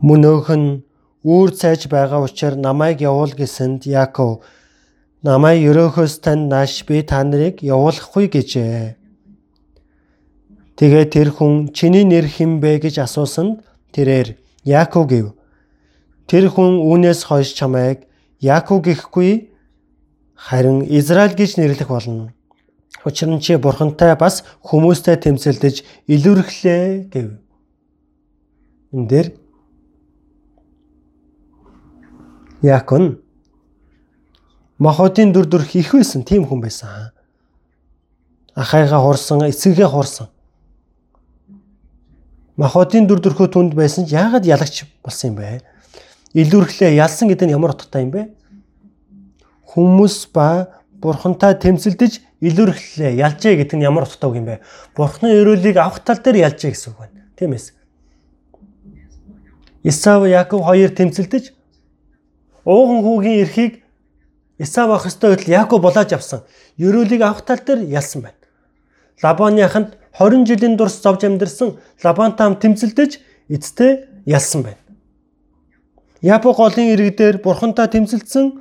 [0.00, 0.68] Мөн өөх нь
[1.24, 4.44] үүр цайж байгаа учраас намайг явуул гэсэнд Яаков
[5.22, 8.96] намайг өрөөхөөс тань нааш би та нарыг явуулахгүй гэжээ.
[10.80, 13.60] Тэгээ тэр хүн чиний нэр хэн бэ гэж асуусанд
[13.92, 15.26] тэрээр Яаков гэв.
[16.24, 18.08] тэр хүн үүнээс хойш чамайг
[18.40, 19.52] Яаков гэхгүй
[20.32, 22.32] харин Израиль гэж нэрлэх болно.
[23.04, 27.28] Учир нь чи бурхантай бас хүмүүстэй тэмцэлдэж илүүрхлээ гэв.
[28.94, 29.28] Энд дээр
[32.62, 33.20] Яакон
[34.80, 37.12] Махотын дүр төрх их байсан тийм хүн байсан.
[38.56, 40.28] Ахайгаа хурсан, эцэгээ хурсан.
[42.56, 45.60] Махотын дүр төрхөө түнд байсан ч яагаад ялагч болсон юм бэ?
[46.32, 48.32] Илүүрхлээ ялсан гэдэг нь ямар утгатай юм бэ?
[49.68, 54.64] Хүмүүс ба бурхантай тэмцэлдэж илүүрхлээ ялжээ гэдэг нь ямар утгатай юм бэ?
[54.96, 57.20] Бурхны өрөөлийг авах тал дээр ялжээ гэсэн үг байна.
[57.36, 57.76] Тийм ээ.
[59.84, 61.59] Исав Яков хоёр тэмцэлдэж
[62.64, 63.82] ууган хүүгийн эрхийг
[64.60, 66.40] Исав авах ёстой байтал Яков булааж авсан.
[66.76, 68.36] Ерөөлийг авах тал дээр ялсан байна.
[69.22, 74.76] Лабаны аханд 20 жилийн дурс зовж амьдэрсэн Лабантай хам тэмцэлдэж эцтэй ялсан байна.
[76.20, 78.60] Япо голын ирэг дээр бурхантай тэмцэлдсэн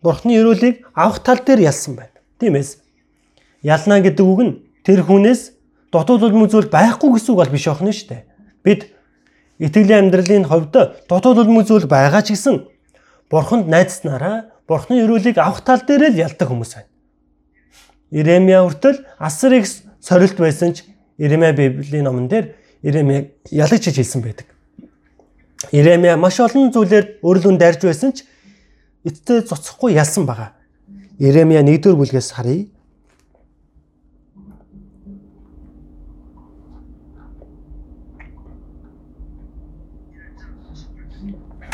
[0.00, 2.16] бурхны ерөөлийг авах тал дээр ялсан байна.
[2.40, 2.80] Тиймээс
[3.62, 4.52] ялна гэдэг үг нь
[4.84, 5.52] тэр хүнээс
[5.92, 8.22] дутуул улмын зүйл байхгүй гэсэн үг бол биш охно шүү дээ.
[8.64, 8.80] Бид
[9.60, 10.72] итгэлийн амьдралын хувьд
[11.08, 12.73] дутуул улмын зүйл байгаа ч гэсэн
[13.30, 16.90] бурханд найдснараа бурхны ерөөлийг авах тал дээр л ялдаг хүмүүс байна.
[18.10, 19.66] Иремья хүртэл асар их
[20.00, 20.84] сорилт байсан ч
[21.18, 24.46] Иремья Библийн номон дээр Иремья ялагч гэж хэлсэн байдаг.
[25.72, 28.24] Иремья маш олон зүйлээр өөрлөн дайрж байсан ч
[29.04, 30.52] эцтэй цоцохгүй ялсан байгаа.
[31.18, 32.66] Иремья 1-р бүлгээс харъя.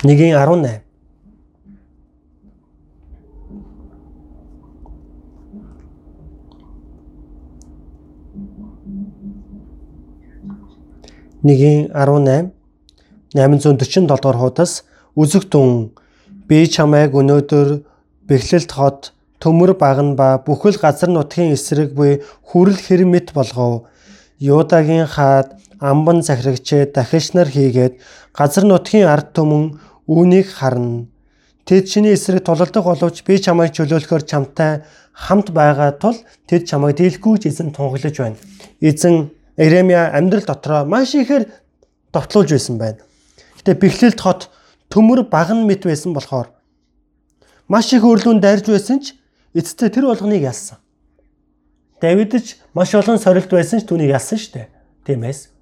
[0.03, 0.90] Нэгийн 18
[11.45, 12.53] 1-ийн 18
[13.35, 14.85] 847 дугаар хуудас
[15.17, 15.95] үзэг тун
[16.49, 17.69] би чамайг өнөөдөр
[18.29, 23.89] бэхлэлт хот төмөр багн ба бүхэл газар нутгийн эсрэг буй хүрэл хэрмэт болгов.
[24.39, 27.95] Юудагийн хаад амбан захирагчээ дахиж нар хийгээд
[28.37, 29.81] газар нутгийн ард түмэн
[30.11, 31.09] үүнийг харна.
[31.65, 34.83] Тэд чиний эсрэг тулалдах боловч би чамайг чөлөөлөхөөр чамтай
[35.15, 36.19] хамт байгаа тул
[36.49, 38.37] тэд чамайг дийлэхгүй ч эзэн тунгаглаж байна.
[38.81, 39.31] Эзэн
[39.61, 41.45] Иремья амьдрал дотроо маш ихээр
[42.13, 43.05] довтлуулж байсан байна.
[43.61, 44.49] Гэтэ бэхлэлт хот
[44.89, 46.49] төмөр баган мэт байсан болохоор
[47.69, 49.21] маш их өрлүүн дайрж байсан ч
[49.53, 50.81] эцэстээ тэр болгоныг ялсан.
[52.01, 54.69] Давид ч маш олон сорилт байсан ч түүнийг ялсан шүү дээ.
[55.05, 55.53] Тиймээс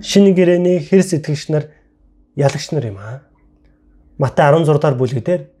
[0.00, 1.68] шинэ гэрээний хэр сэтгэгч нар
[2.40, 3.20] ялагч нар юм аа.
[4.16, 5.52] Матай 16 дахь бүлэгдэр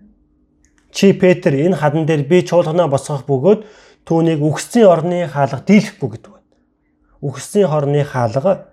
[0.92, 3.60] чи Петр энэ хадан дээр би чуулганаа босгох бөгөөд
[4.04, 6.50] түүнийг үхсдийн орны хаалга дийлэхгүй гэдэг байна.
[7.22, 8.72] Үхсдийн хорны хаалга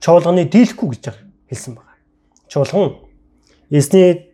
[0.00, 1.04] чуулганы дийлэхгүй гэж
[1.50, 1.94] хэлсэн байна.
[2.50, 2.98] Чуулган
[3.70, 4.30] эзний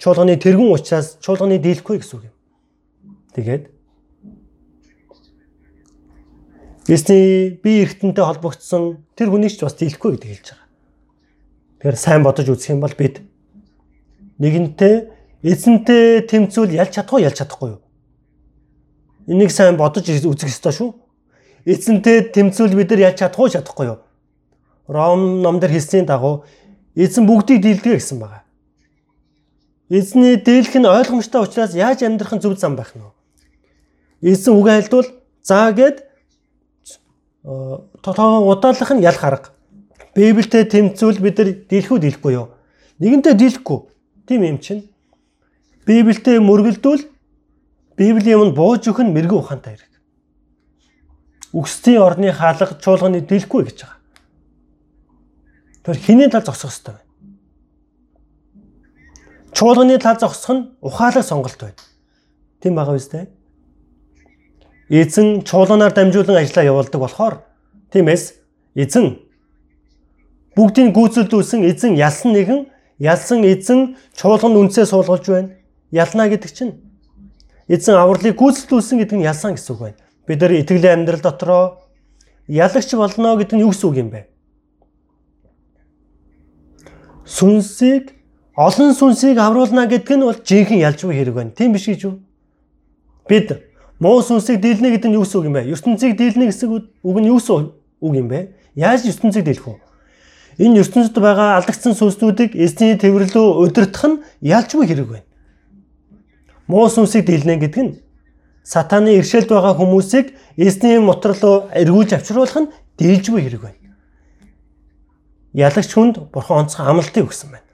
[0.00, 2.36] чуулганы тэргүүн учраас чуулганы дийлэхгүй гэсэн үг юм.
[3.36, 3.64] Тэгээд
[6.88, 10.68] эзний бие эргэнтэнтэй холбогдсон тэр хүнийг ч бас дийлэхгүй гэдэг хэлж байгаа.
[11.80, 13.20] Тэгэхээр сайн бодож үзэх юм бол бид
[14.40, 14.94] нэгэнтээ
[15.42, 17.80] эзэнтэй тэмцүүл ялж чадахгүй ялж чадахгүй юу?
[19.26, 20.90] Энийг сайн бодож үзэх ёстой шүү.
[21.66, 23.98] Эзэнтэй тэмцүүл бид нар яаж чадахгүй чадахгүй юу?
[24.86, 26.46] Ром номдэр хэлсний дагуу
[26.94, 28.46] эзэн бүгдийг дийлдэг гэсэн байгаа.
[29.90, 33.10] Эзний дийлэх нь ойлгомжтой учраас яаж амьдрах нь зөв зам байх нь вэ?
[34.30, 35.10] Эзэн үг айлдвал
[35.42, 36.06] заа гэд
[37.42, 39.50] тотоо удаалах нь ял харга.
[40.14, 42.54] Библиэд тэмцүүл бид нар дийлэхүү дийлэхгүй юу?
[43.02, 43.78] Нэгэнтээ дийлэхгүй.
[44.30, 44.86] Тийм юм чинь.
[45.82, 47.15] Библиэд мөргөлдвөл
[47.96, 49.92] Библийн өмнө бууж өгөх нь мэрэгэн ухаантай хэрэг.
[51.56, 54.00] Үгсдийн орны хаалга чуулганы дийлэхгүй гэж байгаа.
[55.80, 57.08] Тэр хиний тал зогсох хэрэгтэй байна.
[59.56, 61.80] Чуулганы тал зогсох нь ухаалаг сонголт байна.
[62.60, 63.26] Тийм байгаа биз дээ.
[64.92, 67.34] Эзэн чуулганаар дамжуулан ажиллаа явуулдаг болохоор
[67.96, 68.36] тиймээс
[68.76, 69.18] эзэн
[70.52, 72.68] бүгдийг гүйцэлдүүлсэн эзэн ялсан нэгэн
[73.00, 75.50] ялсан эзэн чуулганд үнсээ суулгаж байна.
[75.90, 76.85] Ялна гэдэг чинь
[77.68, 79.98] эзэн авралыг гүйцэтгүүлсэн гэдэг нь ялсан гэсэн үг байна.
[80.26, 81.64] Бид нар итгэлийн амьдрал дотроо
[82.46, 84.20] ялагч болно гэдэг нь юу гэсэн үг юм бэ?
[87.26, 88.14] Сүнсийг
[88.54, 91.50] олон сүнсийг авруулна гэдэг нь бол жинхэнэ ялж буй хэрэг байна.
[91.50, 92.22] Тийм биш гэж юу?
[93.26, 93.50] Бид
[93.98, 95.66] муу сүнсийг дийлнэ гэдэг нь юу гэсэн үг юм бэ?
[95.74, 98.54] ертөнцийг дийлнэ гэсэн үг нь юу гэсэн үг юм бэ?
[98.78, 99.82] Яаж ертөнцийг дийлэх вэ?
[100.62, 105.25] Энэ ертөнцид байгаа алдагдсан сүнснүүдийг эзний тэмдэглэлөө удирдах нь ялж буй хэрэг байна.
[106.66, 107.96] Муу сүнсийг дийлнэ гэдэг нь
[108.66, 113.94] сатаны иршэлд байгаа хүмүүсийг эзний мотор руу эргүүлж авчруулах нь дийлж буй хэрэг байна.
[115.54, 117.70] ялагч хүнд бурхан онцгой амлалтыг өгсөн байна.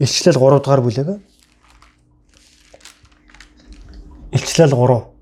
[0.00, 1.08] Илчлэл 3 дугаар бүлэг.
[4.32, 5.18] Илчлэл 3.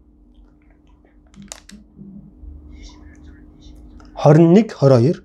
[4.14, 5.23] 21 22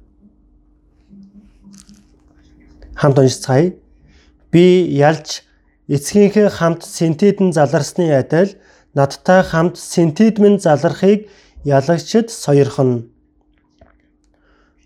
[2.96, 3.74] хамт уншицгаая.
[4.52, 4.64] Би
[4.98, 5.44] ялж
[5.96, 8.56] эцгийнхээ хамт синтедэн заларсны адил
[8.96, 11.28] надтай хамт синтедмэн залархыг
[11.64, 13.12] ялагчд сойрхон.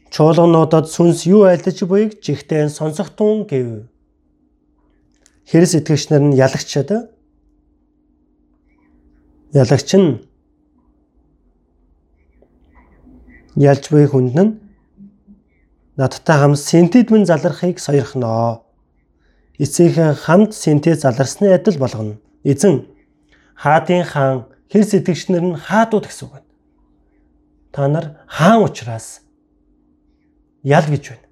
[0.09, 3.85] Чуулгануудад сүнс юу айлдаж буйг жигтэй сонсохтун гэв.
[5.45, 6.89] Хэрэс итгэгчнэр нь ялагчд
[9.53, 10.09] ялагч нь
[13.55, 14.57] ялж буй хүнд нь
[15.97, 18.64] надтай хамт синтедмэн залархыг сойрхноо.
[19.57, 22.17] Эцэгхэн хамт синтез заларсны адил болгоно.
[22.43, 22.87] Эзэн
[23.55, 26.51] хаадын хаан хэр сэтгэгчнэр нь хаадууд гэсэн үг байна.
[27.71, 29.21] Та нар хаан учраас
[30.63, 31.27] ял гэж байна.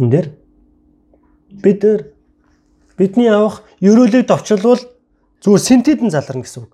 [0.00, 0.26] Энд дэр
[1.50, 1.82] бид
[2.96, 4.80] бидний авах ерөөлөг товчлвол
[5.44, 6.72] зүгээр синтедэн заларна гэсэн үг.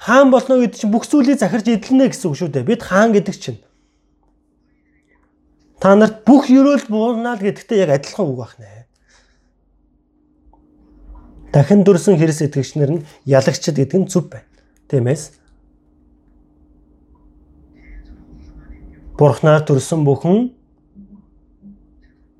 [0.00, 2.64] Хаан болно гэдэг чинь бүх зүйлийг захирж эдлэнэ гэсэн үг шүү дээ.
[2.64, 3.60] Бид хаан гэдэг чинь
[5.82, 8.86] та нарт бүх ерөөл буулнаа л гэдэгтэй яг адилхан үг байна.
[11.50, 14.46] Дахин дүрсэн хэрэгс итгэгчнэр нь ялагчд гэдэг нь зүв байна.
[14.86, 15.34] Тиймээс
[19.18, 20.54] Бурхнаар төрсөн бүхэн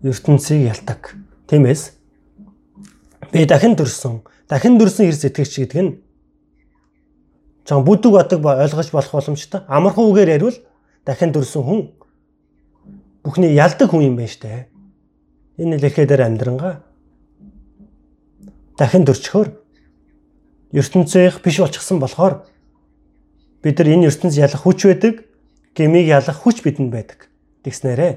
[0.06, 1.18] ертөнцийг ялдаг.
[1.50, 1.98] Тиймээс
[3.34, 5.98] би дахин төрсөн, дахин төрсөн хэрэгс итгэгч гэдэг нь
[7.66, 9.66] жан бүдэг батг ойлгож болох боломжтой.
[9.66, 10.62] Амархан үгээр ярил
[11.02, 11.80] дахин төрсөн хүн
[13.22, 14.66] бүхний ялдаг хүн юм байна штэ.
[15.58, 16.82] Энэ лэхээр амьдрангаа
[18.78, 19.48] дахин дөрчхөөр
[20.72, 22.48] ертөнцийнх биш болчихсон болохоор
[23.62, 25.14] бид нар энэ ертөнц ялах хүч байдаг,
[25.76, 27.28] гмийг ялах хүч бидэнд байдаг.
[27.62, 28.14] Тэгснээрээ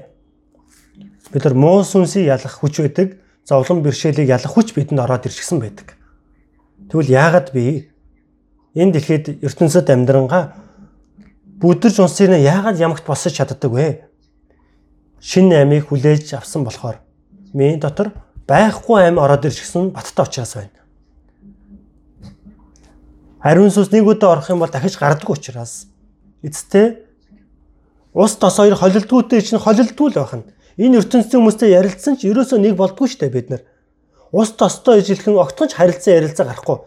[1.32, 5.94] бид нар муу сүнсийг ялах хүч байдаг, зовлон бэрхшээлийг ялах хүч бидэнд ороод ирчихсэн байдаг.
[6.90, 7.92] Тэгвэл яагаад би
[8.74, 10.66] энэ дэлхийд ертөнцид амьдрангаа
[11.60, 14.08] бүдэрж унсыг яагаад ямагт босож чаддаг вэ?
[15.26, 17.02] Шинэ амийг хүлээж авсан болохоор
[17.52, 18.12] миний дотор
[18.46, 20.70] байхгүй амь ороод ирчихсэн баттай учраас байна.
[23.42, 25.90] Ариун сүнс нэг удаа орох юм бол дахиж гардаг учраас
[26.46, 27.02] эцэстээ
[28.14, 30.46] ус тос хоёр холилдгүйтэй чинь холилдгүй л байх нь.
[30.78, 33.62] Энэ ертөнцийн хүмүүстэй ярилцсан ч ерөөсөө нэг болдгүй шүү дээ бид нар.
[34.30, 36.78] Ус тостой ижилхэн огтхонч харилцан ярилцаа гарахгүй.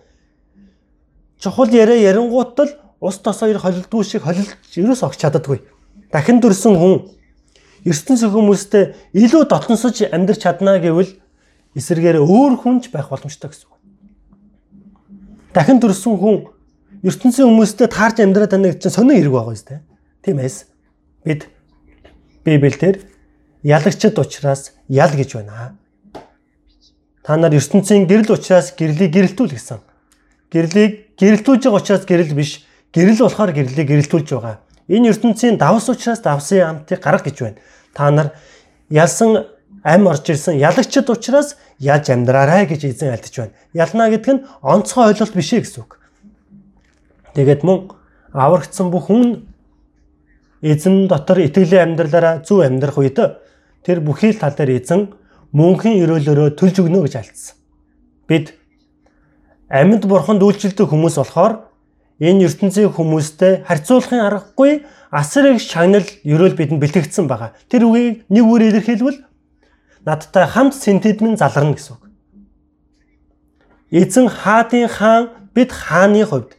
[1.43, 2.71] Чухал яриа ярингуут л
[3.03, 5.59] ус тос хоёр холилдгүй шиг холилж ерөөсөө огч чаддаггүй.
[6.11, 7.18] Дахин дүрсэн хүн
[7.85, 8.83] ертөнц хүмүүстэй
[9.15, 11.15] илүү дотносож амьдрч чаднаа гэвэл
[11.75, 13.77] эсэргээр өөр хүнч байх боломжтой гэсэн үг.
[15.53, 16.37] Дахин төрсөн хүн
[17.03, 19.83] ертөнцийн хүмүүстэй таарч амьдраад байна гэж сонин хэрэг байгаа юм тест.
[20.25, 20.57] Тиймээс
[21.23, 21.41] бид
[22.43, 23.07] Библиэлд
[23.63, 25.75] ялагчд учраас ял гэж байна.
[27.23, 29.79] Та нар ертөнцийн гэрэл учраас гэрлийг гэрэлтүүл гэсэн.
[30.51, 32.65] Гэрлийг гэрэлтүүлж байгаа учраас гэрэл биш.
[32.89, 34.57] Гэрэл болохоор гэрлийг гэрэлтүүлж байгаа.
[34.89, 37.61] Энэ ертөнцийн давс учраас давсын амтыг гарга гэж байна.
[37.93, 38.33] Та нар
[38.89, 39.45] ялсан
[39.83, 43.53] ам орж ирсэн ялагчд учраас яаж амьдраарай гэж эзэн альдж байна.
[43.73, 45.99] Ялна гэдэг нь онцгой ойлголт биш ээ гэсэн үг.
[47.37, 47.93] Тэгээд мөн
[48.33, 49.45] аврагдсан бүх хүн
[50.61, 53.21] эзэн дотор итгэлийн амьдралаараа зөв амьдрах үед
[53.85, 55.13] тэр бүхий л тал дээр эзэн
[55.53, 57.55] мөнхийн өрөөлөөрөө төлж өгнө гэж альцсан.
[58.27, 58.57] Бид
[59.69, 61.68] амьд бурханд үйлчлдэг хүмүүс болохоор
[62.19, 67.55] энэ ертөнцийн хүмүүстэй харьцуулахын аргагүй асар их шагнал ерөөл бидэнд бэлтгэгдсэн байгаа.
[67.71, 69.19] Тэр үгийг нэг үгээр илэрхийлвэл
[70.05, 72.03] надтай хамт синтедмэн заларна гэсэн үг.
[73.89, 75.23] Эзэн хаадын хаан
[75.55, 76.53] бид хааны хувьд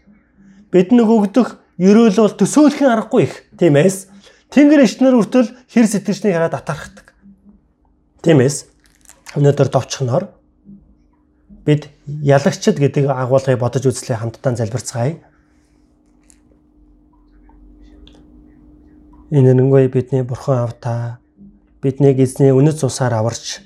[0.72, 3.34] биднийг өгдөх ерөөл бол төсөөлхийн аргагүй их.
[3.60, 4.10] Тиймээс
[4.50, 7.14] Тэнгэр ичнэр үртэл хэр сэтгэжнийг хараад атархдаг.
[8.26, 8.66] Тиймээс
[9.38, 10.34] өнөөдөр товчхоноор
[11.62, 15.22] бид ялагчд гэдэг агуулгыг бодож үзлээ хамтдаа залбирцгаая.
[19.30, 21.22] Энэ нэнгүй бидний бурхан авта
[21.78, 23.62] биднийг эзний үнэт цусаар аварч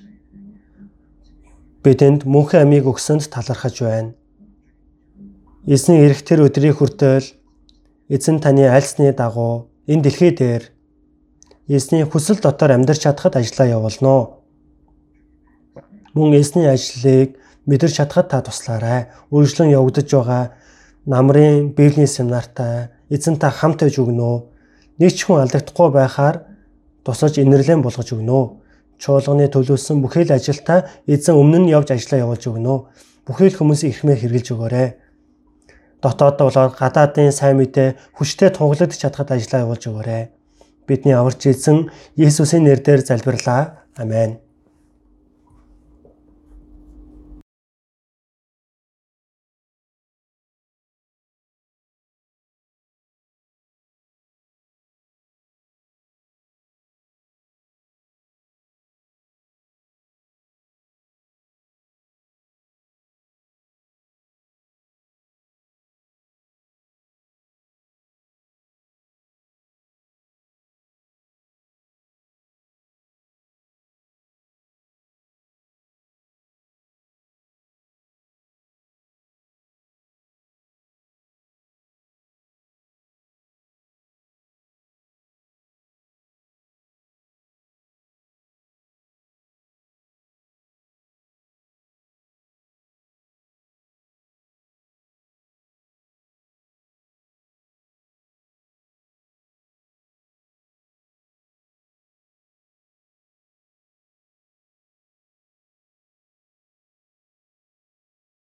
[1.80, 4.12] бидэнд мөнхийн амийг өгсөнд талархаж байна.
[5.64, 7.32] Эзний эрх тэр өдрийн хүртэл
[8.12, 10.68] эзэн таны альсны дагуу энэ дэлхий дээр
[11.64, 14.44] эзний хүсэл дотор амьдарч чадхад ажиллаа явуулно.
[16.12, 19.08] Мөн эзний ажлыг мэдэрч чадхад та туслаарай.
[19.32, 20.52] Үргэлжлэн явагдаж байгаа
[21.08, 24.52] намрын библийн семинартай эзэн та хамт байж өгнө
[25.00, 26.36] нэг ч хүн алдагдахгүй байхаар
[27.04, 28.60] тусаж инэрлэн болгож өгнө.
[28.98, 32.74] Чуулганы төлөвлөсөн бүхэл ажилтаа эзэн өмнө нь явж ажиллаа явуулж өгнө.
[33.26, 34.88] Бүхэл хүмүүсийн ихмээр хэрэгжилж өгөөрэй.
[35.98, 40.22] Дотоод болоод гадаадын сайн мэдээ хүчтэй тунгалагдж чадхад ажиллаа явуулж өгөөрэй.
[40.86, 43.88] бидний аварч ийсэн Есүсийн нэрээр залбирлаа.
[43.96, 44.43] Амен.